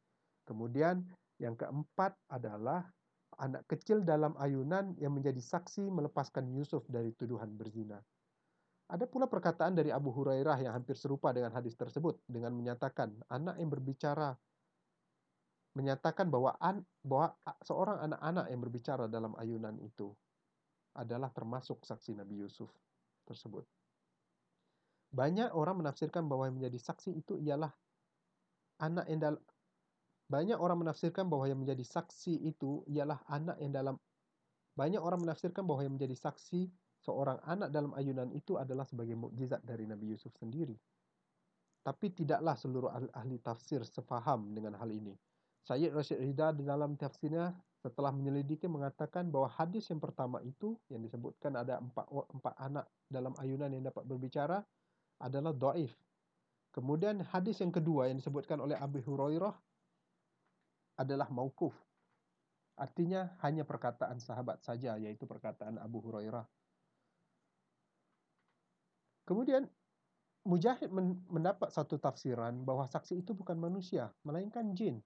Kemudian 0.49 1.05
yang 1.37 1.53
keempat 1.59 2.17
adalah 2.33 2.87
anak 3.39 3.67
kecil 3.69 4.01
dalam 4.03 4.33
ayunan 4.41 4.97
yang 4.97 5.13
menjadi 5.15 5.39
saksi 5.39 5.91
melepaskan 5.93 6.49
Yusuf 6.55 6.87
dari 6.89 7.13
tuduhan 7.13 7.55
berzina. 7.55 8.01
Ada 8.89 9.05
pula 9.05 9.29
perkataan 9.29 9.77
dari 9.77 9.93
Abu 9.93 10.09
Hurairah 10.09 10.65
yang 10.65 10.73
hampir 10.73 10.97
serupa 10.97 11.29
dengan 11.37 11.53
hadis 11.53 11.77
tersebut 11.77 12.17
dengan 12.25 12.57
menyatakan 12.57 13.13
anak 13.29 13.61
yang 13.61 13.69
berbicara 13.69 14.33
menyatakan 15.77 16.27
bahwa 16.33 16.57
an, 16.59 16.83
bahwa 17.05 17.37
seorang 17.63 18.03
anak-anak 18.11 18.51
yang 18.51 18.61
berbicara 18.65 19.05
dalam 19.07 19.37
ayunan 19.39 19.77
itu 19.79 20.11
adalah 20.97 21.31
termasuk 21.31 21.85
saksi 21.87 22.19
Nabi 22.19 22.43
Yusuf 22.43 22.67
tersebut. 23.29 23.63
Banyak 25.15 25.55
orang 25.55 25.85
menafsirkan 25.85 26.27
bahwa 26.27 26.51
yang 26.51 26.59
menjadi 26.59 26.81
saksi 26.83 27.15
itu 27.15 27.39
ialah 27.39 27.71
anak 28.83 29.07
yang 29.07 29.21
dalam 29.21 29.43
banyak 30.29 30.59
orang 30.61 30.85
menafsirkan 30.85 31.25
bahwa 31.29 31.49
yang 31.49 31.57
menjadi 31.57 31.85
saksi 31.85 32.37
itu 32.45 32.85
ialah 32.91 33.21
anak 33.33 33.57
yang 33.61 33.73
dalam 33.73 33.97
banyak 34.77 35.01
orang 35.01 35.25
menafsirkan 35.25 35.65
bahwa 35.65 35.87
yang 35.87 35.97
menjadi 35.97 36.17
saksi 36.19 36.69
seorang 37.09 37.41
anak 37.49 37.73
dalam 37.73 37.97
ayunan 37.97 38.29
itu 38.37 38.61
adalah 38.61 38.85
sebagai 38.85 39.17
mukjizat 39.17 39.65
dari 39.65 39.89
Nabi 39.89 40.13
Yusuf 40.13 40.37
sendiri. 40.37 40.77
Tapi 41.81 42.13
tidaklah 42.13 42.53
seluruh 42.53 42.93
ahli 43.17 43.41
tafsir 43.41 43.81
sefaham 43.89 44.53
dengan 44.53 44.77
hal 44.77 44.93
ini. 44.93 45.17
Sayyid 45.65 45.97
Rashid 45.97 46.21
Ridha 46.21 46.53
di 46.53 46.69
dalam 46.69 47.01
tafsirnya 47.01 47.57
setelah 47.81 48.13
menyelidiki 48.13 48.69
mengatakan 48.69 49.33
bahwa 49.33 49.49
hadis 49.49 49.89
yang 49.89 49.97
pertama 49.97 50.45
itu 50.45 50.77
yang 50.93 51.01
disebutkan 51.01 51.57
ada 51.57 51.81
empat, 51.81 52.05
empat 52.13 52.55
anak 52.61 52.85
dalam 53.09 53.33
ayunan 53.41 53.73
yang 53.73 53.89
dapat 53.89 54.05
berbicara 54.05 54.61
adalah 55.17 55.57
do'if. 55.57 55.97
Kemudian 56.77 57.25
hadis 57.33 57.65
yang 57.65 57.73
kedua 57.73 58.13
yang 58.13 58.21
disebutkan 58.21 58.61
oleh 58.61 58.77
Abu 58.77 59.01
Hurairah 59.01 59.57
adalah 61.01 61.33
maukuf. 61.33 61.73
Artinya 62.79 63.35
hanya 63.43 63.67
perkataan 63.67 64.23
sahabat 64.23 64.63
saja, 64.63 64.95
yaitu 65.01 65.27
perkataan 65.27 65.81
Abu 65.83 65.99
Hurairah. 66.05 66.47
Kemudian 69.29 69.69
Mujahid 70.49 70.89
mendapat 71.29 71.69
satu 71.69 72.01
tafsiran 72.01 72.65
bahwa 72.65 72.89
saksi 72.89 73.21
itu 73.21 73.37
bukan 73.37 73.61
manusia, 73.61 74.09
melainkan 74.25 74.73
jin. 74.73 74.97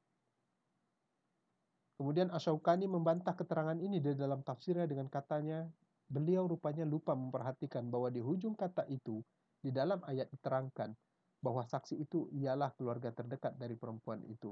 Kemudian 1.99 2.31
Asyaukani 2.31 2.87
membantah 2.87 3.35
keterangan 3.35 3.75
ini 3.75 3.99
di 3.99 4.15
dalam 4.15 4.47
tafsirnya 4.47 4.87
dengan 4.87 5.11
katanya, 5.11 5.67
beliau 6.07 6.47
rupanya 6.47 6.87
lupa 6.87 7.19
memperhatikan 7.19 7.91
bahwa 7.91 8.15
di 8.15 8.23
hujung 8.23 8.55
kata 8.55 8.87
itu 8.87 9.19
Di 9.63 9.71
dalam 9.71 10.03
ayat 10.03 10.27
diterangkan 10.35 10.91
bahwa 11.39 11.63
saksi 11.63 11.95
itu 12.03 12.27
ialah 12.35 12.75
keluarga 12.75 13.15
terdekat 13.15 13.55
dari 13.55 13.79
perempuan 13.79 14.19
itu. 14.27 14.51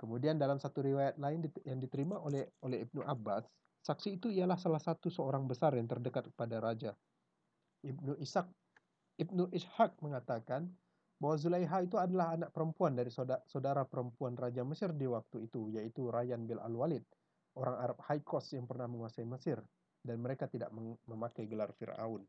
Kemudian 0.00 0.40
dalam 0.40 0.56
satu 0.56 0.80
riwayat 0.80 1.20
lain 1.20 1.44
yang 1.68 1.76
diterima 1.76 2.16
oleh 2.16 2.48
oleh 2.64 2.88
Ibnu 2.88 3.04
Abbas, 3.04 3.44
saksi 3.84 4.16
itu 4.16 4.32
ialah 4.32 4.56
salah 4.56 4.80
satu 4.80 5.12
seorang 5.12 5.44
besar 5.44 5.76
yang 5.76 5.84
terdekat 5.84 6.32
kepada 6.32 6.56
raja. 6.56 6.96
Ibnu 7.84 8.16
Ishaq 8.16 8.48
Ibnu 9.14 9.46
Ishaq 9.54 10.02
mengatakan 10.02 10.66
bahwa 11.22 11.38
Zulaiha 11.38 11.86
itu 11.86 11.94
adalah 11.96 12.34
anak 12.34 12.50
perempuan 12.50 12.98
dari 12.98 13.14
saudara, 13.46 13.86
perempuan 13.86 14.34
Raja 14.34 14.66
Mesir 14.66 14.90
di 14.90 15.06
waktu 15.06 15.46
itu, 15.46 15.70
yaitu 15.70 16.10
Rayyan 16.10 16.50
bin 16.50 16.58
Al-Walid, 16.58 17.06
orang 17.54 17.78
Arab 17.78 17.98
Haikos 18.10 18.50
yang 18.58 18.66
pernah 18.66 18.90
menguasai 18.90 19.22
Mesir, 19.22 19.62
dan 20.02 20.18
mereka 20.18 20.50
tidak 20.50 20.74
memakai 21.06 21.46
gelar 21.46 21.70
Fir'aun. 21.78 22.26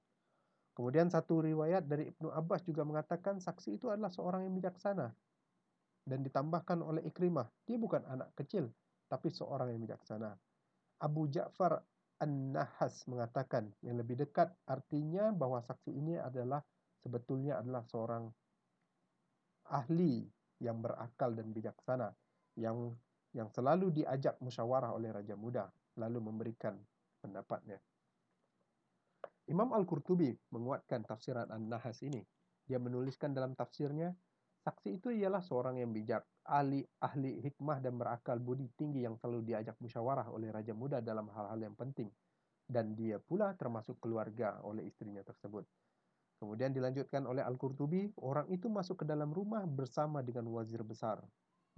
Kemudian 0.77 1.09
satu 1.09 1.41
riwayat 1.41 1.89
dari 1.89 2.13
Ibnu 2.13 2.29
Abbas 2.29 2.61
juga 2.67 2.86
mengatakan 2.86 3.41
saksi 3.41 3.81
itu 3.81 3.89
adalah 3.89 4.13
seorang 4.13 4.45
yang 4.45 4.53
bijaksana. 4.53 5.09
Dan 6.05 6.21
ditambahkan 6.21 6.86
oleh 6.86 7.01
Ikrimah, 7.09 7.49
dia 7.65 7.81
bukan 7.81 8.05
anak 8.05 8.29
kecil, 8.38 8.69
tapi 9.09 9.33
seorang 9.33 9.73
yang 9.73 9.81
bijaksana. 9.81 10.38
Abu 11.01 11.25
Ja'far 11.33 11.81
An-Nahas 12.21 13.09
mengatakan 13.09 13.73
yang 13.81 13.97
lebih 13.97 14.15
dekat 14.15 14.53
artinya 14.69 15.33
bahwa 15.33 15.59
saksi 15.65 15.91
ini 15.91 16.15
adalah 16.21 16.61
sebetulnya 17.06 17.62
adalah 17.62 17.86
seorang 17.86 18.26
ahli 19.70 20.26
yang 20.58 20.82
berakal 20.82 21.38
dan 21.38 21.53
bijaksana 21.53 22.10
yang 22.58 22.97
yang 23.38 23.51
selalu 23.53 23.93
diajak 23.93 24.41
musyawarah 24.41 24.97
oleh 24.97 25.14
raja 25.14 25.38
muda 25.38 25.70
lalu 26.01 26.18
memberikan 26.24 26.74
pendapatnya. 27.22 27.78
Imam 29.45 29.70
Al-Qurtubi 29.78 30.34
menguatkan 30.49 31.06
tafsiran 31.06 31.53
An-Nahas 31.53 32.01
ini. 32.01 32.26
Dia 32.66 32.82
menuliskan 32.82 33.30
dalam 33.30 33.53
tafsirnya, 33.53 34.10
saksi 34.66 34.97
itu 34.97 35.14
ialah 35.14 35.45
seorang 35.45 35.78
yang 35.78 35.93
bijak, 35.93 36.26
ahli 36.49 36.82
ahli 36.97 37.45
hikmah 37.45 37.78
dan 37.78 38.01
berakal 38.01 38.41
budi 38.41 38.66
tinggi 38.74 39.06
yang 39.06 39.22
selalu 39.22 39.45
diajak 39.45 39.78
musyawarah 39.78 40.34
oleh 40.34 40.49
raja 40.49 40.74
muda 40.74 40.97
dalam 40.97 41.30
hal-hal 41.30 41.62
yang 41.62 41.78
penting. 41.78 42.10
Dan 42.66 42.97
dia 42.97 43.22
pula 43.22 43.53
termasuk 43.53 44.01
keluarga 44.01 44.58
oleh 44.66 44.89
istrinya 44.89 45.22
tersebut. 45.22 45.70
Kemudian 46.36 46.75
dilanjutkan 46.75 47.23
oleh 47.23 47.41
Al-Qurtubi, 47.41 48.11
orang 48.19 48.51
itu 48.51 48.67
masuk 48.67 49.03
ke 49.03 49.05
dalam 49.07 49.31
rumah 49.31 49.63
bersama 49.63 50.19
dengan 50.19 50.51
wazir 50.51 50.83
besar, 50.83 51.23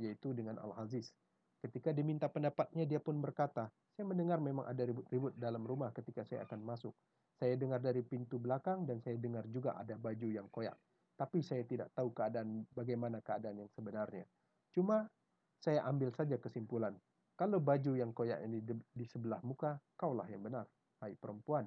yaitu 0.01 0.33
dengan 0.33 0.57
Al-Aziz. 0.57 1.13
Ketika 1.61 1.93
diminta 1.93 2.29
pendapatnya, 2.29 2.85
dia 2.85 3.01
pun 3.01 3.17
berkata, 3.21 3.69
saya 3.97 4.05
mendengar 4.05 4.37
memang 4.37 4.65
ada 4.65 4.85
ribut-ribut 4.85 5.33
dalam 5.37 5.65
rumah 5.65 5.89
ketika 5.89 6.21
saya 6.25 6.45
akan 6.45 6.61
masuk. 6.61 6.93
Saya 7.37 7.53
dengar 7.57 7.81
dari 7.81 8.01
pintu 8.01 8.41
belakang 8.41 8.85
dan 8.85 9.01
saya 9.01 9.17
dengar 9.17 9.45
juga 9.49 9.77
ada 9.77 9.93
baju 9.97 10.29
yang 10.29 10.49
koyak. 10.49 10.77
Tapi 11.17 11.41
saya 11.41 11.65
tidak 11.65 11.89
tahu 11.97 12.13
keadaan 12.13 12.65
bagaimana 12.73 13.21
keadaan 13.25 13.61
yang 13.61 13.69
sebenarnya. 13.73 14.25
Cuma 14.69 15.09
saya 15.57 15.81
ambil 15.89 16.13
saja 16.13 16.37
kesimpulan. 16.37 16.93
Kalau 17.37 17.57
baju 17.61 17.93
yang 17.93 18.13
koyak 18.13 18.41
ini 18.45 18.61
di, 18.61 18.73
di 18.93 19.05
sebelah 19.05 19.41
muka, 19.45 19.77
kaulah 19.97 20.25
yang 20.29 20.41
benar, 20.45 20.65
hai 21.01 21.13
perempuan. 21.17 21.65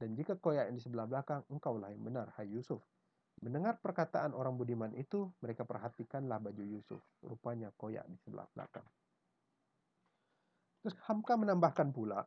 Dan 0.00 0.16
jika 0.16 0.40
koyak 0.40 0.72
yang 0.72 0.76
di 0.76 0.82
sebelah 0.82 1.04
belakang, 1.04 1.44
engkaulah 1.52 1.92
yang 1.92 2.00
benar, 2.00 2.32
hai 2.40 2.48
Yusuf. 2.48 2.80
Mendengar 3.44 3.76
perkataan 3.84 4.32
orang 4.32 4.56
budiman 4.56 4.96
itu, 4.96 5.28
mereka 5.44 5.68
perhatikanlah 5.68 6.40
baju 6.40 6.64
Yusuf. 6.64 7.04
Rupanya 7.20 7.68
koyak 7.76 8.08
di 8.08 8.16
sebelah 8.16 8.48
belakang. 8.56 8.88
Terus 10.80 10.96
Hamka 11.04 11.36
menambahkan 11.36 11.92
pula, 11.92 12.24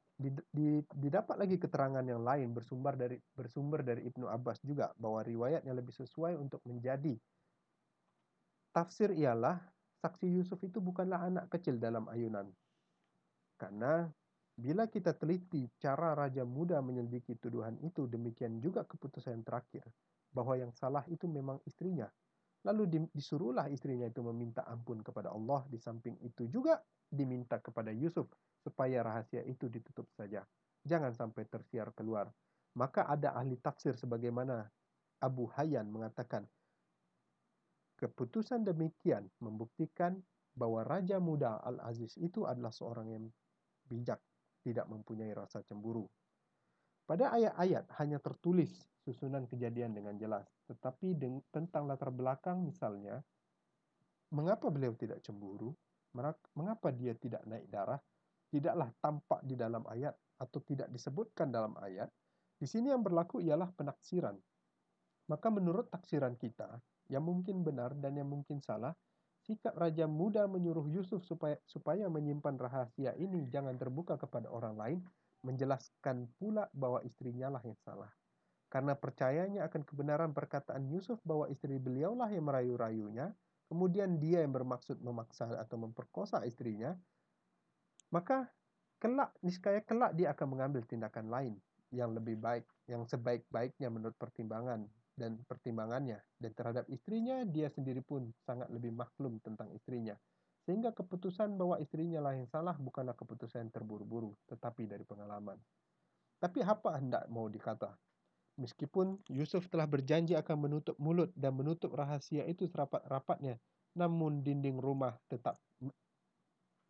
didapat 0.93 1.41
lagi 1.41 1.57
keterangan 1.57 2.05
yang 2.05 2.21
lain 2.21 2.53
bersumber 2.53 2.93
dari 2.93 3.17
bersumber 3.33 3.81
dari 3.81 4.05
Ibnu 4.05 4.29
Abbas 4.29 4.61
juga 4.61 4.93
bahwa 4.93 5.25
riwayatnya 5.25 5.73
lebih 5.73 5.89
sesuai 5.97 6.37
untuk 6.37 6.61
menjadi 6.69 7.17
tafsir 8.69 9.09
ialah 9.17 9.57
saksi 10.05 10.29
Yusuf 10.29 10.61
itu 10.61 10.77
bukanlah 10.77 11.25
anak 11.25 11.49
kecil 11.49 11.81
dalam 11.81 12.05
ayunan. 12.13 12.45
Karena 13.57 14.05
bila 14.53 14.85
kita 14.85 15.17
teliti 15.17 15.65
cara 15.81 16.13
raja 16.13 16.45
muda 16.45 16.77
menyelidiki 16.77 17.41
tuduhan 17.41 17.81
itu, 17.81 18.05
demikian 18.05 18.61
juga 18.61 18.85
keputusan 18.85 19.41
terakhir 19.41 19.81
bahwa 20.29 20.53
yang 20.57 20.69
salah 20.73 21.01
itu 21.09 21.25
memang 21.25 21.57
istrinya. 21.65 22.05
Lalu 22.63 23.09
disuruhlah 23.11 23.67
istrinya 23.73 24.07
itu 24.07 24.23
meminta 24.23 24.63
ampun 24.69 25.03
kepada 25.03 25.33
Allah 25.33 25.65
di 25.67 25.75
samping 25.81 26.15
itu 26.23 26.47
juga 26.47 26.79
diminta 27.11 27.59
kepada 27.59 27.91
Yusuf 27.91 28.29
supaya 28.63 29.03
rahasia 29.03 29.43
itu 29.43 29.67
ditutup 29.67 30.07
saja. 30.15 30.45
Jangan 30.85 31.11
sampai 31.11 31.43
tersiar 31.49 31.91
keluar. 31.91 32.31
Maka 32.73 33.05
ada 33.05 33.35
ahli 33.37 33.59
tafsir 33.59 33.93
sebagaimana 33.93 34.65
Abu 35.21 35.45
Hayyan 35.53 35.91
mengatakan, 35.93 36.47
keputusan 38.01 38.65
demikian 38.65 39.29
membuktikan 39.37 40.17
bahwa 40.57 40.81
Raja 40.81 41.21
Muda 41.21 41.61
Al-Aziz 41.61 42.17
itu 42.17 42.49
adalah 42.49 42.73
seorang 42.73 43.07
yang 43.13 43.25
bijak, 43.85 44.19
tidak 44.63 44.87
mempunyai 44.87 45.35
rasa 45.35 45.61
cemburu. 45.67 46.07
Pada 47.03 47.35
ayat-ayat 47.35 47.91
hanya 47.99 48.17
tertulis 48.23 48.71
susunan 49.03 49.43
kejadian 49.45 49.91
dengan 49.91 50.15
jelas, 50.15 50.47
tetapi 50.71 51.19
tentang 51.51 51.83
latar 51.85 52.09
belakang 52.09 52.63
misalnya, 52.63 53.19
mengapa 54.31 54.71
beliau 54.71 54.95
tidak 54.95 55.19
cemburu, 55.19 55.75
Mengapa 56.53 56.93
dia 56.93 57.17
tidak 57.17 57.41
naik 57.49 57.65
darah? 57.73 57.97
Tidaklah 58.53 58.93
tampak 59.01 59.41
di 59.41 59.57
dalam 59.57 59.81
ayat 59.89 60.13
atau 60.37 60.61
tidak 60.61 60.93
disebutkan 60.93 61.49
dalam 61.49 61.73
ayat. 61.81 62.05
Di 62.53 62.69
sini 62.69 62.93
yang 62.93 63.01
berlaku 63.01 63.41
ialah 63.41 63.73
penaksiran. 63.73 64.37
Maka 65.33 65.47
menurut 65.49 65.89
taksiran 65.89 66.37
kita, 66.37 66.69
yang 67.09 67.25
mungkin 67.25 67.65
benar 67.65 67.97
dan 67.97 68.13
yang 68.13 68.29
mungkin 68.29 68.61
salah, 68.61 68.93
sikap 69.43 69.75
Raja 69.75 70.07
Muda 70.07 70.47
menyuruh 70.47 70.87
Yusuf 70.87 71.23
supaya, 71.27 71.59
supaya 71.67 72.07
menyimpan 72.07 72.55
rahasia 72.55 73.11
ini 73.19 73.47
jangan 73.51 73.75
terbuka 73.75 74.15
kepada 74.15 74.47
orang 74.47 74.75
lain, 74.79 74.99
menjelaskan 75.43 76.31
pula 76.39 76.71
bahwa 76.71 77.03
istrinya 77.03 77.51
lah 77.51 77.63
yang 77.67 77.75
salah. 77.83 78.09
Karena 78.71 78.97
percayanya 78.97 79.69
akan 79.69 79.85
kebenaran 79.85 80.31
perkataan 80.33 80.89
Yusuf 80.89 81.21
bahwa 81.21 81.45
istri 81.51 81.77
beliaulah 81.77 82.31
yang 82.31 82.47
merayu-rayunya, 82.47 83.29
kemudian 83.69 84.17
dia 84.17 84.41
yang 84.41 84.55
bermaksud 84.55 84.97
memaksa 85.03 85.45
atau 85.59 85.77
memperkosa 85.77 86.41
istrinya, 86.47 86.97
maka 88.09 88.49
kelak 88.97 89.35
niscaya 89.43 89.83
kelak 89.83 90.15
dia 90.17 90.31
akan 90.33 90.57
mengambil 90.57 90.81
tindakan 90.87 91.27
lain 91.29 91.53
yang 91.93 92.15
lebih 92.15 92.39
baik, 92.39 92.65
yang 92.89 93.05
sebaik-baiknya 93.05 93.91
menurut 93.91 94.17
pertimbangan 94.17 94.89
dan 95.13 95.37
pertimbangannya 95.45 96.17
dan 96.41 96.51
terhadap 96.57 96.89
istrinya 96.89 97.45
dia 97.45 97.69
sendiri 97.69 98.01
pun 98.01 98.33
sangat 98.45 98.69
lebih 98.73 98.93
maklum 98.93 99.37
tentang 99.41 99.69
istrinya. 99.73 100.17
Sehingga 100.63 100.95
keputusan 100.95 101.59
bahwa 101.59 101.75
istrinya 101.83 102.23
lah 102.23 102.39
yang 102.39 102.47
salah 102.47 102.73
bukanlah 102.79 103.13
keputusan 103.19 103.67
yang 103.67 103.73
terburu-buru, 103.75 104.31
tetapi 104.47 104.87
dari 104.87 105.03
pengalaman. 105.03 105.59
Tapi 106.39 106.63
apa 106.63 106.99
hendak 106.99 107.27
mau 107.27 107.51
dikata? 107.51 107.91
Meskipun 108.55 109.19
Yusuf 109.33 109.65
telah 109.67 109.89
berjanji 109.89 110.37
akan 110.37 110.69
menutup 110.69 110.95
mulut 111.01 111.33
dan 111.33 111.57
menutup 111.57 111.91
rahasia 111.97 112.45
itu 112.45 112.69
serapat-rapatnya, 112.69 113.57
namun 113.97 114.45
dinding 114.45 114.77
rumah 114.77 115.17
tetap 115.27 115.57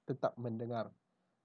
tetap 0.04 0.36
mendengar. 0.36 0.92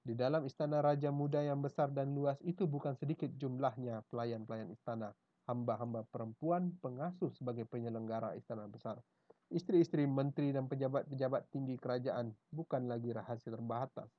Di 0.03 0.17
dalam 0.19 0.43
istana 0.43 0.83
raja 0.83 1.13
muda 1.15 1.45
yang 1.45 1.63
besar 1.63 1.93
dan 1.93 2.17
luas 2.17 2.41
itu 2.43 2.67
bukan 2.67 2.97
sedikit 2.99 3.31
jumlahnya 3.37 4.03
pelayan-pelayan 4.11 4.73
istana, 4.73 5.15
hamba-hamba 5.49 6.05
perempuan 6.13 6.77
pengasuh 6.85 7.33
sebagai 7.33 7.65
penyelenggara 7.65 8.37
istana 8.37 8.69
besar. 8.69 9.01
Istri-istri 9.49 10.05
menteri 10.05 10.53
dan 10.53 10.69
pejabat-pejabat 10.69 11.49
tinggi 11.49 11.81
kerajaan 11.81 12.37
bukan 12.53 12.85
lagi 12.85 13.17
rahasia 13.17 13.57
terbatas. 13.57 14.13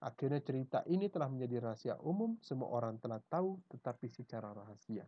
Akhirnya 0.00 0.40
cerita 0.40 0.80
ini 0.88 1.12
telah 1.12 1.28
menjadi 1.28 1.60
rahasia 1.60 1.94
umum, 2.00 2.40
semua 2.40 2.72
orang 2.72 2.96
telah 2.98 3.20
tahu 3.28 3.60
tetapi 3.68 4.08
secara 4.08 4.50
rahasia. 4.50 5.04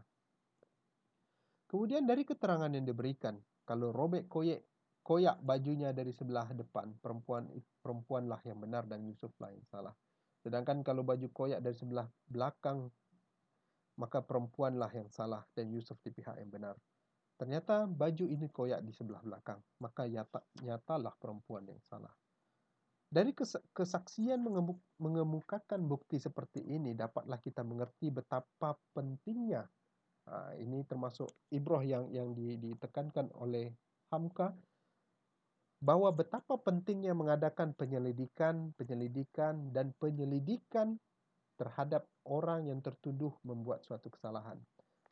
Kemudian 1.66 2.06
dari 2.06 2.22
keterangan 2.22 2.70
yang 2.70 2.86
diberikan, 2.86 3.34
kalau 3.66 3.90
robek 3.90 4.28
koyak, 4.30 4.62
koyak 5.02 5.40
bajunya 5.42 5.90
dari 5.90 6.12
sebelah 6.14 6.46
depan, 6.54 6.94
perempuan 7.02 7.50
perempuanlah 7.82 8.38
yang 8.46 8.60
benar 8.60 8.86
dan 8.86 9.02
Yusuflah 9.02 9.50
yang 9.50 9.64
salah. 9.66 9.96
Sedangkan 10.44 10.84
kalau 10.84 11.02
baju 11.02 11.26
koyak 11.32 11.64
dari 11.64 11.74
sebelah 11.74 12.06
belakang, 12.28 12.92
maka 13.98 14.22
perempuanlah 14.22 14.90
yang 14.94 15.10
salah 15.10 15.42
dan 15.54 15.70
Yusuf 15.70 15.98
di 16.02 16.10
pihak 16.10 16.38
yang 16.38 16.50
benar. 16.50 16.76
Ternyata 17.34 17.90
baju 17.90 18.24
ini 18.30 18.46
koyak 18.46 18.82
di 18.86 18.94
sebelah 18.94 19.22
belakang, 19.22 19.58
maka 19.82 20.06
nyata, 20.06 20.40
nyatalah 20.62 21.14
perempuan 21.18 21.66
yang 21.66 21.82
salah. 21.90 22.12
Dari 23.10 23.30
kesaksian 23.70 24.42
mengemukakan 24.98 25.86
bukti 25.86 26.18
seperti 26.18 26.62
ini, 26.66 26.98
dapatlah 26.98 27.38
kita 27.38 27.62
mengerti 27.62 28.10
betapa 28.10 28.74
pentingnya 28.90 29.66
Ha, 30.24 30.56
ini 30.56 30.80
termasuk 30.88 31.28
ibroh 31.52 31.84
yang 31.84 32.08
yang 32.08 32.32
ditekankan 32.32 33.28
oleh 33.36 33.68
Hamka 34.08 34.56
bahwa 35.84 36.08
betapa 36.16 36.56
pentingnya 36.56 37.12
mengadakan 37.12 37.76
penyelidikan, 37.76 38.72
penyelidikan 38.80 39.68
dan 39.76 39.92
penyelidikan 40.00 40.96
terhadap 41.54 42.06
orang 42.26 42.66
yang 42.66 42.82
tertuduh 42.82 43.34
membuat 43.46 43.86
suatu 43.86 44.10
kesalahan. 44.10 44.58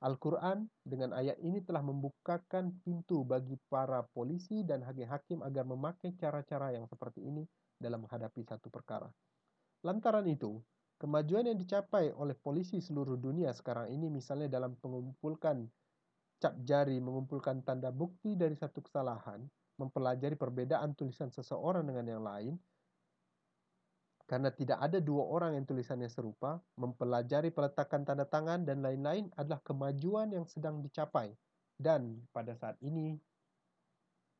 Al-Quran 0.02 0.66
dengan 0.82 1.14
ayat 1.14 1.38
ini 1.38 1.62
telah 1.62 1.78
membukakan 1.78 2.74
pintu 2.82 3.22
bagi 3.22 3.54
para 3.70 4.02
polisi 4.10 4.66
dan 4.66 4.82
hakim-hakim 4.82 5.46
agar 5.46 5.62
memakai 5.62 6.18
cara-cara 6.18 6.74
yang 6.74 6.90
seperti 6.90 7.22
ini 7.22 7.46
dalam 7.78 8.02
menghadapi 8.02 8.42
satu 8.42 8.66
perkara. 8.66 9.06
Lantaran 9.86 10.26
itu, 10.26 10.58
kemajuan 10.98 11.46
yang 11.46 11.58
dicapai 11.58 12.10
oleh 12.18 12.34
polisi 12.34 12.82
seluruh 12.82 13.14
dunia 13.14 13.54
sekarang 13.54 13.94
ini 13.94 14.10
misalnya 14.10 14.50
dalam 14.50 14.74
mengumpulkan 14.82 15.70
cap 16.42 16.58
jari, 16.66 16.98
mengumpulkan 16.98 17.62
tanda 17.62 17.94
bukti 17.94 18.34
dari 18.34 18.58
satu 18.58 18.82
kesalahan, 18.82 19.46
mempelajari 19.78 20.34
perbedaan 20.34 20.98
tulisan 20.98 21.30
seseorang 21.30 21.86
dengan 21.86 22.06
yang 22.10 22.22
lain, 22.26 22.54
karena 24.32 24.48
tidak 24.48 24.80
ada 24.80 24.96
dua 24.96 25.28
orang 25.28 25.60
yang 25.60 25.68
tulisannya 25.68 26.08
serupa, 26.08 26.56
mempelajari 26.80 27.52
peletakan 27.52 28.08
tanda 28.08 28.24
tangan 28.24 28.64
dan 28.64 28.80
lain-lain 28.80 29.28
adalah 29.36 29.60
kemajuan 29.60 30.32
yang 30.32 30.48
sedang 30.48 30.80
dicapai. 30.80 31.36
Dan 31.76 32.16
pada 32.32 32.56
saat 32.56 32.80
ini, 32.80 33.20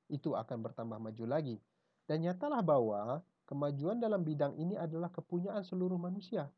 itu 0.08 0.32
akan 0.32 0.64
bertambah 0.64 0.96
maju 0.96 1.24
lagi. 1.28 1.60
Dan 2.08 2.24
nyatalah 2.24 2.64
bahwa 2.64 3.20
kemajuan 3.44 4.00
dalam 4.00 4.24
bidang 4.24 4.56
ini 4.56 4.80
adalah 4.80 5.12
kepunyaan 5.12 5.60
seluruh 5.60 6.00
manusia 6.00 6.48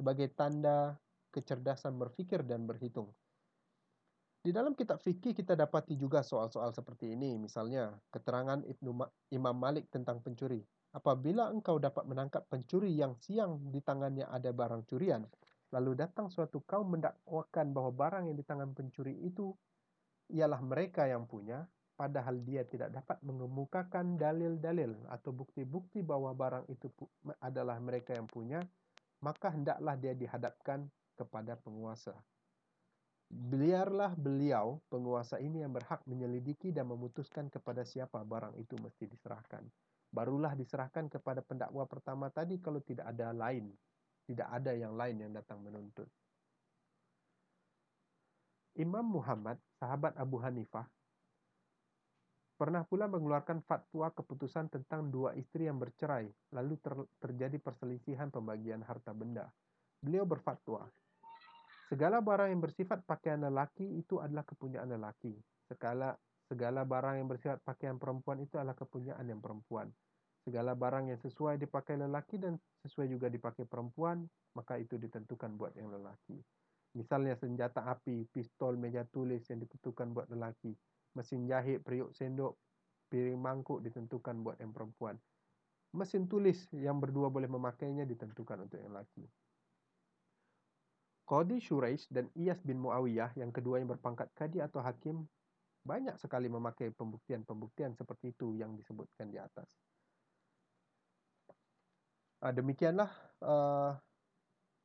sebagai 0.00 0.32
tanda 0.32 0.96
kecerdasan 1.36 2.00
berfikir 2.00 2.40
dan 2.48 2.64
berhitung. 2.64 3.12
Di 4.40 4.56
dalam 4.56 4.72
kitab 4.72 5.04
fikih 5.04 5.36
kita 5.36 5.52
dapati 5.52 6.00
juga 6.00 6.24
soal-soal 6.24 6.72
seperti 6.72 7.12
ini, 7.12 7.36
misalnya 7.36 7.92
keterangan 8.08 8.64
Ibnu 8.64 9.04
Imam 9.36 9.52
Malik 9.52 9.92
tentang 9.92 10.24
pencuri. 10.24 10.64
Apabila 10.90 11.54
engkau 11.54 11.78
dapat 11.78 12.02
menangkap 12.02 12.50
pencuri 12.50 12.90
yang 12.98 13.14
siang 13.14 13.70
di 13.70 13.78
tangannya 13.78 14.26
ada 14.26 14.50
barang 14.50 14.90
curian, 14.90 15.22
lalu 15.70 15.94
datang 15.94 16.26
suatu 16.26 16.66
kaum 16.66 16.98
mendakwakan 16.98 17.70
bahwa 17.70 17.94
barang 17.94 18.26
yang 18.26 18.34
di 18.34 18.42
tangan 18.42 18.74
pencuri 18.74 19.14
itu 19.22 19.54
ialah 20.34 20.58
mereka 20.58 21.06
yang 21.06 21.30
punya, 21.30 21.62
padahal 21.94 22.42
dia 22.42 22.66
tidak 22.66 22.90
dapat 22.90 23.22
mengemukakan 23.22 24.18
dalil-dalil 24.18 24.98
atau 25.14 25.30
bukti-bukti 25.30 26.02
bahwa 26.02 26.34
barang 26.34 26.66
itu 26.66 26.90
adalah 27.38 27.78
mereka 27.78 28.18
yang 28.18 28.26
punya, 28.26 28.58
maka 29.22 29.54
hendaklah 29.54 29.94
dia 29.94 30.18
dihadapkan 30.18 30.90
kepada 31.14 31.54
penguasa. 31.54 32.18
Biarlah 33.30 34.18
beliau, 34.18 34.82
penguasa 34.90 35.38
ini 35.38 35.62
yang 35.62 35.70
berhak 35.70 36.02
menyelidiki 36.10 36.74
dan 36.74 36.90
memutuskan 36.90 37.46
kepada 37.46 37.86
siapa 37.86 38.26
barang 38.26 38.58
itu 38.58 38.74
mesti 38.82 39.06
diserahkan 39.06 39.62
barulah 40.10 40.58
diserahkan 40.58 41.06
kepada 41.06 41.40
pendakwa 41.40 41.86
pertama 41.86 42.28
tadi 42.34 42.58
kalau 42.58 42.82
tidak 42.82 43.06
ada 43.06 43.30
lain, 43.30 43.70
tidak 44.26 44.48
ada 44.50 44.74
yang 44.74 44.94
lain 44.98 45.16
yang 45.22 45.32
datang 45.34 45.62
menuntut. 45.62 46.10
Imam 48.78 49.02
Muhammad, 49.02 49.58
sahabat 49.78 50.14
Abu 50.18 50.38
Hanifah, 50.38 50.86
pernah 52.54 52.86
pula 52.86 53.10
mengeluarkan 53.10 53.64
fatwa 53.66 54.12
keputusan 54.14 54.70
tentang 54.70 55.10
dua 55.10 55.34
istri 55.34 55.66
yang 55.66 55.80
bercerai, 55.80 56.30
lalu 56.54 56.78
ter 56.78 56.94
terjadi 57.18 57.56
perselisihan 57.58 58.30
pembagian 58.30 58.84
harta 58.86 59.10
benda. 59.10 59.50
Beliau 60.00 60.22
berfatwa, 60.24 60.86
segala 61.90 62.22
barang 62.22 62.54
yang 62.54 62.62
bersifat 62.62 63.02
pakaian 63.04 63.42
lelaki 63.42 63.98
itu 63.98 64.22
adalah 64.22 64.46
kepunyaan 64.46 64.92
lelaki. 64.92 65.34
Segala 65.66 66.14
Segala 66.50 66.82
barang 66.82 67.22
yang 67.22 67.30
bersifat 67.30 67.62
pakaian 67.62 67.94
perempuan 67.94 68.42
itu 68.42 68.58
adalah 68.58 68.74
kepunyaan 68.74 69.22
yang 69.22 69.38
perempuan. 69.38 69.86
Segala 70.42 70.74
barang 70.74 71.14
yang 71.14 71.20
sesuai 71.22 71.62
dipakai 71.62 71.94
lelaki 71.94 72.42
dan 72.42 72.58
sesuai 72.82 73.06
juga 73.06 73.30
dipakai 73.30 73.70
perempuan, 73.70 74.26
maka 74.58 74.74
itu 74.82 74.98
ditentukan 74.98 75.54
buat 75.54 75.78
yang 75.78 75.94
lelaki. 75.94 76.42
Misalnya 76.98 77.38
senjata 77.38 77.86
api, 77.86 78.26
pistol, 78.34 78.74
meja 78.74 79.06
tulis 79.06 79.46
yang 79.46 79.62
ditentukan 79.62 80.10
buat 80.10 80.26
lelaki. 80.26 80.74
Mesin 81.14 81.46
jahit, 81.46 81.86
periuk 81.86 82.10
sendok, 82.18 82.58
piring 83.14 83.38
mangkuk 83.38 83.78
ditentukan 83.86 84.42
buat 84.42 84.58
yang 84.58 84.74
perempuan. 84.74 85.14
Mesin 85.94 86.26
tulis 86.26 86.66
yang 86.74 86.98
berdua 86.98 87.30
boleh 87.30 87.46
memakainya 87.46 88.02
ditentukan 88.10 88.66
untuk 88.66 88.82
yang 88.82 88.90
lelaki. 88.90 89.22
Qadi 91.30 91.62
Shuraish 91.62 92.10
dan 92.10 92.26
Iyas 92.34 92.58
bin 92.66 92.82
Muawiyah 92.82 93.38
yang 93.38 93.54
kedua 93.54 93.78
yang 93.78 93.86
berpangkat 93.86 94.34
kadi 94.34 94.58
atau 94.58 94.82
hakim 94.82 95.30
banyak 95.80 96.16
sekali 96.20 96.46
memakai 96.46 96.92
pembuktian-pembuktian 96.92 97.96
seperti 97.96 98.36
itu 98.36 98.52
yang 98.56 98.76
disebutkan 98.76 99.32
di 99.32 99.40
atas. 99.40 99.68
Uh, 102.40 102.52
demikianlah 102.56 103.10
uh, 103.44 103.92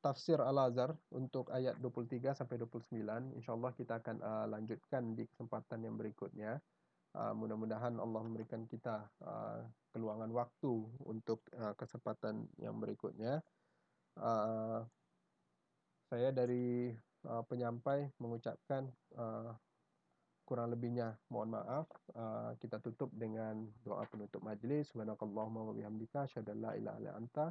tafsir 0.04 0.38
Al-Azhar 0.38 0.94
untuk 1.16 1.50
ayat 1.50 1.80
23 1.82 2.36
sampai 2.36 2.62
29. 2.62 3.02
Insyaallah 3.42 3.72
kita 3.74 4.04
akan 4.04 4.22
uh, 4.22 4.46
lanjutkan 4.52 5.18
di 5.18 5.26
kesempatan 5.26 5.82
yang 5.82 5.96
berikutnya. 5.98 6.60
Uh, 7.16 7.32
mudah-mudahan 7.32 7.96
Allah 7.96 8.22
memberikan 8.28 8.68
kita 8.68 9.08
uh, 9.24 9.64
keluangan 9.96 10.30
waktu 10.36 10.74
untuk 11.08 11.42
uh, 11.56 11.72
kesempatan 11.80 12.44
yang 12.60 12.76
berikutnya. 12.76 13.40
Uh, 14.20 14.84
saya 16.12 16.30
dari 16.30 16.94
uh, 17.26 17.44
penyampai 17.48 18.12
mengucapkan 18.22 18.86
uh, 19.18 19.58
kurang 20.46 20.70
lebihnya 20.72 21.18
mohon 21.34 21.58
maaf. 21.58 21.90
Uh, 22.14 22.54
kita 22.62 22.78
tutup 22.80 23.10
dengan 23.18 23.66
doa 23.82 24.06
penutup 24.06 24.46
majlis. 24.46 24.94
Subhanakallahumma 24.94 25.66
wa 25.66 25.74
bihamdika 25.74 26.30
asyhadu 26.30 26.54
an 26.54 26.60
la 26.62 26.72
ilaha 26.78 26.98
illa 27.02 27.12
anta 27.18 27.46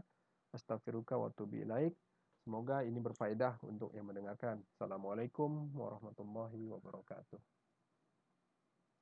astaghfiruka 0.54 1.18
wa 1.18 1.28
atubu 1.28 1.66
ilaik. 1.66 1.98
Semoga 2.46 2.86
ini 2.86 3.02
berfaedah 3.02 3.58
untuk 3.66 3.90
yang 3.98 4.06
mendengarkan. 4.06 4.62
Assalamualaikum 4.78 5.74
warahmatullahi 5.74 6.70
wabarakatuh 6.70 7.63